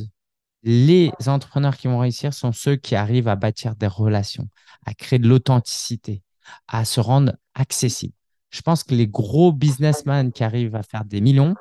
les 0.64 1.12
entrepreneurs 1.28 1.78
qui 1.78 1.88
vont 1.88 2.00
réussir 2.00 2.34
sont 2.34 2.52
ceux 2.52 2.76
qui 2.76 2.96
arrivent 2.96 3.28
à 3.28 3.36
bâtir 3.36 3.76
des 3.76 3.88
relations, 3.88 4.48
à 4.86 4.94
créer 4.94 5.20
de 5.20 5.28
l'authenticité, 5.28 6.24
à 6.68 6.86
se 6.86 7.00
rendre 7.00 7.34
accessibles. 7.54 8.14
Je 8.50 8.62
pense 8.62 8.84
que 8.84 8.94
les 8.94 9.08
gros 9.08 9.52
businessmen 9.52 10.32
qui 10.32 10.44
arrivent 10.44 10.76
à 10.76 10.84
faire 10.84 11.06
des 11.06 11.22
millions 11.22 11.56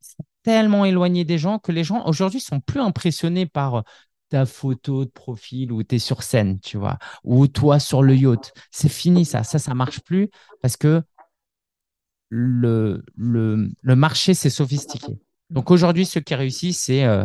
sont 0.00 0.24
tellement 0.42 0.84
éloignés 0.84 1.24
des 1.24 1.38
gens 1.38 1.58
que 1.58 1.72
les 1.72 1.84
gens 1.84 2.04
aujourd'hui 2.06 2.40
sont 2.40 2.60
plus 2.60 2.80
impressionnés 2.80 3.46
par 3.46 3.84
ta 4.28 4.44
photo 4.44 5.04
de 5.04 5.10
profil 5.10 5.72
où 5.72 5.82
tu 5.82 5.96
es 5.96 5.98
sur 5.98 6.22
scène, 6.22 6.58
tu 6.60 6.78
vois, 6.78 6.98
ou 7.22 7.46
toi 7.46 7.78
sur 7.78 8.02
le 8.02 8.16
yacht. 8.16 8.52
C'est 8.70 8.88
fini 8.88 9.24
ça, 9.24 9.44
ça, 9.44 9.58
ça 9.58 9.74
marche 9.74 10.00
plus 10.00 10.28
parce 10.60 10.76
que 10.76 11.02
le, 12.28 13.04
le, 13.16 13.96
marché 13.96 14.34
s'est 14.34 14.50
sophistiqué. 14.50 15.18
Donc 15.50 15.70
aujourd'hui, 15.70 16.06
ce 16.06 16.18
qui 16.18 16.34
réussit, 16.34 16.74
c'est 16.74 17.04
euh, 17.04 17.24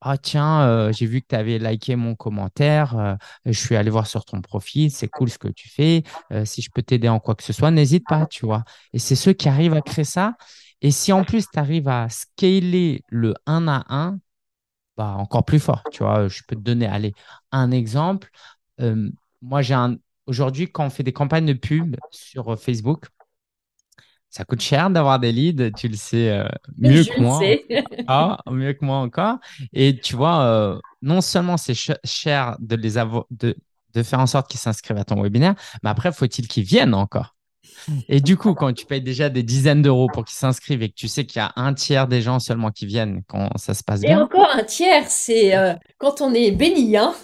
ah 0.00 0.18
tiens, 0.18 0.62
euh, 0.62 0.92
j'ai 0.92 1.06
vu 1.06 1.22
que 1.22 1.28
tu 1.28 1.34
avais 1.36 1.58
liké 1.58 1.96
mon 1.96 2.14
commentaire, 2.14 2.98
euh, 2.98 3.14
je 3.46 3.58
suis 3.58 3.76
allé 3.76 3.90
voir 3.90 4.06
sur 4.06 4.24
ton 4.24 4.40
profil, 4.40 4.90
c'est 4.90 5.08
cool 5.08 5.30
ce 5.30 5.38
que 5.38 5.48
tu 5.48 5.68
fais. 5.68 6.02
Si 6.44 6.62
je 6.62 6.70
peux 6.70 6.82
t'aider 6.82 7.08
en 7.08 7.20
quoi 7.20 7.34
que 7.34 7.42
ce 7.42 7.52
soit, 7.52 7.70
n'hésite 7.70 8.04
pas, 8.06 8.26
tu 8.26 8.44
vois. 8.44 8.64
Et 8.92 8.98
c'est 8.98 9.16
ceux 9.16 9.32
qui 9.32 9.48
arrivent 9.48 9.74
à 9.74 9.82
créer 9.82 10.04
ça. 10.04 10.36
Et 10.82 10.90
si 10.90 11.12
en 11.12 11.24
plus 11.24 11.46
tu 11.50 11.58
arrives 11.58 11.88
à 11.88 12.08
scaler 12.10 13.02
le 13.08 13.34
un 13.46 13.66
à 13.68 13.84
un, 13.88 14.18
bah 14.96 15.14
encore 15.18 15.44
plus 15.44 15.58
fort, 15.58 15.82
tu 15.90 16.02
vois. 16.02 16.28
Je 16.28 16.42
peux 16.46 16.56
te 16.56 16.60
donner, 16.60 16.88
un 17.52 17.70
exemple. 17.70 18.30
Moi, 19.42 19.62
j'ai 19.62 19.74
un. 19.74 19.96
Aujourd'hui, 20.26 20.70
quand 20.70 20.86
on 20.86 20.90
fait 20.90 21.02
des 21.02 21.12
campagnes 21.12 21.46
de 21.46 21.52
pub 21.52 21.96
sur 22.10 22.58
Facebook, 22.58 23.06
ça 24.34 24.44
coûte 24.44 24.60
cher 24.60 24.90
d'avoir 24.90 25.18
des 25.20 25.32
leads, 25.32 25.72
tu 25.74 25.88
le 25.88 25.96
sais 25.96 26.30
euh, 26.30 26.48
mieux 26.78 27.04
Je 27.04 27.10
que 27.10 27.20
le 27.20 27.20
moi 27.20 27.56
sais. 27.60 27.64
ah, 28.06 28.38
mieux 28.50 28.72
que 28.74 28.84
moi 28.84 28.98
encore. 28.98 29.38
Et 29.72 29.98
tu 30.00 30.16
vois, 30.16 30.42
euh, 30.44 30.80
non 31.02 31.20
seulement 31.20 31.56
c'est 31.56 31.74
ch- 31.74 31.98
cher 32.04 32.56
de 32.60 32.76
les 32.76 32.98
avoir, 32.98 33.26
de, 33.30 33.56
de 33.94 34.02
faire 34.02 34.20
en 34.20 34.26
sorte 34.26 34.50
qu'ils 34.50 34.60
s'inscrivent 34.60 34.98
à 34.98 35.04
ton 35.04 35.22
webinaire, 35.22 35.54
mais 35.82 35.90
après, 35.90 36.12
faut-il 36.12 36.48
qu'ils 36.48 36.64
viennent 36.64 36.94
encore? 36.94 37.36
Et 38.08 38.20
du 38.20 38.36
coup, 38.36 38.54
quand 38.54 38.72
tu 38.72 38.86
payes 38.86 39.02
déjà 39.02 39.28
des 39.30 39.42
dizaines 39.42 39.82
d'euros 39.82 40.10
pour 40.10 40.24
qu'ils 40.24 40.36
s'inscrivent 40.36 40.82
et 40.82 40.88
que 40.90 40.94
tu 40.94 41.08
sais 41.08 41.26
qu'il 41.26 41.40
y 41.40 41.42
a 41.42 41.52
un 41.56 41.74
tiers 41.74 42.08
des 42.08 42.22
gens 42.22 42.38
seulement 42.40 42.70
qui 42.70 42.86
viennent 42.86 43.22
quand 43.28 43.50
ça 43.58 43.74
se 43.74 43.84
passe 43.84 44.04
Et 44.04 44.06
bien, 44.06 44.22
encore 44.22 44.50
un 44.54 44.62
tiers, 44.64 45.08
c'est 45.08 45.56
euh, 45.56 45.74
quand 45.98 46.20
on 46.20 46.34
est 46.34 46.50
béni, 46.52 46.96
hein. 46.96 47.14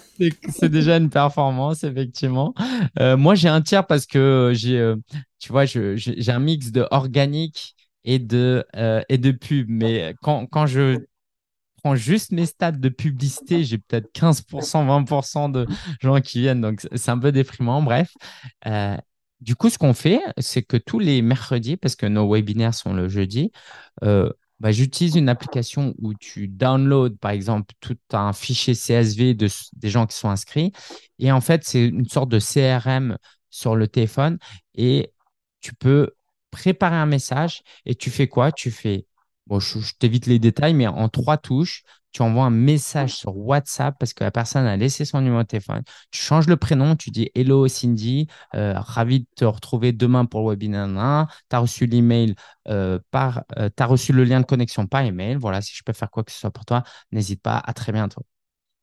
C'est 0.49 0.69
déjà 0.69 0.97
une 0.97 1.09
performance, 1.09 1.83
effectivement. 1.83 2.53
Euh, 2.99 3.17
moi, 3.17 3.35
j'ai 3.35 3.49
un 3.49 3.61
tiers 3.61 3.85
parce 3.85 4.05
que 4.05 4.51
j'ai, 4.53 4.77
euh, 4.77 4.95
tu 5.39 5.51
vois, 5.51 5.65
j'ai 5.65 6.31
un 6.31 6.39
mix 6.39 6.71
de 6.71 6.87
organique 6.91 7.75
et 8.03 8.19
de, 8.19 8.65
euh, 8.75 9.01
et 9.09 9.17
de 9.17 9.31
pub. 9.31 9.67
Mais 9.69 10.15
quand, 10.21 10.45
quand 10.47 10.65
je 10.65 10.99
prends 11.83 11.95
juste 11.95 12.31
mes 12.31 12.45
stats 12.45 12.71
de 12.71 12.89
publicité, 12.89 13.63
j'ai 13.63 13.77
peut-être 13.77 14.11
15%, 14.13 14.85
20% 14.85 15.49
de 15.49 15.65
gens 16.01 16.19
qui 16.21 16.41
viennent. 16.41 16.61
Donc, 16.61 16.87
c'est 16.93 17.11
un 17.11 17.19
peu 17.19 17.31
déprimant. 17.31 17.81
Bref. 17.81 18.11
Du 19.41 19.55
coup, 19.55 19.69
ce 19.71 19.79
qu'on 19.79 19.95
fait, 19.95 20.21
c'est 20.37 20.61
que 20.61 20.77
tous 20.77 20.99
les 20.99 21.23
mercredis, 21.23 21.75
parce 21.75 21.95
que 21.95 22.05
nos 22.05 22.31
webinaires 22.31 22.75
sont 22.75 22.93
le 22.93 23.09
jeudi, 23.09 23.51
euh, 24.03 24.31
bah, 24.61 24.71
j'utilise 24.71 25.15
une 25.15 25.27
application 25.27 25.95
où 25.99 26.13
tu 26.13 26.47
downloads, 26.47 27.17
par 27.19 27.31
exemple, 27.31 27.73
tout 27.79 27.97
un 28.13 28.31
fichier 28.31 28.75
CSV 28.75 29.33
de, 29.33 29.47
des 29.73 29.89
gens 29.89 30.05
qui 30.05 30.15
sont 30.15 30.29
inscrits. 30.29 30.71
Et 31.17 31.31
en 31.31 31.41
fait, 31.41 31.63
c'est 31.63 31.87
une 31.87 32.07
sorte 32.07 32.29
de 32.29 32.39
CRM 32.39 33.17
sur 33.49 33.75
le 33.75 33.87
téléphone. 33.87 34.37
Et 34.75 35.13
tu 35.61 35.73
peux 35.73 36.11
préparer 36.51 36.95
un 36.95 37.07
message 37.07 37.63
et 37.85 37.95
tu 37.95 38.11
fais 38.11 38.27
quoi? 38.27 38.51
Tu 38.51 38.69
fais 38.71 39.07
Bon, 39.47 39.59
je 39.59 39.79
t'évite 39.97 40.27
les 40.27 40.37
détails, 40.37 40.75
mais 40.75 40.85
en 40.87 41.09
trois 41.09 41.37
touches, 41.37 41.83
tu 42.11 42.21
envoies 42.21 42.43
un 42.45 42.49
message 42.49 43.13
sur 43.15 43.37
WhatsApp 43.37 43.95
parce 43.99 44.13
que 44.13 44.23
la 44.23 44.31
personne 44.31 44.65
a 44.65 44.77
laissé 44.77 45.05
son 45.05 45.21
numéro 45.21 45.43
de 45.43 45.47
téléphone. 45.47 45.81
Tu 46.11 46.21
changes 46.21 46.47
le 46.47 46.57
prénom, 46.57 46.95
tu 46.95 47.09
dis 47.11 47.29
Hello 47.35 47.67
Cindy, 47.67 48.27
euh, 48.55 48.73
ravi 48.77 49.21
de 49.21 49.25
te 49.35 49.45
retrouver 49.45 49.91
demain 49.93 50.25
pour 50.25 50.41
le 50.41 50.49
webinaire. 50.49 50.87
Tu 51.49 51.55
as 51.55 51.59
reçu 51.59 51.85
l'email 51.85 52.35
euh, 52.67 52.99
par, 53.11 53.43
euh, 53.57 53.69
tu 53.75 53.83
as 53.83 53.85
reçu 53.85 54.13
le 54.13 54.23
lien 54.23 54.39
de 54.39 54.45
connexion 54.45 54.87
par 54.87 55.01
email. 55.01 55.35
Voilà, 55.35 55.61
si 55.61 55.75
je 55.75 55.83
peux 55.83 55.93
faire 55.93 56.11
quoi 56.11 56.23
que 56.23 56.31
ce 56.31 56.39
soit 56.39 56.51
pour 56.51 56.65
toi, 56.65 56.83
n'hésite 57.11 57.41
pas. 57.41 57.57
À 57.57 57.73
très 57.73 57.91
bientôt. 57.91 58.25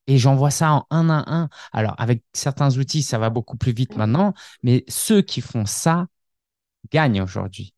Et 0.07 0.19
j'envoie 0.19 0.51
ça 0.51 0.73
en 0.73 0.87
un 0.91 1.11
à 1.11 1.25
un. 1.27 1.49
Alors, 1.73 1.95
avec 1.99 2.25
certains 2.33 2.77
outils, 2.79 3.03
ça 3.03 3.19
va 3.19 3.31
beaucoup 3.31 3.57
plus 3.57 3.73
vite 3.73 3.97
maintenant, 3.97 4.33
mais 4.63 4.85
ceux 4.89 5.21
qui 5.23 5.43
font 5.43 5.67
ça 5.67 6.07
gagnent 6.91 7.23
aujourd'hui. 7.23 7.75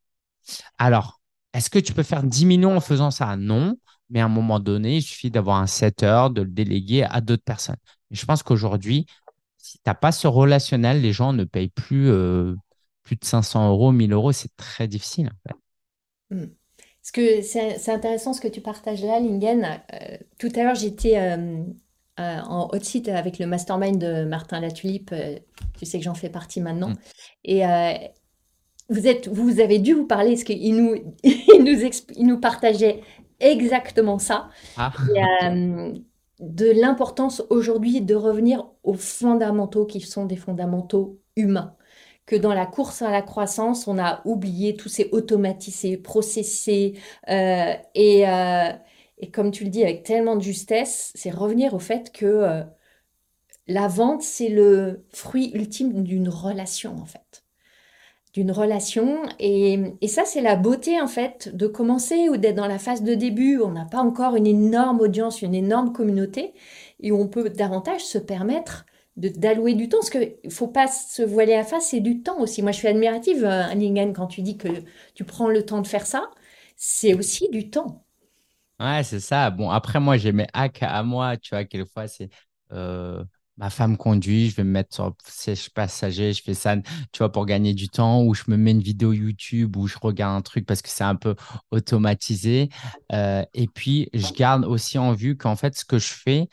Alors, 0.79 1.21
est-ce 1.53 1.71
que 1.71 1.79
tu 1.79 1.93
peux 1.93 2.03
faire 2.03 2.23
10 2.23 2.47
millions 2.47 2.77
en 2.77 2.81
faisant 2.81 3.11
ça? 3.11 3.37
Non, 3.37 3.77
mais 4.11 4.21
à 4.21 4.25
un 4.25 4.29
moment 4.29 4.61
donné, 4.61 4.97
il 4.97 5.03
suffit 5.03 5.31
d'avoir 5.31 5.59
un 5.59 5.67
setter, 5.67 6.27
de 6.33 6.43
le 6.43 6.51
déléguer 6.51 7.05
à 7.05 7.21
d'autres 7.21 7.45
personnes. 7.45 7.77
Et 8.11 8.17
je 8.17 8.27
pense 8.27 8.43
qu'aujourd'hui, 8.43 9.07
si 9.57 9.79
tu 9.79 9.83
n'as 9.87 9.95
pas 9.95 10.13
ce 10.13 10.27
relationnel, 10.27 11.01
les 11.01 11.13
gens 11.13 11.33
ne 11.33 11.45
payent 11.45 11.69
plus, 11.69 12.11
euh, 12.11 12.55
plus 13.03 13.17
de 13.17 13.25
500 13.25 13.71
euros, 13.71 13.93
1000 13.93 14.13
euros. 14.13 14.33
C'est 14.33 14.55
très 14.57 14.89
difficile. 14.89 15.29
En 15.29 15.49
fait. 15.49 16.35
Hmm. 16.35 16.49
Que 17.13 17.43
c'est 17.43 17.89
intéressant 17.89 18.33
ce 18.33 18.41
que 18.41 18.47
tu 18.47 18.61
partages 18.61 19.03
là, 19.03 19.19
Lingen. 19.19 19.81
Euh, 19.93 20.17
tout 20.39 20.51
à 20.55 20.63
l'heure, 20.63 20.77
j'étais 20.77 21.19
euh, 21.19 21.65
en 22.17 22.69
hot 22.73 22.81
site 22.83 23.09
avec 23.09 23.41
le 23.41 23.47
mastermind 23.47 23.99
de 23.99 24.25
Martin 24.25 24.61
Latulipe. 24.61 25.13
tu 25.77 25.87
sais 25.87 25.99
que 25.99 26.05
j'en 26.05 26.15
fais 26.15 26.29
partie 26.29 26.61
maintenant. 26.61 26.91
Mm. 26.91 26.97
Et 27.47 27.63
vous, 28.91 29.09
êtes, 29.09 29.27
vous 29.27 29.59
avez 29.59 29.81
dû 29.81 29.95
vous 29.95 30.07
parler, 30.07 30.31
parce 30.31 30.45
qu'il 30.45 30.77
nous, 30.77 30.95
il 31.25 31.65
nous, 31.65 31.91
il 32.17 32.27
nous 32.27 32.39
partageait 32.39 33.01
exactement 33.41 34.19
ça. 34.19 34.51
Ah. 34.77 34.93
Euh, 35.43 35.93
de 36.39 36.71
l'importance 36.71 37.43
aujourd'hui 37.51 38.01
de 38.01 38.15
revenir 38.15 38.67
aux 38.83 38.95
fondamentaux 38.95 39.85
qui 39.85 40.01
sont 40.01 40.25
des 40.25 40.37
fondamentaux 40.37 41.21
humains. 41.37 41.77
Que 42.27 42.37
dans 42.37 42.55
la 42.55 42.67
course 42.67 43.03
à 43.03 43.11
la 43.11 43.23
croissance, 43.23 43.89
on 43.89 43.99
a 43.99 44.23
oublié 44.25 44.77
tous 44.77 44.89
ces 44.89 45.09
automatisés, 45.13 45.97
processés. 45.97 46.99
Euh, 47.29 47.75
et, 47.95 48.29
euh, 48.29 48.71
et, 49.19 49.31
comme 49.31 49.51
tu 49.51 49.65
le 49.65 49.71
dis 49.71 49.83
avec 49.83 50.05
tellement 50.05 50.37
de 50.37 50.43
justesse, 50.43 51.13
c'est 51.15 51.31
revenir 51.31 51.75
au 51.75 51.79
fait 51.79 52.13
que 52.13 52.63
la 53.67 53.89
vente, 53.89 54.23
c'est 54.23 54.49
le 54.49 55.05
fruit 55.11 55.51
ultime 55.55 56.03
d'une 56.05 56.29
relation 56.29 56.97
en 56.97 57.05
fait 57.05 57.40
d'une 58.33 58.53
relation. 58.53 59.23
Et, 59.39 59.79
ça, 60.07 60.25
c'est 60.25 60.41
la 60.41 60.57
beauté, 60.57 61.01
en 61.01 61.07
fait, 61.07 61.55
de 61.55 61.67
commencer 61.67 62.29
ou 62.29 62.37
d'être 62.37 62.57
dans 62.57 62.67
la 62.67 62.79
phase 62.79 63.03
de 63.03 63.15
début. 63.15 63.61
On 63.61 63.71
n'a 63.71 63.85
pas 63.85 63.99
encore 63.99 64.37
une 64.37 64.47
énorme 64.47 65.01
audience, 65.01 65.43
une 65.43 65.55
énorme 65.55 65.93
communauté, 65.93 66.53
et 67.01 67.13
on 67.13 67.27
peut 67.29 67.51
davantage 67.51 68.05
se 68.05 68.19
permettre 68.19 68.87
d'allouer 69.17 69.75
du 69.75 69.89
temps. 69.89 69.99
Parce 69.99 70.11
qu'il 70.11 70.37
ne 70.45 70.51
faut 70.51 70.69
pas 70.69 70.87
se 70.89 71.23
voiler 71.23 71.55
à 71.55 71.65
face, 71.65 71.89
c'est 71.89 72.01
du 72.01 72.23
temps 72.23 72.41
aussi. 72.41 72.63
Moi, 72.63 72.73
je 72.73 72.79
suis 72.79 72.89
admirative, 72.89 73.45
euh, 73.45 73.75
Lingen, 73.75 74.13
quand 74.13 74.27
tu 74.27 74.43
dis 74.43 74.57
que 74.57 74.69
tu 75.15 75.25
prends 75.25 75.49
le 75.49 75.65
temps 75.65 75.81
de 75.81 75.87
faire 75.87 76.07
ça. 76.07 76.31
C'est 76.77 77.15
aussi 77.15 77.49
du 77.51 77.69
temps. 77.69 78.05
Ouais, 78.79 79.03
c'est 79.05 79.21
ça. 79.21 79.51
Bon, 79.51 79.71
après, 79.71 80.01
moi, 80.01 80.17
j'ai 80.17 80.33
mes 80.33 80.47
hacks 80.55 80.83
à 80.83 81.03
moi, 81.03 81.37
tu 81.37 81.51
vois, 81.51 81.65
quelquefois, 81.65 82.09
c'est. 82.09 82.31
Euh, 82.73 83.23
ma 83.61 83.69
femme 83.69 83.99
conduit, 83.99 84.49
je 84.49 84.57
vais 84.57 84.65
me 84.65 84.71
mettre 84.71 84.95
sur 84.95 85.07
le 85.07 85.13
siège 85.27 85.69
passager, 85.71 86.33
je 86.33 86.43
fais 86.43 86.55
ça, 86.55 86.77
tu 86.77 87.19
vois, 87.19 87.31
pour 87.31 87.45
gagner 87.45 87.75
du 87.75 87.91
temps, 87.91 88.23
ou 88.23 88.35
je 88.35 88.45
me 88.49 88.57
mets 88.57 88.71
une 88.71 88.81
vidéo 88.81 89.13
YouTube 89.13 89.77
où 89.77 89.87
je 89.87 89.99
regarde 90.01 90.35
un 90.35 90.41
truc 90.41 90.65
parce 90.65 90.81
que 90.81 90.89
c'est 90.89 91.05
un 91.05 91.15
peu 91.15 91.37
automatisé. 91.71 92.71
Euh, 93.13 93.45
et 93.53 93.69
puis, 93.69 94.09
je 94.15 94.33
garde 94.33 94.65
aussi 94.65 94.97
en 94.97 95.13
vue 95.13 95.37
qu'en 95.37 95.57
fait, 95.57 95.77
ce 95.77 95.85
que 95.85 95.99
je 95.99 96.09
fais 96.09 96.49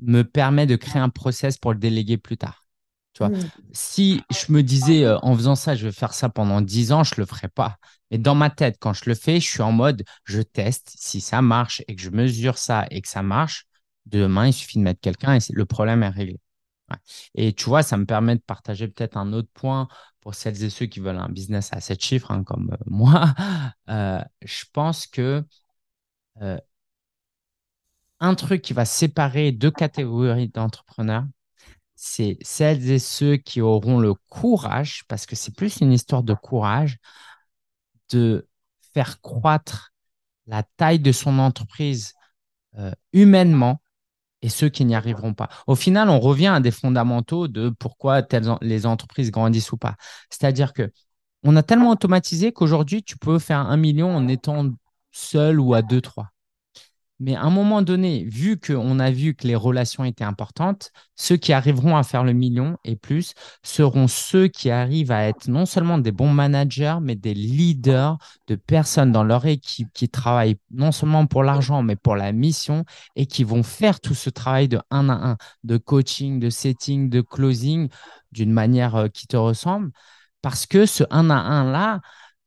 me 0.00 0.22
permet 0.22 0.66
de 0.66 0.76
créer 0.76 1.00
un 1.00 1.08
process 1.08 1.56
pour 1.56 1.72
le 1.72 1.78
déléguer 1.78 2.18
plus 2.18 2.36
tard. 2.36 2.66
Tu 3.14 3.24
vois, 3.24 3.30
mmh. 3.30 3.50
si 3.72 4.22
je 4.30 4.52
me 4.52 4.62
disais 4.62 5.04
euh, 5.04 5.18
en 5.22 5.34
faisant 5.34 5.54
ça, 5.54 5.74
je 5.74 5.86
vais 5.86 5.92
faire 5.92 6.12
ça 6.12 6.28
pendant 6.28 6.60
10 6.60 6.92
ans, 6.92 7.04
je 7.04 7.14
ne 7.14 7.22
le 7.22 7.26
ferais 7.26 7.48
pas. 7.48 7.78
Mais 8.10 8.18
dans 8.18 8.34
ma 8.34 8.50
tête, 8.50 8.76
quand 8.78 8.92
je 8.92 9.04
le 9.06 9.14
fais, 9.14 9.40
je 9.40 9.48
suis 9.48 9.62
en 9.62 9.72
mode, 9.72 10.04
je 10.24 10.42
teste. 10.42 10.92
Si 10.98 11.22
ça 11.22 11.40
marche 11.40 11.82
et 11.88 11.96
que 11.96 12.02
je 12.02 12.10
mesure 12.10 12.58
ça 12.58 12.86
et 12.90 13.00
que 13.00 13.08
ça 13.08 13.22
marche, 13.22 13.66
demain, 14.04 14.48
il 14.48 14.52
suffit 14.52 14.78
de 14.78 14.84
mettre 14.84 15.00
quelqu'un 15.00 15.36
et 15.36 15.40
le 15.50 15.64
problème 15.64 16.02
est 16.02 16.08
réglé. 16.08 16.38
Et 17.34 17.52
tu 17.52 17.64
vois, 17.66 17.82
ça 17.82 17.96
me 17.96 18.06
permet 18.06 18.36
de 18.36 18.40
partager 18.40 18.88
peut-être 18.88 19.16
un 19.16 19.32
autre 19.32 19.50
point 19.52 19.88
pour 20.20 20.34
celles 20.34 20.62
et 20.62 20.70
ceux 20.70 20.86
qui 20.86 21.00
veulent 21.00 21.18
un 21.18 21.28
business 21.28 21.70
à 21.72 21.80
7 21.80 22.02
chiffres, 22.02 22.30
hein, 22.30 22.44
comme 22.44 22.70
euh, 22.72 22.76
moi. 22.86 23.34
Euh, 23.88 24.22
je 24.42 24.64
pense 24.72 25.06
que 25.06 25.44
euh, 26.42 26.58
un 28.20 28.34
truc 28.34 28.62
qui 28.62 28.72
va 28.72 28.84
séparer 28.84 29.52
deux 29.52 29.70
catégories 29.70 30.48
d'entrepreneurs, 30.48 31.24
c'est 31.96 32.38
celles 32.42 32.90
et 32.90 32.98
ceux 32.98 33.36
qui 33.36 33.60
auront 33.60 33.98
le 33.98 34.14
courage, 34.28 35.04
parce 35.08 35.26
que 35.26 35.36
c'est 35.36 35.54
plus 35.54 35.80
une 35.80 35.92
histoire 35.92 36.22
de 36.22 36.34
courage, 36.34 36.98
de 38.10 38.48
faire 38.94 39.20
croître 39.20 39.92
la 40.46 40.62
taille 40.76 40.98
de 40.98 41.12
son 41.12 41.38
entreprise 41.38 42.14
humainement 43.12 43.80
et 44.42 44.48
ceux 44.48 44.68
qui 44.68 44.84
n'y 44.84 44.94
arriveront 44.94 45.34
pas. 45.34 45.48
Au 45.66 45.74
final, 45.74 46.08
on 46.08 46.20
revient 46.20 46.48
à 46.48 46.60
des 46.60 46.70
fondamentaux 46.70 47.48
de 47.48 47.68
pourquoi 47.70 48.22
les 48.62 48.86
entreprises 48.86 49.30
grandissent 49.30 49.72
ou 49.72 49.76
pas. 49.76 49.96
C'est-à-dire 50.30 50.72
que 50.72 50.90
on 51.42 51.56
a 51.56 51.62
tellement 51.62 51.90
automatisé 51.90 52.52
qu'aujourd'hui, 52.52 53.02
tu 53.02 53.16
peux 53.16 53.38
faire 53.38 53.60
un 53.60 53.76
million 53.76 54.14
en 54.14 54.28
étant 54.28 54.68
seul 55.10 55.58
ou 55.60 55.74
à 55.74 55.82
deux, 55.82 56.00
trois. 56.00 56.30
Mais 57.20 57.36
à 57.36 57.42
un 57.42 57.50
moment 57.50 57.82
donné, 57.82 58.24
vu 58.24 58.58
qu'on 58.58 58.98
a 58.98 59.10
vu 59.10 59.34
que 59.34 59.46
les 59.46 59.54
relations 59.54 60.04
étaient 60.04 60.24
importantes, 60.24 60.90
ceux 61.16 61.36
qui 61.36 61.52
arriveront 61.52 61.96
à 61.96 62.02
faire 62.02 62.24
le 62.24 62.32
million 62.32 62.78
et 62.82 62.96
plus 62.96 63.34
seront 63.62 64.08
ceux 64.08 64.48
qui 64.48 64.70
arrivent 64.70 65.12
à 65.12 65.28
être 65.28 65.46
non 65.46 65.66
seulement 65.66 65.98
des 65.98 66.12
bons 66.12 66.32
managers, 66.32 66.96
mais 67.02 67.16
des 67.16 67.34
leaders 67.34 68.16
de 68.46 68.54
personnes 68.54 69.12
dans 69.12 69.22
leur 69.22 69.44
équipe 69.44 69.88
qui 69.92 70.08
travaillent 70.08 70.56
non 70.70 70.92
seulement 70.92 71.26
pour 71.26 71.42
l'argent, 71.44 71.82
mais 71.82 71.96
pour 71.96 72.16
la 72.16 72.32
mission 72.32 72.84
et 73.16 73.26
qui 73.26 73.44
vont 73.44 73.62
faire 73.62 74.00
tout 74.00 74.14
ce 74.14 74.30
travail 74.30 74.68
de 74.68 74.80
un 74.90 75.10
à 75.10 75.12
un, 75.12 75.36
de 75.62 75.76
coaching, 75.76 76.40
de 76.40 76.48
setting, 76.48 77.10
de 77.10 77.20
closing 77.20 77.88
d'une 78.32 78.52
manière 78.52 78.96
euh, 78.96 79.08
qui 79.08 79.26
te 79.26 79.36
ressemble. 79.36 79.90
Parce 80.42 80.66
que 80.66 80.86
ce 80.86 81.04
un 81.10 81.28
à 81.30 81.34
un 81.34 81.70
là, 81.70 82.00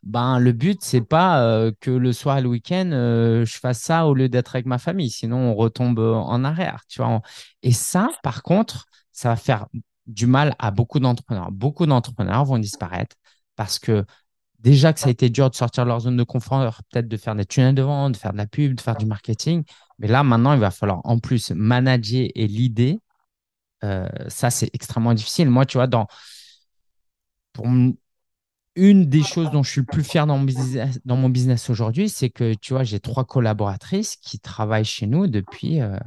ben, 0.04 0.40
le 0.40 0.52
but, 0.52 0.80
c'est 0.82 1.02
pas 1.02 1.42
euh, 1.44 1.72
que 1.80 1.92
le 1.92 2.12
soir 2.14 2.38
et 2.38 2.42
le 2.42 2.50
week-end, 2.50 2.90
euh, 2.92 3.46
je 3.46 3.58
fasse 3.58 3.80
ça 3.80 4.06
au 4.06 4.14
lieu 4.14 4.30
d'être 4.30 4.56
avec 4.56 4.66
ma 4.66 4.78
famille. 4.78 5.10
Sinon, 5.10 5.38
on 5.38 5.56
retombe 5.56 6.00
en 6.00 6.44
arrière. 6.44 6.84
Tu 6.90 7.02
vois. 7.02 7.22
Et 7.62 7.72
ça, 7.72 8.10
par 8.22 8.44
contre, 8.44 8.86
ça 9.12 9.30
va 9.30 9.36
faire 9.38 9.68
du 10.06 10.28
mal 10.28 10.56
à 10.60 10.72
beaucoup 10.72 11.00
d'entrepreneurs. 11.00 11.52
Beaucoup 11.52 11.86
d'entrepreneurs 11.86 12.44
vont 12.46 12.58
disparaître 12.58 13.16
parce 13.56 13.80
que 13.80 14.06
déjà 14.60 14.94
que 14.94 15.00
ça 15.00 15.08
a 15.08 15.12
été 15.12 15.30
dur 15.30 15.50
de 15.50 15.56
sortir 15.56 15.84
de 15.84 15.90
leur 15.90 16.02
zone 16.02 16.18
de 16.18 16.24
confort, 16.24 16.82
peut-être 16.92 17.08
de 17.08 17.18
faire 17.18 17.36
des 17.36 17.46
tunnels 17.46 17.76
de 17.76 17.82
vente, 17.82 18.14
de 18.14 18.18
faire 18.18 18.34
de 18.34 18.38
la 18.38 18.48
pub, 18.48 18.76
de 18.76 18.82
faire 18.82 18.98
du 18.98 19.06
marketing. 19.06 19.64
Mais 20.00 20.08
là, 20.08 20.24
maintenant, 20.24 20.54
il 20.54 20.60
va 20.60 20.72
falloir 20.72 21.02
en 21.06 21.20
plus 21.20 21.52
manager 21.52 22.28
et 22.36 22.48
l'idée. 22.48 23.00
Euh, 23.84 24.08
ça, 24.28 24.50
c'est 24.50 24.70
extrêmement 24.74 25.14
difficile. 25.14 25.50
Moi, 25.50 25.66
tu 25.66 25.78
vois, 25.78 25.88
dans, 25.88 26.08
pour, 27.54 27.68
une 28.76 29.06
des 29.10 29.24
choses 29.24 29.52
dont 29.52 29.64
je 29.64 29.72
suis 29.72 29.82
le 29.82 29.86
plus 29.86 30.04
fier 30.04 30.26
dans 30.28 30.38
mon 30.38 30.44
business, 30.46 31.00
dans 31.06 31.18
mon 31.18 31.30
business 31.30 31.70
aujourd'hui, 31.70 32.10
c'est 32.10 32.30
que 32.30 32.54
tu 32.56 32.74
vois, 32.74 32.84
j'ai 32.84 33.00
trois 33.00 33.26
collaboratrices 33.26 34.16
qui 34.18 34.40
travaillent 34.40 34.86
chez 34.86 35.08
nous 35.08 35.28
depuis 35.28 35.82
euh, 35.82 35.98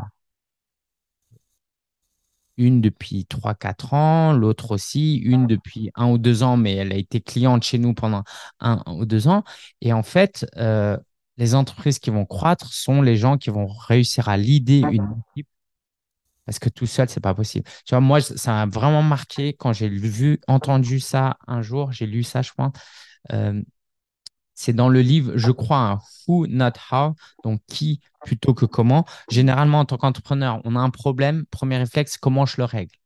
une 2.56 2.80
depuis 2.80 3.26
3-4 3.28 3.94
ans, 3.94 4.32
l'autre 4.32 4.72
aussi, 4.72 5.16
une 5.16 5.46
depuis 5.46 5.90
un 5.94 6.10
ou 6.10 6.18
deux 6.18 6.42
ans, 6.42 6.56
mais 6.56 6.74
elle 6.74 6.92
a 6.92 6.96
été 6.96 7.20
cliente 7.20 7.62
chez 7.64 7.78
nous 7.78 7.94
pendant 7.94 8.24
un 8.60 8.82
ou 8.86 9.04
deux 9.06 9.28
ans. 9.28 9.44
Et 9.80 9.92
en 9.92 10.02
fait, 10.02 10.46
euh, 10.56 10.96
les 11.36 11.54
entreprises 11.54 11.98
qui 11.98 12.10
vont 12.10 12.24
croître 12.24 12.72
sont 12.72 13.02
les 13.02 13.16
gens 13.16 13.36
qui 13.38 13.50
vont 13.50 13.66
réussir 13.66 14.28
à 14.28 14.36
leader 14.36 14.90
une 14.90 15.22
équipe 15.34 15.48
parce 16.46 16.58
que 16.58 16.68
tout 16.68 16.86
seul, 16.86 17.08
c'est 17.08 17.20
pas 17.20 17.34
possible. 17.34 17.68
Tu 17.84 17.90
vois, 17.94 18.00
moi, 18.00 18.20
ça 18.20 18.52
m'a 18.52 18.66
vraiment 18.66 19.02
marqué 19.02 19.52
quand 19.54 19.72
j'ai 19.72 19.88
vu, 19.88 20.40
entendu 20.48 21.00
ça 21.00 21.38
un 21.46 21.62
jour, 21.62 21.92
j'ai 21.92 22.06
lu 22.06 22.22
ça, 22.22 22.42
je 22.42 22.52
pense. 22.56 22.72
Euh, 23.32 23.62
c'est 24.54 24.72
dans 24.72 24.88
le 24.88 25.00
livre, 25.02 25.32
je 25.36 25.50
crois, 25.50 25.78
un 25.78 25.98
Who 26.26 26.46
Not 26.46 26.72
How, 26.90 27.14
donc 27.44 27.60
qui 27.66 28.00
plutôt 28.24 28.54
que 28.54 28.64
comment. 28.64 29.04
Généralement, 29.30 29.80
en 29.80 29.84
tant 29.84 29.98
qu'entrepreneur, 29.98 30.60
on 30.64 30.76
a 30.76 30.80
un 30.80 30.90
problème, 30.90 31.44
premier 31.50 31.76
réflexe, 31.78 32.16
comment 32.16 32.46
je 32.46 32.56
le 32.58 32.64
règle 32.64 32.96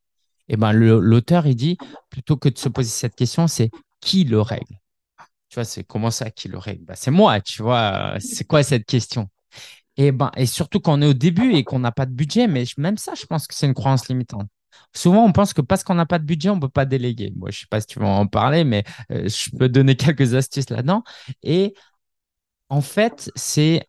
eh 0.53 0.57
ben, 0.57 0.73
l'auteur, 0.73 1.47
il 1.47 1.55
dit, 1.55 1.79
plutôt 2.11 2.37
que 2.37 2.49
de 2.49 2.59
se 2.59 2.69
poser 2.69 2.89
cette 2.91 3.15
question, 3.15 3.47
c'est 3.47 3.71
qui 4.01 4.25
le 4.25 4.41
règle? 4.41 4.81
Tu 5.49 5.55
vois, 5.57 5.65
c'est 5.65 5.85
comment 5.85 6.11
ça, 6.11 6.31
qui 6.31 6.49
le 6.49 6.59
règle? 6.59 6.85
Ben, 6.85 6.95
C'est 6.97 7.11
moi, 7.13 7.41
tu 7.41 7.63
vois, 7.63 8.17
c'est 8.21 8.45
quoi 8.47 8.63
cette 8.63 8.87
question? 8.87 9.29
Et, 10.01 10.13
ben, 10.13 10.31
et 10.35 10.47
surtout 10.47 10.81
quand 10.81 10.99
on 10.99 11.03
est 11.03 11.07
au 11.07 11.13
début 11.13 11.53
et 11.53 11.63
qu'on 11.63 11.79
n'a 11.79 11.93
pas 11.93 12.07
de 12.07 12.13
budget, 12.13 12.47
mais 12.47 12.65
même 12.79 12.97
ça, 12.97 13.13
je 13.15 13.27
pense 13.27 13.47
que 13.47 13.55
c'est 13.55 13.67
une 13.67 13.75
croyance 13.75 14.09
limitante. 14.09 14.49
Souvent, 14.97 15.25
on 15.27 15.33
pense 15.33 15.53
que 15.53 15.61
parce 15.61 15.85
qu'on 15.85 15.95
n'a 15.95 16.07
pas 16.07 16.19
de 16.19 16.25
budget, 16.25 16.49
on 16.49 16.57
ne 16.57 16.61
peut 16.61 16.71
pas 16.71 16.87
déléguer. 16.87 17.35
Moi, 17.37 17.51
je 17.51 17.59
ne 17.59 17.61
sais 17.61 17.67
pas 17.69 17.83
si 17.83 17.87
tu 17.87 17.99
vas 17.99 18.07
en 18.07 18.27
parler, 18.27 18.65
mais 18.65 18.83
euh, 19.13 19.29
je 19.29 19.55
peux 19.55 19.69
donner 19.69 19.97
quelques 19.97 20.33
astuces 20.35 20.71
là-dedans. 20.71 21.05
Et 21.43 21.75
en 22.71 22.81
fait, 22.81 23.31
c'est 23.35 23.87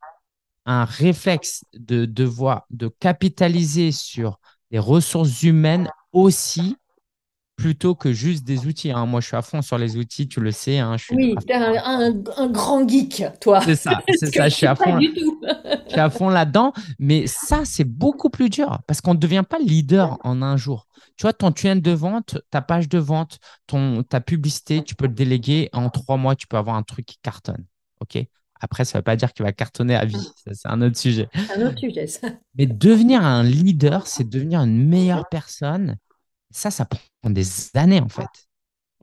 un 0.66 0.84
réflexe 0.84 1.64
de 1.74 2.03
devoir 2.05 2.66
de 2.72 2.89
capitaliser 2.99 3.93
sur 3.93 4.38
les 4.70 4.80
ressources 4.80 5.43
humaines 5.43 5.89
aussi 6.12 6.76
plutôt 7.62 7.93
que 7.95 8.12
juste 8.12 8.43
des 8.43 8.66
outils. 8.66 8.91
hein. 8.91 9.05
Moi, 9.05 9.22
je 9.22 9.28
suis 9.28 9.36
à 9.36 9.41
fond 9.43 9.62
sur 9.62 9.78
les 9.78 9.95
outils, 9.97 10.28
tu 10.28 10.39
le 10.39 10.51
sais. 10.51 10.80
hein, 10.80 10.97
je 10.97 11.03
suis 11.05 11.16
Oui, 11.16 11.36
t'es 11.45 11.53
un, 11.53 11.74
un- 11.76 12.24
un 12.38 12.47
grand 12.49 12.88
geek, 12.88 13.24
toi. 13.39 13.62
C'est 13.62 13.76
ça, 13.76 14.01
c'est 14.20 14.34
ça, 14.34 14.49
je 14.49 14.55
suis 14.55 14.66
à 14.68 14.76
fond. 14.76 14.97
du 14.97 15.14
tout. 15.14 15.39
Je 15.88 15.95
suis 15.95 15.99
à 15.99 16.09
fond 16.09 16.30
là-dedans, 16.30 16.72
mais 16.99 17.28
ça, 17.28 17.62
c'est 17.66 17.84
beaucoup 17.84 18.30
plus 18.30 18.49
dur 18.49 18.80
parce 18.88 19.01
qu'on 19.01 19.14
ne 19.14 19.20
devient 19.20 19.43
pas 19.47 19.59
leader 19.59 20.18
en 20.24 20.41
un 20.41 20.55
jour. 20.55 20.88
Tu 21.18 21.24
vois, 21.24 21.34
ton 21.34 21.51
tunnel 21.51 21.82
de 21.82 21.91
vente, 21.91 22.38
ta 22.49 22.62
page 22.62 22.88
de 22.88 22.97
vente, 22.97 23.39
ton, 23.68 24.01
ta 24.03 24.22
publicité, 24.22 24.84
tu 24.84 24.95
peux 24.95 25.07
le 25.07 25.14
déléguer. 25.14 25.70
En 25.74 25.89
trois 25.89 26.16
mois, 26.16 26.36
tu 26.38 26.47
peux 26.47 26.55
avoir 26.55 26.78
un 26.78 26.84
truc 26.84 27.05
qui 27.05 27.18
cartonne. 27.22 27.66
OK? 27.99 28.18
Après, 28.62 28.86
ça 28.86 28.97
ne 28.97 28.99
veut 28.99 29.03
pas 29.03 29.18
dire 29.18 29.34
qu'il 29.34 29.43
va 29.43 29.51
cartonner 29.51 29.95
à 29.95 30.05
vie. 30.05 30.26
C'est 30.47 30.53
un 30.70 30.82
autre 30.82 30.97
sujet. 30.97 31.28
Un 31.57 31.68
autre 31.68 31.78
sujet, 31.80 32.07
ça. 32.07 32.30
Mais 32.55 32.68
devenir 32.68 33.26
un 33.26 33.43
leader, 33.43 34.07
c'est 34.07 34.28
devenir 34.30 34.62
une 34.62 34.88
meilleure 34.88 35.28
personne. 35.30 35.97
Ça, 36.52 36.72
ça 36.72 36.86
prend 36.86 36.99
des 37.30 37.45
années, 37.76 38.02
en 38.02 38.10
fait. 38.10 38.28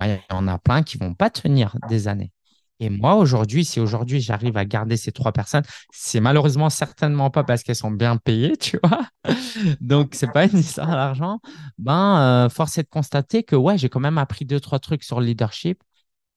Ouais, 0.01 0.22
Il 0.30 0.34
y 0.34 0.36
en 0.36 0.49
a 0.49 0.59
plein 0.59 0.82
qui 0.82 0.99
vont 0.99 1.14
pas 1.14 1.30
tenir 1.30 1.76
des 1.88 2.09
années. 2.09 2.32
Et 2.80 2.90
moi, 2.90 3.16
aujourd'hui, 3.16 3.64
si 3.64 3.80
aujourd'hui 3.80 4.20
j'arrive 4.20 4.57
à 4.57 4.64
garder 4.64 4.96
ces 4.96 5.11
trois 5.11 5.32
personnes, 5.32 5.64
c'est 5.92 6.20
malheureusement 6.20 6.70
certainement 6.70 7.28
pas 7.28 7.42
parce 7.42 7.64
qu'elles 7.64 7.74
sont 7.74 7.90
bien 7.90 8.16
payées, 8.16 8.57
tu 8.57 8.78
vois. 8.84 9.09
Donc, 9.80 10.14
c'est 10.14 10.30
pas 10.30 10.44
une 10.44 10.59
histoire 10.59 10.86
d'argent. 10.86 11.40
Ben, 11.78 12.46
euh, 12.46 12.49
force 12.49 12.78
est 12.78 12.84
de 12.84 12.88
constater 12.88 13.42
que 13.42 13.57
ouais, 13.57 13.78
j'ai 13.78 13.88
quand 13.88 14.01
même 14.01 14.18
appris 14.18 14.44
deux, 14.44 14.61
trois 14.61 14.78
trucs 14.78 15.03
sur 15.03 15.18
le 15.20 15.26
leadership 15.26 15.82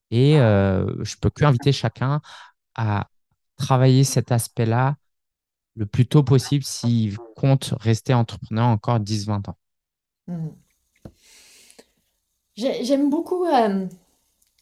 et 0.09 0.39
euh, 0.39 1.03
je 1.03 1.15
peux 1.15 1.29
que 1.29 1.45
inviter 1.45 1.71
chacun 1.71 2.21
à 2.75 3.07
travailler 3.57 4.03
cet 4.03 4.31
aspect-là 4.31 4.95
le 5.75 5.85
plus 5.85 6.05
tôt 6.05 6.23
possible 6.23 6.63
s'il 6.63 7.17
compte 7.35 7.73
rester 7.79 8.13
entrepreneur 8.13 8.65
encore 8.65 8.99
dix, 8.99 9.27
vingt 9.27 9.47
ans. 9.47 9.57
Hmm. 10.27 10.49
J'ai- 12.61 12.83
J'aime 12.85 13.09
beaucoup 13.09 13.45
euh, 13.45 13.85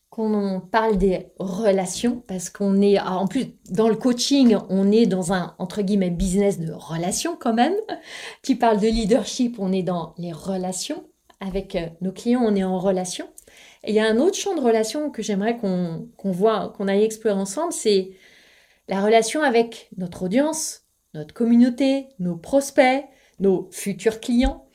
qu'on 0.10 0.62
parle 0.72 0.98
des 0.98 1.28
relations 1.40 2.24
parce 2.28 2.50
qu'on 2.50 2.82
est, 2.82 2.98
ah, 2.98 3.18
en 3.18 3.28
plus, 3.28 3.48
dans 3.72 3.90
le 3.90 3.96
coaching, 3.96 4.58
on 4.70 4.92
est 4.92 5.06
dans 5.06 5.34
un, 5.34 5.56
entre 5.60 5.82
guillemets, 5.84 6.10
business 6.12 6.60
de 6.60 6.72
relations 6.74 7.38
quand 7.40 7.54
même. 7.54 7.76
Tu 8.44 8.56
parles 8.58 8.80
de 8.80 8.88
leadership, 8.88 9.58
on 9.60 9.72
est 9.74 9.84
dans 9.84 10.14
les 10.18 10.34
relations. 10.34 11.04
Avec 11.42 11.76
euh, 11.76 11.88
nos 12.02 12.12
clients, 12.12 12.44
on 12.46 12.56
est 12.56 12.64
en 12.66 12.80
relation. 12.80 13.28
Et 13.84 13.92
il 13.92 13.96
y 13.96 14.00
a 14.00 14.06
un 14.08 14.18
autre 14.20 14.38
champ 14.38 14.56
de 14.56 14.62
relation 14.62 15.10
que 15.12 15.22
j'aimerais 15.24 15.58
qu'on 15.58 16.08
qu'on 16.18 16.32
voit, 16.32 16.74
qu'on 16.78 16.88
aille 16.90 17.04
explorer 17.04 17.36
ensemble, 17.40 17.74
c'est 17.74 18.12
la 18.90 19.02
relation 19.04 19.42
avec 19.44 19.90
notre 19.98 20.24
audience, 20.24 20.84
notre 21.14 21.34
communauté, 21.34 22.08
nos 22.20 22.36
prospects, 22.38 23.06
nos 23.40 23.70
futurs 23.72 24.20
clients. 24.20 24.66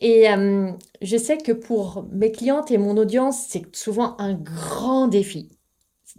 Et 0.00 0.30
euh, 0.30 0.70
je 1.02 1.16
sais 1.16 1.38
que 1.38 1.52
pour 1.52 2.06
mes 2.12 2.30
clientes 2.30 2.70
et 2.70 2.78
mon 2.78 2.96
audience, 2.96 3.46
c'est 3.48 3.74
souvent 3.74 4.16
un 4.18 4.34
grand 4.34 5.08
défi 5.08 5.50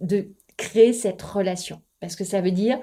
de 0.02 0.30
créer 0.58 0.94
cette 0.94 1.22
relation. 1.22 1.82
Parce 2.00 2.16
que 2.16 2.24
ça 2.24 2.42
veut 2.42 2.52
dire 2.52 2.80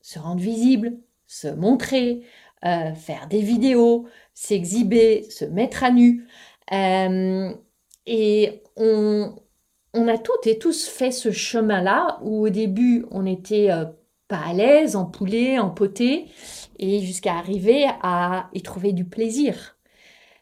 se 0.00 0.18
rendre 0.18 0.40
visible, 0.40 0.98
se 1.26 1.48
montrer, 1.48 2.22
euh, 2.64 2.94
faire 2.94 3.26
des 3.28 3.42
vidéos, 3.42 4.06
s'exhiber, 4.34 5.24
se 5.30 5.44
mettre 5.44 5.84
à 5.84 5.90
nu. 5.90 6.26
Euh, 6.72 7.52
et 8.06 8.62
on, 8.76 9.34
a 9.94 10.18
toutes 10.18 10.46
et 10.46 10.58
tous 10.58 10.88
fait 10.88 11.10
ce 11.10 11.30
chemin-là 11.30 12.18
où 12.22 12.46
au 12.46 12.48
début 12.48 13.04
on 13.10 13.26
était 13.26 13.68
pas 14.28 14.38
à 14.46 14.52
l'aise, 14.54 14.96
en 14.96 15.04
poulet, 15.04 15.58
en 15.58 15.70
poté, 15.70 16.26
et 16.78 17.00
jusqu'à 17.00 17.34
arriver 17.34 17.86
à 18.02 18.48
y 18.54 18.62
trouver 18.62 18.92
du 18.92 19.04
plaisir. 19.04 19.76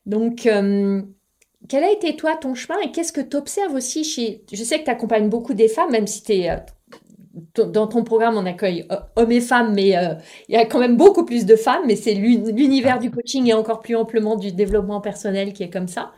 Donc, 0.09 0.47
euh, 0.47 1.03
quel 1.69 1.85
a 1.85 1.93
été 1.93 2.17
toi 2.17 2.37
ton 2.37 2.55
chemin 2.55 2.81
et 2.81 2.93
qu'est-ce 2.93 3.13
que 3.13 3.21
tu 3.23 3.37
observes 3.37 3.75
aussi 3.75 4.05
chez... 4.05 4.45
Je 4.53 4.65
sais 4.65 4.81
que 4.81 4.85
tu 4.87 4.91
accompagnes 4.91 5.31
beaucoup 5.31 5.55
des 5.55 5.69
femmes, 5.69 5.93
même 5.93 6.09
si 6.09 6.23
t'es, 6.25 6.51
euh, 6.51 6.57
t- 7.55 7.67
dans 7.67 7.87
ton 7.87 8.05
programme 8.05 8.37
on 8.37 8.47
accueille 8.47 8.87
euh, 8.93 8.97
hommes 9.17 9.33
et 9.33 9.41
femmes, 9.41 9.75
mais 9.75 9.97
euh, 9.97 10.15
il 10.49 10.55
y 10.55 10.59
a 10.59 10.67
quand 10.67 10.79
même 10.81 10.97
beaucoup 10.97 11.25
plus 11.25 11.47
de 11.47 11.57
femmes, 11.57 11.83
mais 11.87 11.97
c'est 11.97 12.15
l'uni- 12.15 12.53
l'univers 12.53 12.99
du 12.99 13.11
coaching 13.11 13.47
et 13.49 13.55
encore 13.55 13.81
plus 13.81 13.97
amplement 13.97 14.37
du 14.37 14.53
développement 14.53 15.01
personnel 15.01 15.53
qui 15.53 15.63
est 15.63 15.71
comme 15.71 15.89
ça. 15.89 16.13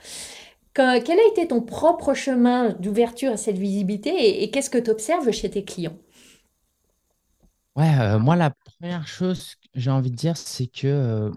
Que- 0.74 1.00
quel 1.02 1.18
a 1.18 1.28
été 1.32 1.48
ton 1.48 1.62
propre 1.62 2.14
chemin 2.14 2.70
d'ouverture 2.80 3.32
à 3.32 3.36
cette 3.36 3.58
visibilité 3.58 4.42
et, 4.44 4.50
qu'est-ce 4.50 4.70
que 4.70 4.78
tu 4.78 4.90
observes 4.90 5.30
chez 5.32 5.50
tes 5.50 5.64
clients? 5.64 5.96
Ouais, 7.76 7.98
euh, 8.00 8.18
moi, 8.18 8.36
la 8.36 8.50
première 8.50 9.06
chose 9.06 9.54
que 9.56 9.68
j'ai 9.80 9.90
envie 9.90 10.10
de 10.10 10.16
dire, 10.16 10.36
c'est 10.36 10.66
que 10.66 10.86
euh, 10.86 11.30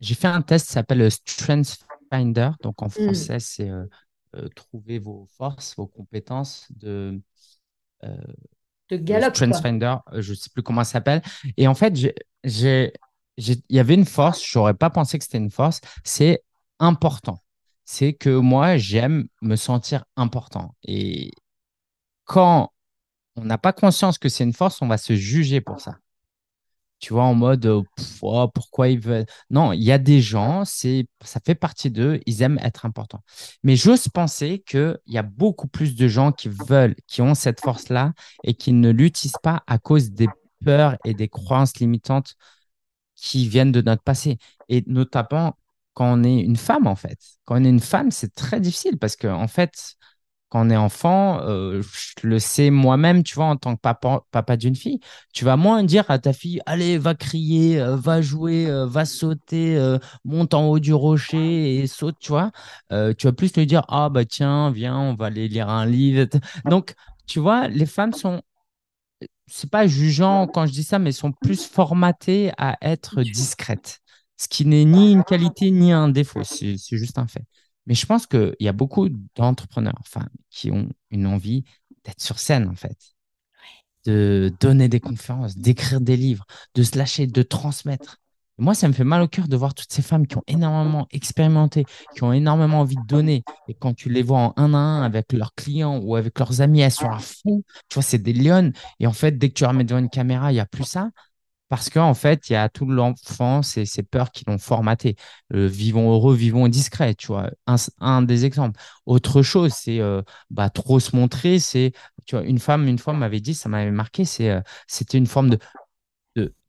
J'ai 0.00 0.14
fait 0.14 0.28
un 0.28 0.42
test 0.42 0.66
qui 0.66 0.72
s'appelle 0.72 0.98
le 0.98 1.10
Strength 1.10 1.78
Finder. 2.12 2.50
Donc 2.62 2.82
en 2.82 2.88
Hmm, 2.96 3.28
français, 3.28 3.40
c'est 3.40 3.68
euh, 3.70 3.84
euh, 4.36 4.48
trouver 4.50 4.98
vos 4.98 5.26
forces, 5.36 5.74
vos 5.76 5.86
compétences 5.86 6.66
de, 6.70 7.20
euh, 8.04 8.16
de 9.08 9.20
Strength. 9.20 9.56
Finder. 9.60 9.96
Euh, 10.12 10.22
je 10.22 10.30
ne 10.32 10.36
sais 10.36 10.50
plus 10.52 10.62
comment 10.62 10.84
ça 10.84 10.92
s'appelle. 10.92 11.22
Et 11.56 11.68
en 11.68 11.74
fait, 11.74 11.94
il 11.98 12.92
y 13.70 13.78
avait 13.78 13.94
une 13.94 14.04
force, 14.04 14.44
je 14.44 14.58
n'aurais 14.58 14.74
pas 14.74 14.90
pensé 14.90 15.18
que 15.18 15.24
c'était 15.24 15.38
une 15.38 15.50
force. 15.50 15.80
C'est 16.04 16.42
important. 16.78 17.42
C'est 17.84 18.12
que 18.12 18.30
moi, 18.30 18.76
j'aime 18.76 19.28
me 19.42 19.56
sentir 19.56 20.04
important. 20.16 20.74
Et 20.84 21.30
quand 22.24 22.72
on 23.36 23.44
n'a 23.44 23.58
pas 23.58 23.72
conscience 23.72 24.18
que 24.18 24.28
c'est 24.28 24.44
une 24.44 24.52
force, 24.54 24.82
on 24.82 24.88
va 24.88 24.98
se 24.98 25.14
juger 25.16 25.60
pour 25.60 25.80
ça. 25.80 25.96
Tu 27.00 27.12
vois, 27.12 27.24
en 27.24 27.34
mode, 27.34 27.64
oh, 28.22 28.48
pourquoi 28.48 28.88
ils 28.88 28.98
veulent? 28.98 29.26
Non, 29.50 29.72
il 29.72 29.82
y 29.82 29.92
a 29.92 29.98
des 29.98 30.20
gens, 30.20 30.64
c'est, 30.64 31.06
ça 31.22 31.40
fait 31.44 31.54
partie 31.54 31.90
d'eux, 31.90 32.20
ils 32.26 32.42
aiment 32.42 32.58
être 32.60 32.86
importants. 32.86 33.22
Mais 33.62 33.76
j'ose 33.76 34.08
penser 34.08 34.64
qu'il 34.66 34.98
y 35.06 35.18
a 35.18 35.22
beaucoup 35.22 35.68
plus 35.68 35.94
de 35.94 36.08
gens 36.08 36.32
qui 36.32 36.48
veulent, 36.48 36.96
qui 37.06 37.22
ont 37.22 37.34
cette 37.34 37.60
force-là 37.60 38.12
et 38.42 38.54
qui 38.54 38.72
ne 38.72 38.90
l'utilisent 38.90 39.38
pas 39.42 39.62
à 39.68 39.78
cause 39.78 40.10
des 40.10 40.28
peurs 40.64 40.96
et 41.04 41.14
des 41.14 41.28
croyances 41.28 41.76
limitantes 41.78 42.34
qui 43.14 43.48
viennent 43.48 43.72
de 43.72 43.80
notre 43.82 44.02
passé. 44.02 44.38
Et 44.68 44.82
notamment 44.86 45.56
quand 45.94 46.12
on 46.16 46.22
est 46.22 46.40
une 46.40 46.56
femme, 46.56 46.86
en 46.86 46.94
fait. 46.94 47.18
Quand 47.44 47.60
on 47.60 47.64
est 47.64 47.68
une 47.68 47.80
femme, 47.80 48.12
c'est 48.12 48.32
très 48.32 48.60
difficile 48.60 48.98
parce 48.98 49.16
que, 49.16 49.26
en 49.26 49.48
fait, 49.48 49.96
quand 50.48 50.66
on 50.66 50.70
est 50.70 50.76
enfant, 50.76 51.40
euh, 51.42 51.82
je 51.82 52.26
le 52.26 52.38
sais 52.38 52.70
moi-même, 52.70 53.22
tu 53.22 53.34
vois, 53.34 53.46
en 53.46 53.56
tant 53.56 53.76
que 53.76 53.80
papa, 53.82 54.56
d'une 54.56 54.76
fille, 54.76 54.98
tu 55.34 55.44
vas 55.44 55.56
moins 55.56 55.84
dire 55.84 56.10
à 56.10 56.18
ta 56.18 56.32
fille, 56.32 56.60
allez, 56.64 56.96
va 56.96 57.14
crier, 57.14 57.78
euh, 57.80 57.96
va 57.96 58.22
jouer, 58.22 58.66
euh, 58.66 58.86
va 58.86 59.04
sauter, 59.04 59.78
monte 60.24 60.54
en 60.54 60.66
haut 60.68 60.78
du 60.78 60.94
rocher 60.94 61.76
et 61.78 61.86
saute, 61.86 62.16
tu 62.18 62.30
vois. 62.30 62.50
Tu 62.90 63.26
vas 63.26 63.32
plus 63.32 63.54
lui 63.56 63.66
dire, 63.66 63.84
ah 63.88 64.08
bah 64.08 64.24
tiens, 64.24 64.70
viens, 64.70 64.98
on 64.98 65.14
va 65.14 65.26
aller 65.26 65.48
lire 65.48 65.68
un 65.68 65.84
livre. 65.86 66.26
Donc, 66.64 66.94
tu 67.26 67.40
vois, 67.40 67.68
les 67.68 67.86
femmes 67.86 68.12
sont, 68.14 68.40
c'est 69.46 69.70
pas 69.70 69.86
jugeant 69.86 70.46
quand 70.46 70.66
je 70.66 70.72
dis 70.72 70.84
ça, 70.84 70.98
mais 70.98 71.12
sont 71.12 71.32
plus 71.32 71.66
formatées 71.66 72.52
à 72.58 72.76
être 72.80 73.22
discrètes. 73.22 74.00
Ce 74.36 74.48
qui 74.48 74.64
n'est 74.64 74.84
ni 74.84 75.12
une 75.12 75.24
qualité 75.24 75.70
ni 75.70 75.92
un 75.92 76.08
défaut, 76.08 76.44
c'est 76.44 76.76
juste 76.90 77.18
un 77.18 77.26
fait. 77.26 77.44
Mais 77.88 77.94
je 77.94 78.06
pense 78.06 78.26
qu'il 78.26 78.54
y 78.60 78.68
a 78.68 78.72
beaucoup 78.72 79.08
d'entrepreneurs, 79.34 79.96
enfin, 80.00 80.28
qui 80.50 80.70
ont 80.70 80.90
une 81.10 81.26
envie 81.26 81.64
d'être 82.04 82.20
sur 82.22 82.38
scène, 82.38 82.68
en 82.68 82.76
fait, 82.76 82.96
de 84.04 84.52
donner 84.60 84.88
des 84.88 85.00
conférences, 85.00 85.56
d'écrire 85.56 86.00
des 86.00 86.16
livres, 86.16 86.44
de 86.74 86.82
se 86.82 86.96
lâcher, 86.96 87.26
de 87.26 87.42
transmettre. 87.42 88.18
Moi, 88.58 88.74
ça 88.74 88.88
me 88.88 88.92
fait 88.92 89.04
mal 89.04 89.22
au 89.22 89.28
cœur 89.28 89.48
de 89.48 89.56
voir 89.56 89.72
toutes 89.72 89.92
ces 89.92 90.02
femmes 90.02 90.26
qui 90.26 90.36
ont 90.36 90.42
énormément 90.48 91.06
expérimenté, 91.12 91.86
qui 92.14 92.24
ont 92.24 92.32
énormément 92.32 92.80
envie 92.80 92.96
de 92.96 93.06
donner. 93.06 93.44
Et 93.68 93.74
quand 93.74 93.94
tu 93.94 94.10
les 94.10 94.22
vois 94.22 94.38
en 94.38 94.54
un 94.56 94.74
à 94.74 94.78
un 94.78 95.02
avec 95.02 95.32
leurs 95.32 95.54
clients 95.54 95.98
ou 95.98 96.16
avec 96.16 96.38
leurs 96.38 96.60
amis, 96.60 96.80
elles 96.80 96.90
sont 96.90 97.08
à 97.08 97.20
fond. 97.20 97.62
Tu 97.88 97.94
vois, 97.94 98.02
c'est 98.02 98.18
des 98.18 98.32
lionnes. 98.34 98.72
Et 98.98 99.06
en 99.06 99.12
fait, 99.12 99.38
dès 99.38 99.48
que 99.48 99.54
tu 99.54 99.62
leur 99.62 99.72
mets 99.72 99.84
devant 99.84 100.00
une 100.00 100.10
caméra, 100.10 100.50
il 100.50 100.56
n'y 100.56 100.60
a 100.60 100.66
plus 100.66 100.84
ça. 100.84 101.10
Parce 101.68 101.90
qu'en 101.90 102.14
fait, 102.14 102.48
il 102.48 102.54
y 102.54 102.56
a 102.56 102.68
tout 102.70 102.86
l'enfance 102.86 103.76
et 103.76 103.84
ces 103.84 104.02
peurs 104.02 104.30
qui 104.32 104.44
l'ont 104.46 104.56
formaté. 104.58 105.16
Euh, 105.52 105.66
vivons 105.66 106.10
heureux, 106.12 106.34
vivons 106.34 106.66
discrets, 106.68 107.14
tu 107.14 107.26
vois. 107.28 107.50
Un, 108.00 108.22
des 108.22 108.46
exemples. 108.46 108.80
Autre 109.04 109.42
chose, 109.42 109.72
c'est 109.74 110.00
euh, 110.00 110.22
bah, 110.50 110.70
trop 110.70 110.98
se 110.98 111.14
montrer. 111.14 111.58
C'est, 111.58 111.92
tu 112.26 112.36
vois, 112.36 112.44
une 112.46 112.58
femme, 112.58 112.88
une 112.88 112.98
fois, 112.98 113.12
m'avait 113.12 113.40
dit, 113.40 113.52
ça 113.54 113.68
m'avait 113.68 113.90
marqué, 113.90 114.24
c'est, 114.24 114.50
euh, 114.50 114.60
c'était 114.86 115.18
une 115.18 115.26
forme 115.26 115.50
de- 115.50 115.58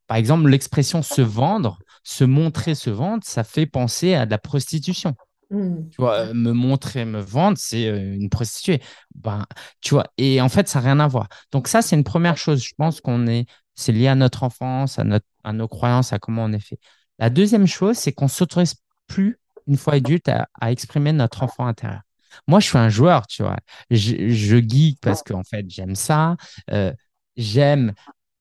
Par 0.08 0.18
exemple, 0.18 0.50
l'expression 0.50 1.02
se 1.02 1.22
vendre, 1.22 1.80
se 2.04 2.24
montrer, 2.24 2.76
se 2.76 2.90
vendre, 2.90 3.24
ça 3.26 3.44
fait 3.44 3.66
penser 3.66 4.14
à 4.16 4.26
de 4.26 4.32
la 4.32 4.38
prostitution. 4.40 5.16
Hmm. 5.50 5.90
Tu 5.90 5.96
vois, 5.98 6.28
euh, 6.28 6.34
me 6.34 6.52
montrer, 6.52 7.06
me 7.06 7.20
vendre, 7.20 7.58
c'est 7.58 7.88
euh, 7.88 8.14
une 8.16 8.30
prostituée. 8.30 8.82
Ben, 9.16 9.46
tu 9.82 9.96
vois, 9.96 10.06
et 10.18 10.42
en 10.42 10.50
fait, 10.50 10.68
ça 10.68 10.80
n'a 10.80 10.86
rien 10.86 11.00
à 11.00 11.08
voir. 11.08 11.28
Donc 11.52 11.68
ça, 11.68 11.82
c'est 11.82 11.96
une 11.96 12.04
première 12.04 12.38
chose. 12.38 12.64
Je 12.64 12.74
pense 12.78 13.02
qu'on 13.02 13.26
est, 13.28 13.46
c'est 13.76 13.92
lié 13.92 14.08
à 14.08 14.16
notre 14.16 14.44
enfance, 14.44 15.00
à 15.00 15.04
notre, 15.04 15.26
à 15.44 15.52
nos 15.54 15.68
croyances, 15.68 16.14
à 16.14 16.20
comment 16.20 16.44
on 16.44 16.54
est 16.54 16.60
fait. 16.60 16.80
La 17.18 17.30
deuxième 17.32 17.66
chose, 17.66 17.98
c'est 17.98 18.12
qu'on 18.14 18.28
s'autorise 18.28 18.76
plus, 19.08 19.40
une 19.68 19.78
fois 19.78 19.96
adulte, 19.96 20.30
à, 20.30 20.48
à 20.62 20.72
exprimer 20.72 21.14
notre 21.14 21.42
enfant 21.44 21.66
intérieur. 21.66 22.02
Moi, 22.48 22.60
je 22.60 22.68
suis 22.68 22.78
un 22.78 22.90
joueur, 22.90 23.26
tu 23.26 23.42
vois. 23.42 23.58
Je, 23.90 24.30
je 24.30 24.58
geek 24.58 25.00
parce 25.02 25.24
qu'en 25.24 25.44
fait, 25.44 25.66
j'aime 25.68 25.96
ça. 25.96 26.38
Euh, 26.72 26.94
j'aime 27.38 27.94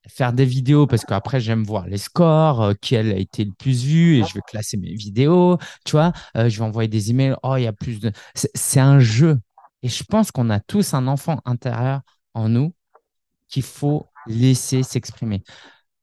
faire 0.09 0.33
des 0.33 0.45
vidéos 0.45 0.87
parce 0.87 1.05
qu'après, 1.05 1.41
j'aime 1.41 1.65
voir 1.65 1.87
les 1.87 1.99
scores, 1.99 2.63
euh, 2.63 2.75
qui 2.81 2.97
a 2.97 3.03
été 3.03 3.45
le 3.45 3.53
plus 3.53 3.85
vu 3.85 4.19
et 4.19 4.25
je 4.25 4.35
vais 4.35 4.41
classer 4.47 4.77
mes 4.77 4.95
vidéos. 4.95 5.59
Tu 5.85 5.93
vois, 5.93 6.13
Euh, 6.37 6.49
je 6.49 6.59
vais 6.59 6.65
envoyer 6.65 6.89
des 6.89 7.11
emails. 7.11 7.35
Oh, 7.43 7.57
il 7.57 7.63
y 7.65 7.67
a 7.67 7.73
plus 7.73 8.01
de. 8.01 8.13
C'est 8.35 8.81
un 8.81 9.01
jeu. 9.01 9.39
Et 9.83 9.89
je 9.89 10.05
pense 10.05 10.31
qu'on 10.33 10.51
a 10.51 10.61
tous 10.61 10.95
un 10.95 11.07
enfant 11.07 11.41
intérieur 11.45 12.01
en 12.35 12.49
nous 12.49 12.75
qu'il 13.49 13.63
faut 13.63 14.07
laisser 14.27 14.83
s'exprimer. 14.83 15.43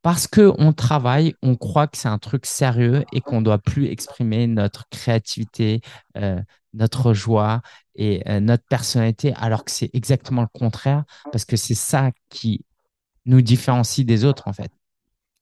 Parce 0.01 0.27
qu'on 0.27 0.71
travaille, 0.73 1.33
on 1.41 1.55
croit 1.55 1.87
que 1.87 1.97
c'est 1.97 2.07
un 2.07 2.19
truc 2.19 2.45
sérieux 2.45 3.05
et 3.11 3.21
qu'on 3.21 3.39
ne 3.39 3.45
doit 3.45 3.57
plus 3.59 3.87
exprimer 3.87 4.45
notre 4.47 4.87
créativité, 4.89 5.81
euh, 6.17 6.39
notre 6.73 7.13
joie 7.13 7.61
et 7.95 8.21
euh, 8.29 8.39
notre 8.39 8.63
personnalité, 8.69 9.33
alors 9.35 9.65
que 9.65 9.71
c'est 9.71 9.89
exactement 9.93 10.43
le 10.43 10.59
contraire, 10.59 11.05
parce 11.31 11.45
que 11.45 11.57
c'est 11.57 11.73
ça 11.75 12.11
qui 12.29 12.65
nous 13.25 13.41
différencie 13.41 14.05
des 14.05 14.25
autres, 14.25 14.47
en 14.47 14.53
fait. 14.53 14.71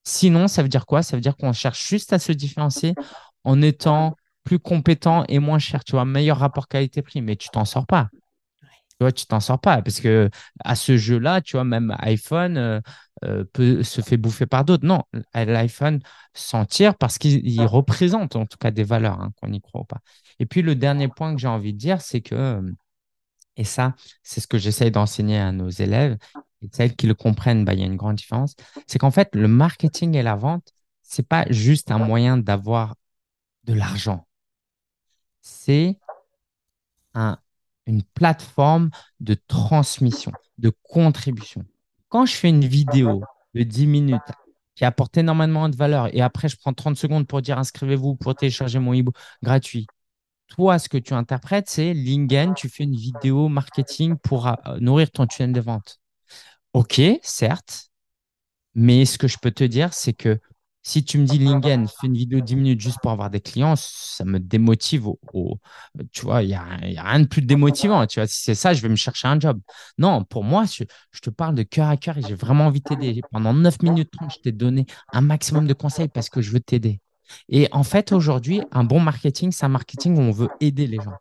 Sinon, 0.03 0.47
ça 0.47 0.63
veut 0.63 0.69
dire 0.69 0.86
quoi? 0.86 1.01
Ça 1.03 1.15
veut 1.15 1.21
dire 1.21 1.38
qu'on 1.38 1.53
cherche 1.53 1.88
juste 1.88 2.13
à 2.13 2.19
se 2.19 2.31
différencier 2.31 2.93
en 3.43 3.61
étant 3.61 4.15
plus 4.43 4.59
compétent 4.59 5.23
et 5.29 5.39
moins 5.39 5.59
cher, 5.59 5.84
tu 5.84 5.93
vois, 5.93 6.05
meilleur 6.05 6.38
rapport 6.38 6.67
qualité-prix, 6.67 7.21
mais 7.21 7.36
tu 7.36 7.49
t'en 7.49 7.65
sors 7.65 7.86
pas. 7.86 8.09
Tu 8.61 8.97
vois, 8.99 9.11
tu 9.11 9.25
t'en 9.25 9.39
sors 9.39 9.59
pas 9.59 9.81
parce 9.81 9.99
que 9.99 10.29
à 10.63 10.75
ce 10.75 10.97
jeu-là, 10.97 11.41
tu 11.41 11.55
vois, 11.57 11.63
même 11.63 11.95
iPhone 11.99 12.57
euh, 12.57 12.79
euh, 13.25 13.43
peut 13.53 13.84
se 13.84 14.01
fait 14.01 14.17
bouffer 14.17 14.45
par 14.45 14.65
d'autres. 14.65 14.86
Non, 14.86 15.03
l'iPhone 15.34 15.99
s'en 16.34 16.65
tire 16.65 16.95
parce 16.95 17.17
qu'il 17.17 17.47
il 17.47 17.65
représente 17.65 18.36
en 18.36 18.45
tout 18.45 18.57
cas 18.57 18.71
des 18.71 18.84
valeurs, 18.84 19.19
hein, 19.21 19.31
qu'on 19.41 19.51
y 19.51 19.61
croit 19.61 19.81
ou 19.81 19.86
pas. 19.86 19.99
Et 20.39 20.45
puis 20.45 20.61
le 20.61 20.75
dernier 20.75 21.07
point 21.07 21.34
que 21.34 21.39
j'ai 21.41 21.47
envie 21.47 21.73
de 21.73 21.77
dire, 21.77 22.01
c'est 22.01 22.21
que, 22.21 22.61
et 23.55 23.63
ça, 23.63 23.95
c'est 24.23 24.41
ce 24.41 24.47
que 24.47 24.57
j'essaye 24.57 24.91
d'enseigner 24.91 25.39
à 25.39 25.51
nos 25.51 25.69
élèves, 25.69 26.17
et 26.64 26.70
celles 26.74 26.95
qui 26.95 27.07
le 27.07 27.14
comprennent, 27.16 27.66
bah, 27.66 27.74
il 27.74 27.80
y 27.80 27.84
a 27.84 27.86
une 27.86 27.97
grande 27.97 28.16
différence, 28.16 28.55
c'est 28.88 28.99
qu'en 28.99 29.11
fait, 29.11 29.36
le 29.36 29.47
marketing 29.47 30.16
et 30.16 30.24
la 30.24 30.36
vente, 30.36 30.74
c'est 31.01 31.28
pas 31.28 31.45
juste 31.49 31.91
un 31.91 31.99
moyen 31.99 32.38
d'avoir 32.38 32.95
de 33.66 33.74
l'argent, 33.74 34.28
c'est 35.41 35.97
un- 37.14 37.38
une 37.86 38.03
plateforme 38.03 38.89
de 39.20 39.36
transmission, 39.47 40.32
de 40.57 40.72
contribution. 40.84 41.66
Quand 42.09 42.26
je 42.26 42.34
fais 42.34 42.49
une 42.49 42.66
vidéo 42.66 43.24
de 43.53 43.64
10 43.64 43.88
minutes 43.88 44.22
qui 44.76 44.86
apporte 44.86 45.18
énormément 45.18 45.70
de 45.70 45.76
valeur 45.76 46.14
et 46.16 46.22
après 46.22 46.49
je 46.49 46.57
prends 46.57 46.74
30 46.74 46.95
secondes 46.97 47.28
pour 47.28 47.41
dire 47.41 47.57
inscrivez-vous 47.59 48.16
pour 48.16 48.36
télécharger 48.36 48.80
mon 48.80 48.93
e-book 48.93 49.16
gratuit, 49.43 49.88
toi, 50.47 50.80
ce 50.80 50.89
que 50.89 50.97
tu 50.97 51.14
interprètes, 51.14 51.70
c'est 51.70 51.93
Lingen, 51.93 52.53
tu 52.53 52.70
fais 52.70 52.84
une 52.84 52.95
vidéo 52.95 53.49
marketing 53.49 54.18
pour 54.18 54.47
euh, 54.47 54.53
nourrir 54.80 55.09
ton 55.11 55.26
tunnel 55.28 55.53
de 55.53 55.61
vente. 55.61 55.99
Ok, 56.74 57.01
certes, 57.21 57.89
mais 58.76 59.05
ce 59.05 59.17
que 59.17 59.28
je 59.28 59.38
peux 59.41 59.51
te 59.51 59.63
dire, 59.63 59.93
c'est 59.93 60.13
que 60.13 60.39
si 60.84 61.03
tu 61.05 61.17
me 61.19 61.26
dis, 61.26 61.39
Lingen, 61.39 61.88
fais 61.88 62.07
une 62.07 62.15
vidéo 62.17 62.39
de 62.41 62.45
10 62.45 62.55
minutes 62.57 62.82
juste 62.82 62.99
pour 63.01 63.11
avoir 63.11 63.30
des 63.30 63.41
clients, 63.41 63.76
ça 63.78 64.26
me 64.26 64.39
démotive. 64.39 65.07
Au, 65.07 65.59
tu 66.11 66.24
vois, 66.24 66.43
il 66.43 66.49
n'y 66.49 66.55
a, 66.55 66.88
y 66.88 66.97
a 66.97 67.03
rien 67.03 67.21
de 67.21 67.28
plus 67.28 67.41
démotivant. 67.41 68.05
Tu 68.07 68.19
vois, 68.19 68.28
si 68.28 68.43
c'est 68.43 68.55
ça, 68.55 68.74
je 68.74 68.82
vais 68.82 68.89
me 68.89 68.95
chercher 68.95 69.28
un 69.30 69.39
job. 69.39 69.59
Non, 69.97 70.24
pour 70.26 70.43
moi, 70.43 70.65
je, 70.65 70.84
je 71.11 71.21
te 71.21 71.30
parle 71.30 71.55
de 71.55 71.63
cœur 71.63 71.88
à 71.89 71.97
cœur 71.97 72.17
et 72.17 72.21
j'ai 72.24 72.36
vraiment 72.36 72.65
envie 72.67 72.82
de 72.82 72.86
t'aider. 72.86 73.21
Pendant 73.32 73.53
9 73.53 73.82
minutes 73.84 74.11
30, 74.11 74.34
je 74.34 74.39
t'ai 74.41 74.51
donné 74.51 74.86
un 75.13 75.21
maximum 75.21 75.67
de 75.67 75.74
conseils 75.74 76.09
parce 76.09 76.30
que 76.30 76.41
je 76.41 76.51
veux 76.51 76.59
t'aider. 76.61 77.01
Et 77.49 77.69
en 77.71 77.84
fait, 77.84 78.11
aujourd'hui, 78.11 78.61
un 78.71 78.84
bon 78.84 78.99
marketing, 78.99 79.51
c'est 79.51 79.65
un 79.65 79.69
marketing 79.69 80.17
où 80.17 80.21
on 80.21 80.32
veut 80.32 80.49
aider 80.61 80.88
les 80.88 80.97
gens. 80.97 81.15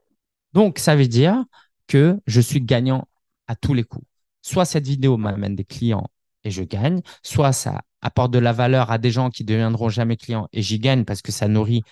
Donc, 0.54 0.78
ça 0.78 0.96
veut 0.96 1.08
dire 1.08 1.44
que 1.88 2.20
je 2.26 2.40
suis 2.40 2.60
gagnant 2.62 3.08
à 3.48 3.56
tous 3.56 3.74
les 3.74 3.84
coups. 3.84 4.06
Soit 4.42 4.64
cette 4.64 4.86
vidéo 4.86 5.16
m'amène 5.16 5.56
des 5.56 5.64
clients 5.64 6.08
et 6.44 6.50
je 6.50 6.62
gagne, 6.62 7.00
soit 7.22 7.52
ça 7.52 7.82
apporte 8.00 8.32
de 8.32 8.38
la 8.38 8.52
valeur 8.52 8.90
à 8.90 8.98
des 8.98 9.10
gens 9.10 9.30
qui 9.30 9.44
ne 9.44 9.48
deviendront 9.48 9.88
jamais 9.88 10.16
clients 10.16 10.48
et 10.52 10.60
j'y 10.62 10.78
gagne 10.78 11.04
parce 11.04 11.22
que 11.22 11.32
ça 11.32 11.48
nourrit 11.48 11.82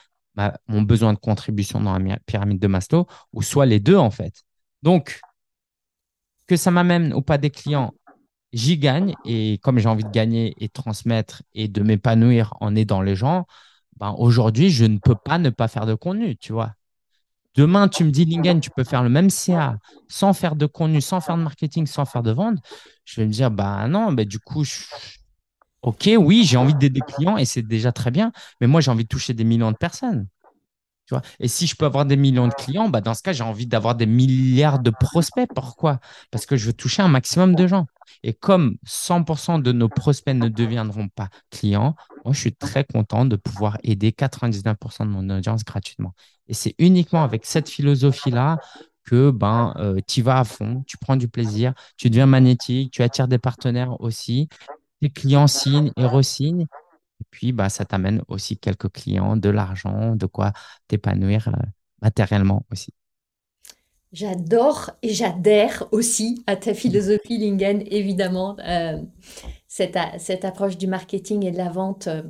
mon 0.68 0.82
besoin 0.82 1.12
de 1.12 1.18
contribution 1.18 1.80
dans 1.80 1.92
la 1.92 1.98
mi- 1.98 2.14
pyramide 2.26 2.58
de 2.58 2.66
Maslow, 2.66 3.06
ou 3.32 3.42
soit 3.42 3.66
les 3.66 3.80
deux 3.80 3.96
en 3.96 4.10
fait. 4.10 4.44
Donc, 4.82 5.20
que 6.46 6.56
ça 6.56 6.70
m'amène 6.70 7.12
ou 7.14 7.22
pas 7.22 7.38
des 7.38 7.50
clients, 7.50 7.94
j'y 8.52 8.78
gagne 8.78 9.14
et 9.24 9.58
comme 9.62 9.78
j'ai 9.78 9.88
envie 9.88 10.04
de 10.04 10.10
gagner 10.10 10.54
et 10.58 10.68
de 10.68 10.72
transmettre 10.72 11.42
et 11.54 11.68
de 11.68 11.82
m'épanouir 11.82 12.54
en 12.60 12.74
aidant 12.74 13.02
les 13.02 13.16
gens, 13.16 13.46
ben 13.96 14.14
aujourd'hui, 14.18 14.70
je 14.70 14.84
ne 14.84 14.98
peux 14.98 15.14
pas 15.14 15.38
ne 15.38 15.50
pas 15.50 15.68
faire 15.68 15.86
de 15.86 15.94
contenu, 15.94 16.36
tu 16.36 16.52
vois. 16.52 16.74
Demain, 17.56 17.88
tu 17.88 18.04
me 18.04 18.10
dis, 18.10 18.24
Lingen, 18.24 18.60
tu 18.60 18.70
peux 18.70 18.84
faire 18.84 19.02
le 19.02 19.08
même 19.08 19.30
CA 19.30 19.76
sans 20.08 20.32
faire 20.32 20.56
de 20.56 20.66
contenu, 20.66 21.00
sans 21.00 21.20
faire 21.20 21.36
de 21.36 21.42
marketing, 21.42 21.86
sans 21.86 22.04
faire 22.04 22.22
de 22.22 22.30
vente. 22.32 22.58
Je 23.04 23.20
vais 23.20 23.26
me 23.26 23.32
dire, 23.32 23.50
bah 23.50 23.88
non, 23.88 24.12
bah, 24.12 24.24
du 24.24 24.38
coup, 24.38 24.64
ok, 25.82 26.10
oui, 26.18 26.44
j'ai 26.44 26.56
envie 26.56 26.74
d'aider 26.74 27.00
des 27.00 27.02
clients 27.02 27.36
et 27.36 27.44
c'est 27.44 27.62
déjà 27.62 27.92
très 27.92 28.10
bien, 28.10 28.32
mais 28.60 28.66
moi, 28.66 28.80
j'ai 28.80 28.90
envie 28.90 29.04
de 29.04 29.08
toucher 29.08 29.34
des 29.34 29.44
millions 29.44 29.72
de 29.72 29.76
personnes. 29.76 30.26
Tu 31.10 31.16
vois? 31.16 31.22
Et 31.40 31.48
si 31.48 31.66
je 31.66 31.74
peux 31.74 31.86
avoir 31.86 32.06
des 32.06 32.16
millions 32.16 32.46
de 32.46 32.54
clients, 32.54 32.88
bah 32.88 33.00
dans 33.00 33.14
ce 33.14 33.22
cas, 33.22 33.32
j'ai 33.32 33.42
envie 33.42 33.66
d'avoir 33.66 33.96
des 33.96 34.06
milliards 34.06 34.78
de 34.78 34.90
prospects. 34.90 35.48
Pourquoi? 35.52 35.98
Parce 36.30 36.46
que 36.46 36.56
je 36.56 36.66
veux 36.66 36.72
toucher 36.72 37.02
un 37.02 37.08
maximum 37.08 37.56
de 37.56 37.66
gens. 37.66 37.86
Et 38.22 38.32
comme 38.32 38.76
100% 38.86 39.58
de 39.60 39.72
nos 39.72 39.88
prospects 39.88 40.36
ne 40.36 40.46
deviendront 40.48 41.08
pas 41.08 41.28
clients, 41.50 41.96
moi, 42.24 42.32
je 42.32 42.38
suis 42.38 42.54
très 42.54 42.84
content 42.84 43.24
de 43.24 43.34
pouvoir 43.34 43.76
aider 43.82 44.12
99% 44.12 45.04
de 45.04 45.10
mon 45.10 45.28
audience 45.30 45.64
gratuitement. 45.64 46.14
Et 46.46 46.54
c'est 46.54 46.76
uniquement 46.78 47.24
avec 47.24 47.44
cette 47.44 47.68
philosophie-là 47.68 48.58
que 49.02 49.32
ben, 49.32 49.74
tu 50.06 50.22
vas 50.22 50.38
à 50.38 50.44
fond, 50.44 50.84
tu 50.86 50.96
prends 50.96 51.16
du 51.16 51.26
plaisir, 51.26 51.74
tu 51.96 52.08
deviens 52.08 52.26
magnétique, 52.26 52.92
tu 52.92 53.02
attires 53.02 53.26
des 53.26 53.38
partenaires 53.38 54.00
aussi. 54.00 54.48
Les 55.00 55.10
clients 55.10 55.48
signent 55.48 55.90
et 55.96 56.04
re-signent. 56.04 56.66
Puis, 57.30 57.52
bah, 57.52 57.68
ça 57.68 57.84
t'amène 57.84 58.22
aussi 58.28 58.58
quelques 58.58 58.90
clients, 58.92 59.36
de 59.36 59.48
l'argent, 59.50 60.16
de 60.16 60.26
quoi 60.26 60.52
t'épanouir 60.88 61.48
euh, 61.48 61.52
matériellement 62.02 62.66
aussi. 62.72 62.92
J'adore 64.12 64.90
et 65.02 65.14
j'adhère 65.14 65.86
aussi 65.92 66.42
à 66.48 66.56
ta 66.56 66.74
philosophie, 66.74 67.38
Lingen, 67.38 67.84
évidemment. 67.90 68.56
Euh, 68.60 69.00
cette, 69.68 69.96
cette 70.18 70.44
approche 70.44 70.76
du 70.78 70.88
marketing 70.88 71.46
et 71.46 71.52
de 71.52 71.56
la 71.58 71.70
vente 71.70 72.08
euh, 72.08 72.22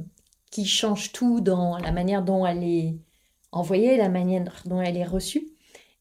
qui 0.51 0.67
change 0.67 1.13
tout 1.13 1.41
dans 1.41 1.79
la 1.79 1.93
manière 1.93 2.23
dont 2.23 2.45
elle 2.47 2.65
est 2.65 2.97
envoyée, 3.53 3.97
la 3.97 4.11
manière 4.11 4.45
dont 4.67 4.81
elle 4.83 4.97
est 4.99 5.05
reçue. 5.05 5.49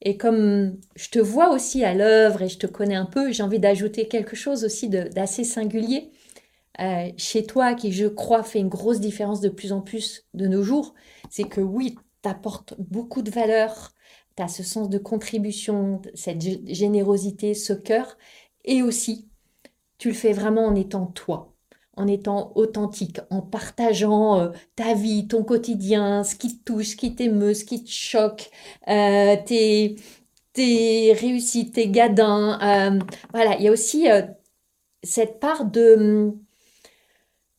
Et 0.01 0.17
comme 0.17 0.77
je 0.95 1.09
te 1.09 1.19
vois 1.19 1.49
aussi 1.51 1.83
à 1.83 1.93
l'œuvre 1.93 2.41
et 2.41 2.49
je 2.49 2.57
te 2.57 2.67
connais 2.67 2.95
un 2.95 3.05
peu, 3.05 3.31
j'ai 3.31 3.43
envie 3.43 3.59
d'ajouter 3.59 4.07
quelque 4.07 4.35
chose 4.35 4.65
aussi 4.65 4.89
d'assez 4.89 5.43
singulier 5.45 6.11
euh, 6.79 7.11
chez 7.17 7.45
toi 7.45 7.73
qui, 7.75 7.91
je 7.91 8.07
crois, 8.07 8.43
fait 8.43 8.59
une 8.59 8.69
grosse 8.69 8.99
différence 8.99 9.41
de 9.41 9.49
plus 9.49 9.71
en 9.73 9.81
plus 9.81 10.25
de 10.33 10.47
nos 10.47 10.63
jours. 10.63 10.93
C'est 11.29 11.45
que 11.45 11.61
oui, 11.61 11.95
tu 12.23 12.29
apportes 12.29 12.75
beaucoup 12.79 13.21
de 13.21 13.31
valeur, 13.31 13.91
tu 14.37 14.43
as 14.43 14.47
ce 14.47 14.63
sens 14.63 14.89
de 14.89 14.97
contribution, 14.97 16.01
cette 16.13 16.39
gé- 16.41 16.73
générosité, 16.73 17.53
ce 17.53 17.73
cœur, 17.73 18.17
et 18.65 18.81
aussi 18.83 19.29
tu 19.97 20.09
le 20.09 20.13
fais 20.15 20.33
vraiment 20.33 20.65
en 20.67 20.75
étant 20.75 21.05
toi, 21.07 21.53
en 21.97 22.07
étant 22.07 22.51
authentique, 22.55 23.19
en 23.29 23.41
partageant 23.41 24.39
euh, 24.39 24.49
ta 24.75 24.93
vie, 24.93 25.27
ton 25.27 25.43
quotidien, 25.43 26.23
ce 26.23 26.35
qui 26.35 26.57
te 26.59 26.63
touche, 26.63 26.89
ce 26.89 26.95
qui 26.95 27.15
t'émeut, 27.15 27.53
ce 27.53 27.65
qui 27.65 27.83
te 27.83 27.89
choque, 27.91 28.49
euh, 28.87 29.35
tes, 29.45 29.95
tes 30.53 31.13
réussites, 31.13 31.75
tes 31.75 31.89
gadins. 31.89 32.99
voilà, 33.33 33.57
il 33.57 33.63
y 33.63 33.67
a 33.67 33.71
aussi 33.71 34.07
cette 35.03 35.39
part 35.39 35.65
de, 35.65 36.33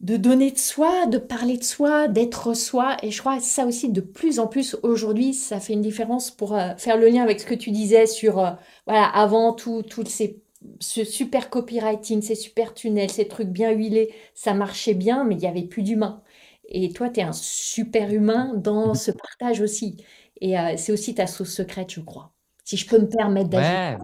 de 0.00 0.16
donner 0.16 0.50
de 0.50 0.58
soi, 0.58 1.06
de 1.06 1.18
parler 1.18 1.58
de 1.58 1.64
soi, 1.64 2.08
d'être 2.08 2.54
soi. 2.54 2.96
Et 3.02 3.10
je 3.10 3.20
crois 3.20 3.36
que 3.36 3.42
ça 3.42 3.66
aussi, 3.66 3.90
de 3.90 4.00
plus 4.00 4.38
en 4.38 4.46
plus 4.46 4.76
aujourd'hui, 4.82 5.34
ça 5.34 5.60
fait 5.60 5.74
une 5.74 5.82
différence 5.82 6.30
pour 6.30 6.54
euh, 6.54 6.74
faire 6.78 6.96
le 6.96 7.08
lien 7.08 7.22
avec 7.22 7.40
ce 7.40 7.46
que 7.46 7.54
tu 7.54 7.70
disais 7.70 8.06
sur, 8.06 8.38
euh, 8.38 8.52
voilà, 8.86 9.04
avant 9.04 9.52
tout, 9.52 9.82
tout 9.82 10.04
ces, 10.06 10.42
ce 10.80 11.04
super 11.04 11.50
copywriting, 11.50 12.22
ces 12.22 12.34
super 12.34 12.72
tunnels, 12.74 13.10
ces 13.10 13.28
trucs 13.28 13.48
bien 13.48 13.72
huilés, 13.72 14.14
ça 14.34 14.54
marchait 14.54 14.94
bien, 14.94 15.24
mais 15.24 15.34
il 15.34 15.40
n'y 15.40 15.46
avait 15.46 15.62
plus 15.64 15.82
d'humain. 15.82 16.22
Et 16.68 16.92
toi, 16.92 17.10
tu 17.10 17.20
es 17.20 17.22
un 17.22 17.32
super 17.32 18.12
humain 18.12 18.54
dans 18.56 18.94
ce 18.94 19.10
partage 19.10 19.60
aussi. 19.60 19.98
Et 20.40 20.58
euh, 20.58 20.74
c'est 20.78 20.92
aussi 20.92 21.14
ta 21.14 21.26
sauce 21.26 21.52
secrète, 21.52 21.90
je 21.90 22.00
crois. 22.00 22.32
Si 22.64 22.76
je 22.76 22.86
peux 22.86 22.98
me 22.98 23.08
permettre. 23.08 23.56
Ouais, 23.56 23.96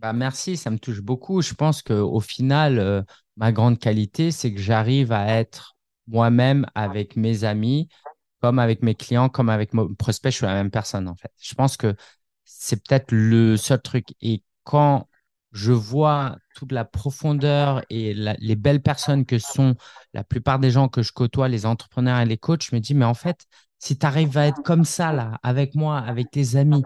bah 0.00 0.12
merci, 0.12 0.56
ça 0.56 0.70
me 0.70 0.78
touche 0.78 1.00
beaucoup. 1.00 1.42
Je 1.42 1.54
pense 1.54 1.82
qu'au 1.82 2.20
final, 2.20 2.78
euh, 2.78 3.02
ma 3.36 3.52
grande 3.52 3.78
qualité, 3.78 4.30
c'est 4.30 4.52
que 4.52 4.60
j'arrive 4.60 5.12
à 5.12 5.26
être 5.28 5.76
moi-même 6.06 6.66
avec 6.74 7.16
mes 7.16 7.44
amis, 7.44 7.88
comme 8.40 8.58
avec 8.58 8.82
mes 8.82 8.94
clients, 8.94 9.28
comme 9.28 9.48
avec 9.48 9.74
mes 9.74 9.84
prospects, 9.98 10.32
je 10.32 10.36
suis 10.38 10.46
la 10.46 10.54
même 10.54 10.70
personne 10.70 11.08
en 11.08 11.16
fait. 11.16 11.32
Je 11.40 11.54
pense 11.54 11.76
que 11.76 11.96
c'est 12.44 12.82
peut-être 12.84 13.12
le 13.12 13.56
seul 13.56 13.80
truc. 13.82 14.08
Et 14.20 14.42
quand 14.64 15.08
je 15.52 15.72
vois 15.72 16.36
toute 16.54 16.72
la 16.72 16.84
profondeur 16.84 17.82
et 17.90 18.14
les 18.14 18.56
belles 18.56 18.82
personnes 18.82 19.24
que 19.24 19.38
sont 19.38 19.74
la 20.12 20.22
plupart 20.24 20.58
des 20.58 20.70
gens 20.70 20.88
que 20.88 21.02
je 21.02 21.12
côtoie, 21.12 21.48
les 21.48 21.66
entrepreneurs 21.66 22.20
et 22.20 22.26
les 22.26 22.36
coachs, 22.38 22.64
je 22.70 22.74
me 22.76 22.80
dis, 22.80 22.94
mais 22.94 23.04
en 23.06 23.14
fait, 23.14 23.46
si 23.78 23.98
tu 23.98 24.06
arrives 24.06 24.36
à 24.38 24.46
être 24.46 24.62
comme 24.62 24.84
ça 24.84 25.12
là, 25.12 25.38
avec 25.42 25.74
moi, 25.74 25.98
avec 25.98 26.30
tes 26.30 26.56
amis, 26.56 26.82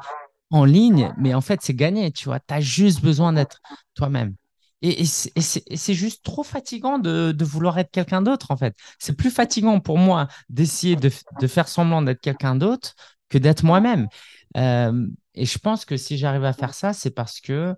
en 0.51 0.65
ligne, 0.65 1.13
mais 1.19 1.35
en 1.35 1.41
fait, 1.41 1.61
c'est 1.63 1.75
gagné, 1.75 2.11
tu 2.13 2.25
vois. 2.27 2.41
Tu 2.41 2.55
as 2.55 2.61
juste 2.61 3.03
besoin 3.03 3.33
d'être 3.33 3.61
toi-même. 3.95 4.35
Et, 4.83 5.05
c'est 5.05 5.95
juste 5.95 6.25
trop 6.25 6.43
fatigant 6.43 6.99
de, 6.99 7.45
vouloir 7.45 7.79
être 7.79 7.91
quelqu'un 7.91 8.23
d'autre, 8.23 8.51
en 8.51 8.57
fait. 8.57 8.75
C'est 8.99 9.17
plus 9.17 9.31
fatigant 9.31 9.81
pour 9.81 9.99
moi 9.99 10.29
d'essayer 10.49 10.97
de, 10.97 11.11
faire 11.47 11.69
semblant 11.69 12.03
d'être 12.03 12.21
quelqu'un 12.21 12.57
d'autre 12.57 12.95
que 13.29 13.39
d'être 13.39 13.63
moi-même. 13.65 14.09
Euh, 14.57 15.07
et 15.35 15.45
je 15.47 15.59
pense 15.59 15.85
que 15.85 15.97
si 15.97 16.19
j'arrive 16.19 16.45
à 16.45 16.53
faire 16.53 16.75
ça, 16.75 16.93
c'est 16.93 17.11
parce 17.11 17.41
que 17.41 17.75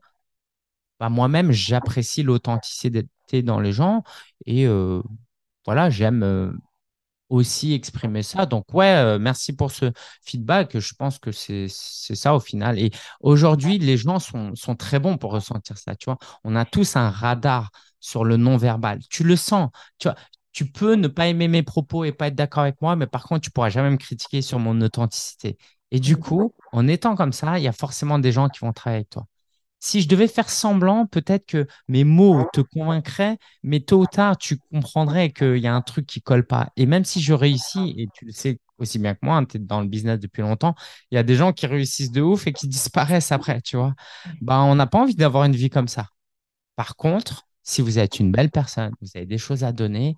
bah, 1.00 1.08
moi-même, 1.08 1.52
j'apprécie 1.52 2.22
l'authenticité 2.22 3.08
dans 3.42 3.60
les 3.60 3.72
gens. 3.72 4.04
Et 4.46 4.66
euh, 4.66 5.02
voilà, 5.66 5.90
j'aime 5.90 6.22
euh, 6.22 6.52
aussi 7.33 7.72
exprimer 7.72 8.22
ça. 8.22 8.47
Donc, 8.47 8.72
ouais, 8.74 8.95
euh, 8.95 9.18
merci 9.18 9.55
pour 9.55 9.70
ce 9.72 9.91
feedback. 10.24 10.78
Je 10.78 10.95
pense 10.95 11.18
que 11.18 11.33
c'est 11.33 11.68
ça 11.68 12.35
au 12.35 12.41
final. 12.41 12.78
Et 12.78 12.91
aujourd'hui, 13.20 13.78
les 13.78 13.97
gens 13.97 14.18
sont, 14.18 14.55
sont 14.55 14.76
très 14.76 14.99
bons 15.01 15.16
pour 15.16 15.33
ressentir 15.33 15.78
ça. 15.78 15.97
Tu 15.97 16.05
vois, 16.07 16.18
on 16.45 16.55
a 16.57 16.64
tous 16.64 16.97
un 16.97 17.11
radar 17.11 17.70
sur 18.01 18.24
le 18.24 18.37
non-verbal. 18.37 19.01
Tu 19.11 19.24
le 19.24 19.37
sens. 19.37 19.70
Tu 19.99 20.09
vois, 20.09 20.16
tu 20.53 20.70
peux 20.70 20.95
ne 20.95 21.09
pas 21.09 21.28
aimer 21.28 21.49
mes 21.49 21.62
propos 21.62 22.05
et 22.05 22.12
pas 22.12 22.26
être 22.28 22.35
d'accord 22.35 22.64
avec 22.64 22.80
moi, 22.83 22.97
mais 22.97 23.07
par 23.07 23.24
contre, 23.24 23.41
tu 23.41 23.51
pourras 23.51 23.70
jamais 23.70 23.91
me 23.91 23.97
critiquer 23.97 24.43
sur 24.43 24.59
mon 24.59 24.80
authenticité. 24.83 25.57
Et 25.91 26.01
du 26.01 26.16
coup, 26.18 26.55
en 26.72 26.87
étant 26.89 27.14
comme 27.16 27.33
ça, 27.33 27.59
il 27.59 27.64
y 27.64 27.68
a 27.68 27.72
forcément 27.72 28.18
des 28.18 28.33
gens 28.33 28.49
qui 28.49 28.61
vont 28.61 28.72
travailler 28.72 28.99
avec 28.99 29.11
toi 29.11 29.26
si 29.85 30.01
je 30.01 30.07
devais 30.09 30.28
faire 30.28 30.49
semblant, 30.49 31.07
peut-être 31.07 31.45
que 31.45 31.66
mes 31.89 32.05
mots 32.05 32.47
te 32.53 32.61
convaincraient, 32.61 33.37
mais 33.64 33.80
tôt 33.80 34.03
ou 34.03 34.07
tard, 34.07 34.39
tu 34.39 34.57
comprendrais 34.70 35.33
qu'il 35.33 35.59
y 35.59 35.66
a 35.66 35.74
un 35.74 35.83
truc 35.83 36.07
qui 36.07 36.22
colle 36.22 36.47
pas. 36.47 36.70
Et 36.76 36.87
même 36.87 37.05
si 37.05 37.20
je 37.20 37.33
réussis, 37.33 37.93
et 37.99 38.07
tu 38.14 38.24
le 38.24 38.30
sais 38.30 38.61
aussi 38.78 39.01
bien 39.01 39.14
que 39.14 39.18
moi, 39.22 39.37
hein, 39.39 39.45
tu 39.45 39.57
es 39.57 39.61
dans 39.61 39.80
le 39.80 39.89
business 39.89 40.20
depuis 40.20 40.43
longtemps, 40.43 40.76
il 41.11 41.16
y 41.16 41.18
a 41.18 41.24
des 41.24 41.35
gens 41.35 41.53
qui 41.53 41.66
réussissent 41.66 42.12
de 42.12 42.20
ouf 42.22 42.47
et 42.47 42.53
qui 42.53 42.68
disparaissent 42.68 43.33
après, 43.33 43.61
tu 43.61 43.76
vois. 43.76 43.95
Bah, 44.41 44.61
on 44.62 44.76
n'a 44.76 44.87
pas 44.87 45.01
envie 45.01 45.16
d'avoir 45.16 45.45
une 45.45 45.57
vie 45.57 45.68
comme 45.68 45.89
ça. 45.89 46.07
Par 46.76 46.95
contre, 46.97 47.49
si 47.64 47.83
vous 47.83 47.99
êtes 47.99 48.20
une 48.20 48.30
belle 48.30 48.51
personne, 48.53 48.93
vous 49.01 49.09
avez 49.16 49.26
des 49.26 49.39
choses 49.39 49.64
à 49.64 49.72
donner, 49.72 50.14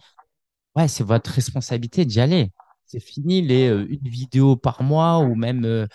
ouais, 0.76 0.88
c'est 0.88 1.04
votre 1.04 1.30
responsabilité 1.30 2.04
d'y 2.04 2.20
aller. 2.20 2.52
C'est 2.86 3.00
fini 3.00 3.42
les 3.42 3.68
euh, 3.68 3.86
une 3.88 4.08
vidéo 4.08 4.56
par 4.56 4.82
mois 4.82 5.20
ou 5.20 5.34
même 5.34 5.64
euh, 5.64 5.86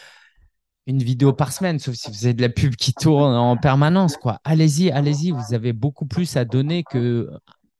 une 0.89 1.03
vidéo 1.03 1.33
par 1.33 1.53
semaine, 1.53 1.77
sauf 1.77 1.93
si 1.93 2.09
vous 2.09 2.25
avez 2.25 2.33
de 2.33 2.41
la 2.41 2.49
pub 2.49 2.75
qui 2.75 2.93
tourne 2.93 3.35
en 3.35 3.55
permanence, 3.57 4.17
quoi. 4.17 4.39
Allez-y, 4.43 4.89
allez-y, 4.89 5.29
vous 5.29 5.53
avez 5.53 5.71
beaucoup 5.71 6.07
plus 6.07 6.35
à 6.35 6.45
donner 6.45 6.83
que 6.83 7.29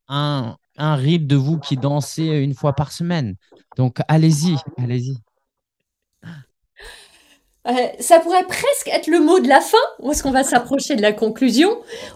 un, 0.07 0.55
un 0.78 0.97
de 0.97 1.36
vous 1.36 1.57
qui 1.57 1.76
dansez 1.76 2.26
une 2.26 2.53
fois 2.53 2.74
par 2.74 2.91
semaine. 2.91 3.36
Donc 3.78 3.97
allez-y, 4.07 4.57
allez-y. 4.78 5.18
Euh, 7.68 7.72
ça 7.99 8.20
pourrait 8.20 8.45
presque 8.45 8.88
être 8.88 9.07
le 9.07 9.20
mot 9.20 9.39
de 9.39 9.47
la 9.47 9.60
fin, 9.60 9.78
ou 9.99 10.12
est-ce 10.12 10.22
qu'on 10.22 10.32
va 10.32 10.43
s'approcher 10.43 10.95
de 10.95 11.01
la 11.01 11.12
conclusion? 11.12 11.70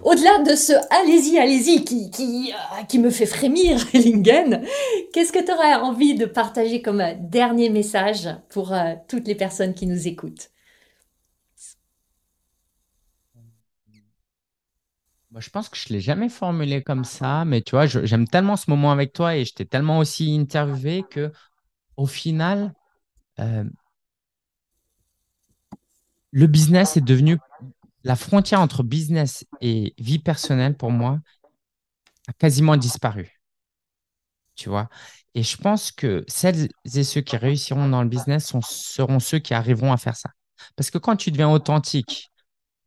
Au-delà 0.04 0.44
de 0.44 0.56
ce 0.56 0.74
allez-y, 0.92 1.40
allez-y 1.40 1.84
qui, 1.84 2.54
euh, 2.54 3.00
me 3.00 3.10
fait 3.10 3.26
frémir, 3.26 3.84
Lingen, 3.94 4.64
qu'est-ce 5.12 5.34
que 5.34 5.44
tu 5.44 5.52
aurais 5.52 5.74
envie 5.74 6.14
de 6.14 6.26
partager 6.26 6.84
comme 6.84 7.04
dernier 7.20 7.70
message 7.70 8.30
pour 8.50 8.74
euh, 8.74 8.94
toutes 9.08 9.28
les 9.28 9.36
personnes 9.36 9.74
qui 9.74 9.88
nous 9.88 10.08
écoutent? 10.08 10.50
Je 15.40 15.50
pense 15.50 15.70
que 15.70 15.78
je 15.78 15.86
ne 15.90 15.94
l'ai 15.96 16.02
jamais 16.02 16.30
formulé 16.30 16.84
comme 16.84 17.04
ça, 17.04 17.46
mais 17.46 17.62
tu 17.62 17.72
vois, 17.72 17.86
j'aime 17.86 18.28
tellement 18.28 18.56
ce 18.56 18.70
moment 18.70 18.92
avec 18.92 19.14
toi 19.14 19.36
et 19.36 19.46
je 19.46 19.54
t'ai 19.54 19.66
tellement 19.66 20.00
aussi 20.00 20.36
interviewé 20.40 21.04
que 21.10 21.32
au 21.98 22.06
final, 22.08 22.74
euh, 23.40 23.64
le 26.32 26.48
business 26.48 26.98
est 26.98 27.02
devenu 27.02 27.38
la 28.04 28.16
frontière 28.16 28.60
entre 28.62 28.84
business 28.84 29.46
et 29.62 29.94
vie 29.98 30.20
personnelle 30.20 30.76
pour 30.76 30.92
moi 30.92 31.20
a 32.28 32.34
quasiment 32.34 32.78
disparu. 32.78 33.40
Tu 34.56 34.70
vois? 34.70 34.90
Et 35.36 35.44
je 35.44 35.58
pense 35.58 35.92
que 35.92 36.24
celles 36.28 36.70
et 36.94 37.04
ceux 37.04 37.22
qui 37.22 37.38
réussiront 37.38 37.90
dans 37.90 38.04
le 38.04 38.10
business 38.10 38.54
seront 38.62 39.20
ceux 39.20 39.40
qui 39.40 39.54
arriveront 39.54 39.92
à 39.92 39.98
faire 39.98 40.16
ça. 40.16 40.30
Parce 40.76 40.92
que 40.92 41.00
quand 41.00 41.16
tu 41.16 41.32
deviens 41.32 41.50
authentique, 41.50 42.32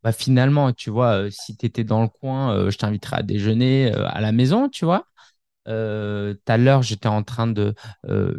bah, 0.03 0.11
finalement, 0.11 0.71
tu 0.73 0.89
vois, 0.89 1.25
euh, 1.25 1.29
si 1.31 1.57
tu 1.57 1.65
étais 1.65 1.83
dans 1.83 2.01
le 2.01 2.07
coin, 2.07 2.53
euh, 2.55 2.69
je 2.71 2.77
t'inviterais 2.77 3.17
à 3.17 3.23
déjeuner 3.23 3.93
euh, 3.93 4.07
à 4.07 4.21
la 4.21 4.31
maison, 4.31 4.69
tu 4.69 4.85
vois. 4.85 5.05
tout 5.65 5.71
à 6.47 6.57
l'heure, 6.57 6.81
j'étais 6.83 7.07
en 7.09 7.23
train 7.23 7.47
de, 7.47 7.75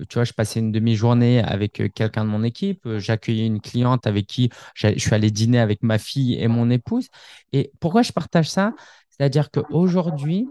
tu 0.09 0.15
vois, 0.15 0.25
je 0.25 0.33
passais 0.33 0.61
une 0.61 0.73
demi-journée 0.73 1.43
avec 1.43 1.75
quelqu'un 1.95 2.25
de 2.25 2.31
mon 2.31 2.43
équipe. 2.43 2.89
J'accueillais 2.99 3.47
une 3.47 3.61
cliente 3.61 4.07
avec 4.07 4.27
qui 4.27 4.51
je 4.75 4.99
suis 4.99 5.15
allé 5.15 5.31
dîner 5.31 5.61
avec 5.61 5.83
ma 5.83 5.99
fille 5.99 6.35
et 6.41 6.49
mon 6.49 6.71
épouse. 6.71 7.09
Et 7.53 7.73
pourquoi 7.81 8.03
je 8.03 8.13
partage 8.13 8.49
ça? 8.51 8.73
C'est-à-dire 9.11 9.51
qu'aujourd'hui, 9.51 10.49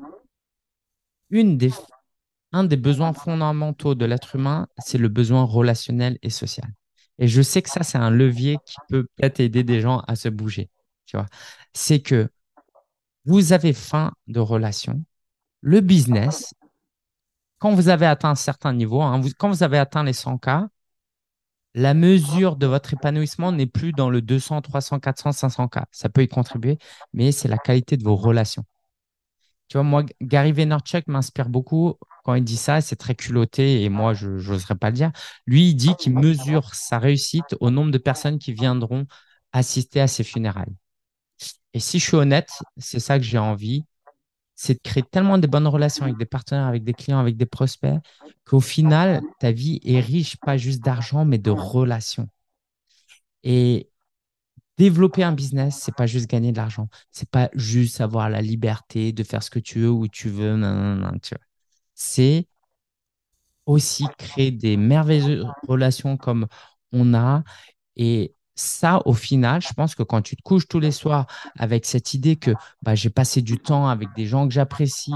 une 1.30 1.58
des, 1.58 1.72
un 2.52 2.64
des 2.66 2.78
besoins 2.78 3.14
fondamentaux 3.14 3.96
de 3.96 4.06
l'être 4.06 4.36
humain, 4.36 4.68
c'est 4.80 4.98
le 4.98 5.10
besoin 5.10 5.44
relationnel 5.44 6.18
et 6.22 6.30
social. 6.30 6.68
Et 7.20 7.28
je 7.28 7.42
sais 7.42 7.62
que 7.62 7.70
ça, 7.70 7.84
c'est 7.84 7.98
un 7.98 8.12
levier 8.12 8.58
qui 8.66 8.78
peut 8.90 9.08
peut-être 9.16 9.40
aider 9.40 9.64
des 9.64 9.82
gens 9.82 10.00
à 10.08 10.16
se 10.16 10.30
bouger 10.30 10.70
C'est 11.74 12.00
que 12.00 12.30
vous 13.26 13.54
avez 13.54 13.74
faim 13.74 14.14
de 14.28 14.40
relation. 14.40 15.04
Le 15.62 15.82
business, 15.82 16.54
quand 17.60 17.74
vous 17.74 17.90
avez 17.90 18.06
atteint 18.06 18.30
un 18.30 18.36
certain 18.36 18.74
niveau, 18.74 19.02
hein, 19.02 19.22
quand 19.38 19.50
vous 19.50 19.64
avez 19.64 19.78
atteint 19.78 20.04
les 20.04 20.14
100 20.14 20.38
k 20.38 20.50
la 21.74 21.94
mesure 21.94 22.56
de 22.56 22.66
votre 22.66 22.94
épanouissement 22.94 23.52
n'est 23.52 23.68
plus 23.68 23.92
dans 23.92 24.10
le 24.10 24.22
200, 24.22 24.62
300, 24.62 25.00
400, 25.00 25.32
500 25.32 25.68
k 25.68 25.80
Ça 25.92 26.10
peut 26.10 26.24
y 26.24 26.28
contribuer, 26.28 26.80
mais 27.14 27.32
c'est 27.32 27.48
la 27.48 27.60
qualité 27.60 27.98
de 27.98 28.04
vos 28.04 28.16
relations. 28.16 28.66
Tu 29.68 29.78
vois, 29.78 29.84
moi, 29.84 30.04
Gary 30.22 30.54
Vaynerchuk 30.54 31.08
m'inspire 31.08 31.50
beaucoup 31.50 31.96
quand 32.24 32.36
il 32.36 32.44
dit 32.44 32.58
ça. 32.58 32.82
C'est 32.82 32.96
très 32.96 33.16
culotté 33.16 33.84
et 33.84 33.90
moi, 33.90 34.14
je 34.14 34.30
n'oserais 34.30 34.76
pas 34.76 34.90
le 34.90 34.96
dire. 34.96 35.12
Lui, 35.46 35.70
il 35.70 35.76
dit 35.76 35.94
qu'il 35.96 36.14
mesure 36.14 36.74
sa 36.74 37.00
réussite 37.00 37.56
au 37.60 37.70
nombre 37.70 37.92
de 37.92 37.98
personnes 37.98 38.40
qui 38.40 38.54
viendront 38.54 39.06
assister 39.52 40.02
à 40.02 40.08
ses 40.08 40.24
funérailles. 40.24 40.76
Et 41.78 41.80
si 41.80 42.00
je 42.00 42.06
suis 42.06 42.18
honnête, 42.18 42.50
c'est 42.78 43.00
ça 43.00 43.20
que 43.20 43.24
j'ai 43.24 43.38
envie, 43.38 43.86
c'est 44.56 44.74
de 44.74 44.80
créer 44.80 45.04
tellement 45.04 45.38
de 45.38 45.46
bonnes 45.46 45.68
relations 45.68 46.06
avec 46.06 46.18
des 46.18 46.26
partenaires, 46.26 46.66
avec 46.66 46.84
des 46.84 46.94
clients, 46.96 47.20
avec 47.20 47.38
des 47.38 47.46
prospects, 47.46 48.00
qu'au 48.48 48.60
final, 48.60 49.22
ta 49.40 49.52
vie 49.52 49.80
est 49.86 50.00
riche, 50.00 50.38
pas 50.38 50.58
juste 50.58 50.84
d'argent, 50.84 51.24
mais 51.24 51.38
de 51.38 51.52
relations. 51.52 52.30
Et 53.44 53.92
développer 54.80 55.22
un 55.22 55.34
business, 55.34 55.80
c'est 55.80 55.94
pas 55.94 56.08
juste 56.08 56.28
gagner 56.28 56.52
de 56.52 56.58
l'argent. 56.58 56.90
C'est 57.12 57.30
pas 57.30 57.52
juste 57.54 58.02
avoir 58.02 58.28
la 58.32 58.42
liberté 58.42 59.12
de 59.12 59.24
faire 59.24 59.44
ce 59.44 59.52
que 59.52 59.60
tu 59.60 59.82
veux, 59.82 59.92
où 59.92 60.08
tu 60.08 60.30
veux. 60.30 60.60
C'est 61.94 62.48
aussi 63.68 64.06
créer 64.18 64.50
des 64.50 64.78
merveilleuses 64.78 65.46
relations 65.68 66.18
comme 66.18 66.48
on 66.92 67.14
a 67.14 67.44
et 67.96 68.34
ça, 68.58 69.02
au 69.06 69.14
final, 69.14 69.62
je 69.62 69.74
pense 69.74 69.96
que 69.96 70.04
quand 70.04 70.22
tu 70.22 70.36
te 70.36 70.42
couches 70.42 70.68
tous 70.68 70.80
les 70.80 70.92
soirs 70.92 71.28
avec 71.58 71.86
cette 71.86 72.14
idée 72.14 72.36
que 72.36 72.52
bah, 72.82 72.96
j'ai 72.96 73.10
passé 73.10 73.42
du 73.42 73.58
temps 73.60 73.88
avec 73.88 74.10
des 74.16 74.26
gens 74.26 74.48
que 74.48 74.54
j'apprécie, 74.54 75.14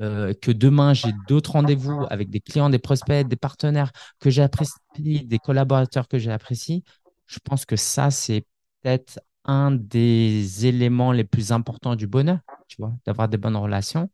euh, 0.00 0.34
que 0.34 0.50
demain 0.50 0.94
j'ai 0.94 1.12
d'autres 1.28 1.52
rendez-vous 1.52 2.04
avec 2.10 2.30
des 2.30 2.40
clients, 2.40 2.70
des 2.70 2.78
prospects, 2.78 3.26
des 3.26 3.36
partenaires 3.36 3.92
que 4.18 4.30
j'apprécie, 4.30 4.74
des 4.98 5.38
collaborateurs 5.38 6.08
que 6.08 6.18
j'apprécie, 6.18 6.82
je 7.26 7.38
pense 7.42 7.64
que 7.64 7.76
ça, 7.76 8.10
c'est 8.10 8.46
peut-être 8.82 9.20
un 9.44 9.70
des 9.70 10.66
éléments 10.66 11.12
les 11.12 11.24
plus 11.24 11.52
importants 11.52 11.96
du 11.96 12.06
bonheur, 12.06 12.38
tu 12.68 12.76
vois, 12.78 12.92
d'avoir 13.06 13.28
des 13.28 13.36
bonnes 13.38 13.56
relations. 13.56 14.10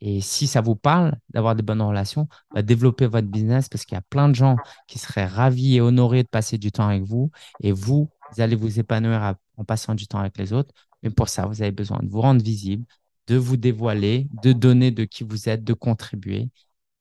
Et 0.00 0.20
si 0.20 0.46
ça 0.46 0.60
vous 0.60 0.76
parle 0.76 1.18
d'avoir 1.30 1.54
des 1.54 1.62
bonnes 1.62 1.82
relations, 1.82 2.28
bah, 2.54 2.62
développez 2.62 3.06
votre 3.06 3.28
business 3.28 3.68
parce 3.68 3.84
qu'il 3.84 3.96
y 3.96 3.98
a 3.98 4.02
plein 4.02 4.28
de 4.28 4.34
gens 4.34 4.56
qui 4.86 4.98
seraient 4.98 5.26
ravis 5.26 5.76
et 5.76 5.80
honorés 5.80 6.22
de 6.22 6.28
passer 6.28 6.56
du 6.58 6.72
temps 6.72 6.88
avec 6.88 7.02
vous. 7.02 7.30
Et 7.60 7.72
vous, 7.72 8.08
vous 8.32 8.40
allez 8.40 8.56
vous 8.56 8.78
épanouir 8.80 9.34
en 9.56 9.64
passant 9.64 9.94
du 9.94 10.06
temps 10.06 10.18
avec 10.18 10.38
les 10.38 10.52
autres. 10.52 10.74
Mais 11.02 11.10
pour 11.10 11.28
ça, 11.28 11.46
vous 11.46 11.62
avez 11.62 11.72
besoin 11.72 11.98
de 12.02 12.08
vous 12.08 12.20
rendre 12.20 12.42
visible, 12.42 12.84
de 13.26 13.36
vous 13.36 13.56
dévoiler, 13.56 14.28
de 14.42 14.52
donner 14.52 14.90
de 14.90 15.04
qui 15.04 15.24
vous 15.24 15.48
êtes, 15.48 15.64
de 15.64 15.74
contribuer. 15.74 16.50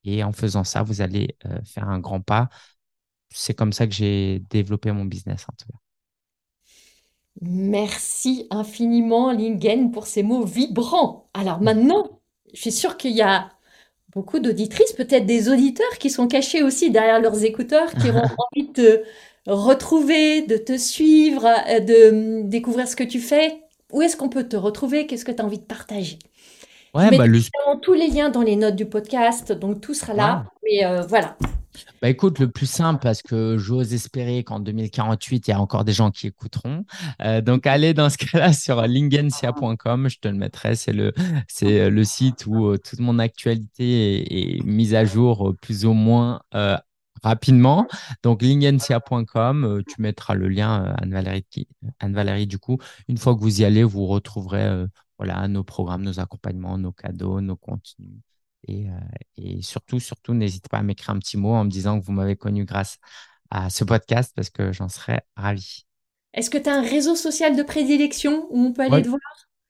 Et 0.04 0.24
en 0.24 0.32
faisant 0.32 0.64
ça, 0.64 0.84
vous 0.84 1.02
allez 1.02 1.38
euh, 1.46 1.60
faire 1.66 1.88
un 1.88 2.00
grand 2.00 2.22
pas. 2.22 2.50
C'est 3.30 3.54
comme 3.54 3.74
ça 3.74 3.88
que 3.88 3.94
j'ai 3.94 4.40
développé 4.50 4.92
mon 4.92 5.06
business 5.06 5.46
en 5.50 5.54
tout 5.58 5.72
cas. 5.72 5.78
Merci 7.42 8.48
infiniment, 8.50 9.32
Lingen, 9.32 9.92
pour 9.92 10.08
ces 10.08 10.24
mots 10.24 10.44
vibrants. 10.44 11.30
Alors 11.34 11.62
maintenant, 11.62 12.19
je 12.54 12.60
suis 12.60 12.72
sûre 12.72 12.98
qu'il 12.98 13.12
y 13.12 13.22
a 13.22 13.50
beaucoup 14.14 14.40
d'auditrices, 14.40 14.94
peut-être 14.94 15.26
des 15.26 15.50
auditeurs 15.50 15.98
qui 16.00 16.10
sont 16.10 16.28
cachés 16.28 16.64
aussi 16.64 16.90
derrière 16.92 17.20
leurs 17.22 17.44
écouteurs, 17.44 17.92
qui 17.94 18.10
auront 18.10 18.22
envie 18.52 18.68
de 18.68 18.74
te 18.74 19.04
retrouver, 19.46 20.42
de 20.42 20.58
te 20.58 20.78
suivre, 20.78 21.46
euh, 21.46 21.80
de 21.80 22.10
hum, 22.42 22.50
découvrir 22.50 22.88
ce 22.88 22.96
que 22.96 23.04
tu 23.04 23.20
fais. 23.20 23.62
Où 23.92 24.02
est-ce 24.02 24.18
qu'on 24.18 24.30
peut 24.30 24.48
te 24.48 24.56
retrouver? 24.56 25.08
Qu'est-ce 25.08 25.26
que 25.26 25.32
tu 25.32 25.42
as 25.42 25.46
envie 25.46 25.60
de 25.60 25.64
partager? 25.64 26.20
Ouais, 26.94 27.08
Je 27.12 27.18
bah, 27.18 27.28
mets 27.28 27.40
tous 27.82 27.94
les 27.94 28.08
liens 28.08 28.30
dans 28.30 28.42
les 28.42 28.56
notes 28.56 28.76
du 28.76 28.86
podcast, 28.86 29.52
donc 29.52 29.82
tout 29.82 29.94
sera 29.94 30.14
là. 30.14 30.46
Mais 30.64 30.86
euh, 30.86 31.02
voilà. 31.02 31.36
Bah 32.02 32.10
écoute, 32.10 32.40
le 32.40 32.50
plus 32.50 32.70
simple, 32.70 33.02
parce 33.02 33.22
que 33.22 33.58
j'ose 33.58 33.94
espérer 33.94 34.44
qu'en 34.44 34.60
2048, 34.60 35.48
il 35.48 35.52
y 35.52 35.54
a 35.54 35.60
encore 35.60 35.84
des 35.84 35.94
gens 35.94 36.12
qui 36.12 36.28
écouteront. 36.28 36.86
Euh, 37.22 37.42
donc, 37.42 37.68
allez 37.68 37.94
dans 37.94 38.10
ce 38.10 38.18
cas-là 38.18 38.54
sur 38.54 38.82
lingensia.com, 38.82 40.10
je 40.10 40.20
te 40.20 40.28
le 40.28 40.36
mettrai. 40.36 40.76
C'est 40.76 40.94
le, 40.94 41.14
c'est 41.48 41.82
euh, 41.82 41.90
le 41.90 42.04
site 42.04 42.46
où 42.46 42.68
euh, 42.68 42.78
toute 42.78 43.00
mon 43.00 43.20
actualité 43.20 44.58
est, 44.58 44.64
mise 44.64 44.94
à 44.96 45.06
jour 45.06 45.54
plus 45.62 45.86
ou 45.86 45.94
moins 45.94 46.42
rapidement. 47.24 47.88
Donc, 48.24 48.42
lingensia.com, 48.42 49.84
tu 49.88 50.02
mettras 50.02 50.36
le 50.36 50.48
lien, 50.48 50.96
Anne-Valérie, 50.98 51.46
Anne-Valérie, 52.00 52.48
du 52.48 52.60
coup. 52.60 52.78
Une 53.08 53.18
fois 53.18 53.36
que 53.36 53.42
vous 53.42 53.62
y 53.62 53.66
allez, 53.66 53.84
vous 53.84 54.06
retrouverez 54.06 54.86
voilà, 55.18 55.48
nos 55.48 55.64
programmes, 55.64 56.04
nos 56.04 56.20
accompagnements, 56.20 56.78
nos 56.78 56.94
cadeaux, 56.94 57.42
nos 57.42 57.58
contenus. 57.58 58.22
Et, 58.68 58.90
euh, 58.90 58.94
et 59.38 59.62
surtout, 59.62 60.00
surtout, 60.00 60.34
n'hésitez 60.34 60.70
pas 60.70 60.80
à 60.80 60.84
m'écrire 60.84 61.12
un 61.12 61.20
petit 61.20 61.38
mot 61.38 61.54
en 61.54 61.66
me 61.66 61.70
disant 61.70 62.00
que 62.00 62.06
vous 62.06 62.12
m'avez 62.12 62.36
connu 62.36 62.66
grâce 62.66 62.98
à 63.50 63.70
ce 63.70 63.84
podcast 63.84 64.34
parce 64.36 64.50
que 64.50 64.72
j'en 64.72 64.90
serais 64.90 65.22
ravi. 65.36 65.86
Est-ce 66.34 66.50
que 66.50 66.58
tu 66.58 66.70
as 66.70 66.76
un 66.76 66.82
réseau 66.82 67.16
social 67.16 67.56
de 67.56 67.64
prédilection 67.64 68.48
où 68.52 68.60
on 68.60 68.74
peut 68.74 68.84
aller 68.84 69.02
te 69.02 69.08
voir? 69.10 69.20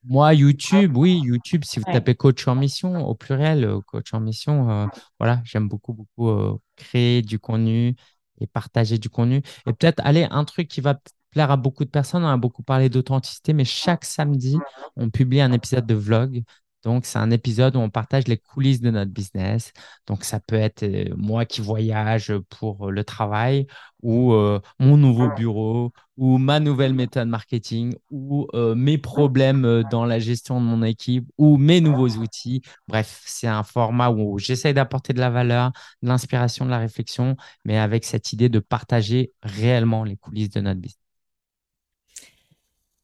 moi, 0.03 0.33
YouTube, 0.33 0.95
oui, 0.97 1.19
YouTube, 1.23 1.63
si 1.65 1.79
vous 1.79 1.85
tapez 1.85 2.15
coach 2.15 2.47
en 2.47 2.55
mission 2.55 3.05
au 3.07 3.15
pluriel, 3.15 3.65
euh, 3.65 3.81
coach 3.81 4.13
en 4.13 4.19
mission, 4.19 4.69
euh, 4.69 4.87
voilà, 5.19 5.41
j'aime 5.45 5.67
beaucoup, 5.67 5.93
beaucoup 5.93 6.59
créer 6.75 7.21
du 7.21 7.37
contenu 7.39 7.95
et 8.39 8.47
partager 8.47 8.97
du 8.97 9.09
contenu. 9.09 9.37
Et 9.67 9.73
peut-être, 9.73 10.01
allez, 10.05 10.27
un 10.31 10.45
truc 10.45 10.67
qui 10.67 10.81
va 10.81 10.99
plaire 11.31 11.51
à 11.51 11.57
beaucoup 11.57 11.85
de 11.85 11.89
personnes, 11.89 12.23
on 12.23 12.27
a 12.29 12.37
beaucoup 12.37 12.63
parlé 12.63 12.89
d'authenticité, 12.89 13.53
mais 13.53 13.65
chaque 13.65 14.05
samedi, 14.05 14.57
on 14.95 15.09
publie 15.09 15.41
un 15.41 15.51
épisode 15.51 15.85
de 15.85 15.95
vlog 15.95 16.43
donc, 16.83 17.05
c'est 17.05 17.19
un 17.19 17.31
épisode 17.31 17.75
où 17.75 17.79
on 17.79 17.89
partage 17.89 18.27
les 18.27 18.37
coulisses 18.37 18.79
de 18.81 18.89
notre 18.89 19.11
business. 19.11 19.73
Donc, 20.07 20.23
ça 20.23 20.39
peut 20.39 20.55
être 20.55 20.83
euh, 20.83 21.13
moi 21.17 21.45
qui 21.45 21.59
voyage 21.61 22.33
pour 22.49 22.87
euh, 22.87 22.91
le 22.91 23.03
travail 23.03 23.67
ou 24.01 24.31
euh, 24.33 24.61
mon 24.79 24.95
nouveau 24.95 25.29
bureau 25.35 25.91
ou 26.15 26.37
ma 26.37 26.59
nouvelle 26.61 26.93
méthode 26.93 27.27
marketing 27.27 27.95
ou 28.11 28.47
mes 28.75 28.97
problèmes 28.97 29.83
dans 29.89 30.05
la 30.05 30.19
gestion 30.19 30.59
de 30.59 30.65
mon 30.65 30.83
équipe 30.83 31.25
ou 31.37 31.57
mes 31.57 31.79
nouveaux 31.81 32.09
outils. 32.09 32.61
Bref, 32.87 33.21
c'est 33.25 33.47
un 33.47 33.63
format 33.63 34.09
où 34.09 34.37
j'essaye 34.37 34.73
d'apporter 34.73 35.13
de 35.13 35.19
la 35.19 35.29
valeur, 35.29 35.71
de 36.01 36.09
l'inspiration, 36.09 36.65
de 36.65 36.71
la 36.71 36.79
réflexion, 36.79 37.37
mais 37.63 37.77
avec 37.77 38.03
cette 38.03 38.33
idée 38.33 38.49
de 38.49 38.59
partager 38.59 39.31
réellement 39.43 40.03
les 40.03 40.17
coulisses 40.17 40.49
de 40.49 40.59
notre 40.61 40.81
business. 40.81 41.08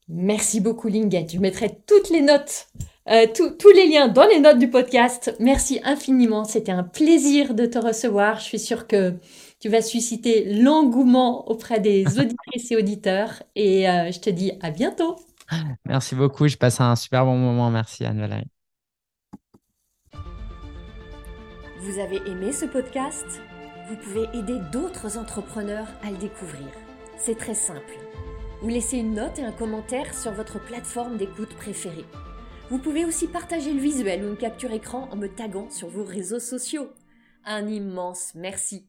Merci 0.07 0.61
beaucoup, 0.61 0.87
Lingette. 0.87 1.33
Je 1.33 1.39
mettrai 1.39 1.79
toutes 1.87 2.09
les 2.09 2.21
notes 2.21 2.67
euh, 3.07 3.27
tous 3.31 3.69
les 3.69 3.87
liens 3.87 4.07
dans 4.07 4.25
les 4.25 4.39
notes 4.39 4.57
du 4.57 4.67
podcast. 4.67 5.35
Merci 5.39 5.79
infiniment. 5.83 6.43
C'était 6.43 6.71
un 6.71 6.83
plaisir 6.83 7.53
de 7.53 7.67
te 7.67 7.77
recevoir. 7.77 8.39
Je 8.39 8.45
suis 8.45 8.59
sûre 8.59 8.87
que 8.87 9.13
tu 9.59 9.69
vas 9.69 9.83
susciter 9.83 10.51
l'engouement 10.61 11.47
auprès 11.47 11.79
des 11.79 12.03
auditrices 12.19 12.71
et 12.71 12.75
auditeurs. 12.75 13.43
Et 13.55 13.87
euh, 13.87 14.11
je 14.11 14.19
te 14.19 14.29
dis 14.31 14.53
à 14.61 14.71
bientôt. 14.71 15.17
Merci 15.85 16.15
beaucoup. 16.15 16.47
Je 16.47 16.57
passe 16.57 16.81
un 16.81 16.95
super 16.95 17.25
bon 17.25 17.37
moment. 17.37 17.69
Merci 17.69 18.05
Anne-Valérie. 18.05 18.47
Vous 21.81 21.99
avez 21.99 22.17
aimé 22.27 22.51
ce 22.51 22.65
podcast? 22.65 23.25
Vous 23.87 23.97
pouvez 23.97 24.27
aider 24.33 24.57
d'autres 24.71 25.19
entrepreneurs 25.19 25.87
à 26.03 26.09
le 26.09 26.17
découvrir. 26.17 26.65
C'est 27.19 27.37
très 27.37 27.53
simple. 27.53 27.93
Vous 28.65 28.71
laissez 28.71 28.97
une 28.97 29.13
note 29.13 29.37
et 29.37 29.43
un 29.43 29.51
commentaire 29.51 30.11
sur 30.15 30.31
votre 30.31 30.59
plateforme 30.59 31.17
d'écoute 31.17 31.53
préférée. 31.53 32.03
Vous 32.71 32.79
pouvez 32.79 33.05
aussi 33.05 33.27
partager 33.27 33.71
le 33.71 33.79
visuel 33.79 34.25
ou 34.25 34.29
une 34.29 34.37
capture 34.37 34.71
écran 34.71 35.07
en 35.11 35.15
me 35.17 35.27
taguant 35.27 35.69
sur 35.69 35.87
vos 35.87 36.03
réseaux 36.03 36.39
sociaux. 36.39 36.89
Un 37.43 37.67
immense 37.67 38.31
merci. 38.33 38.87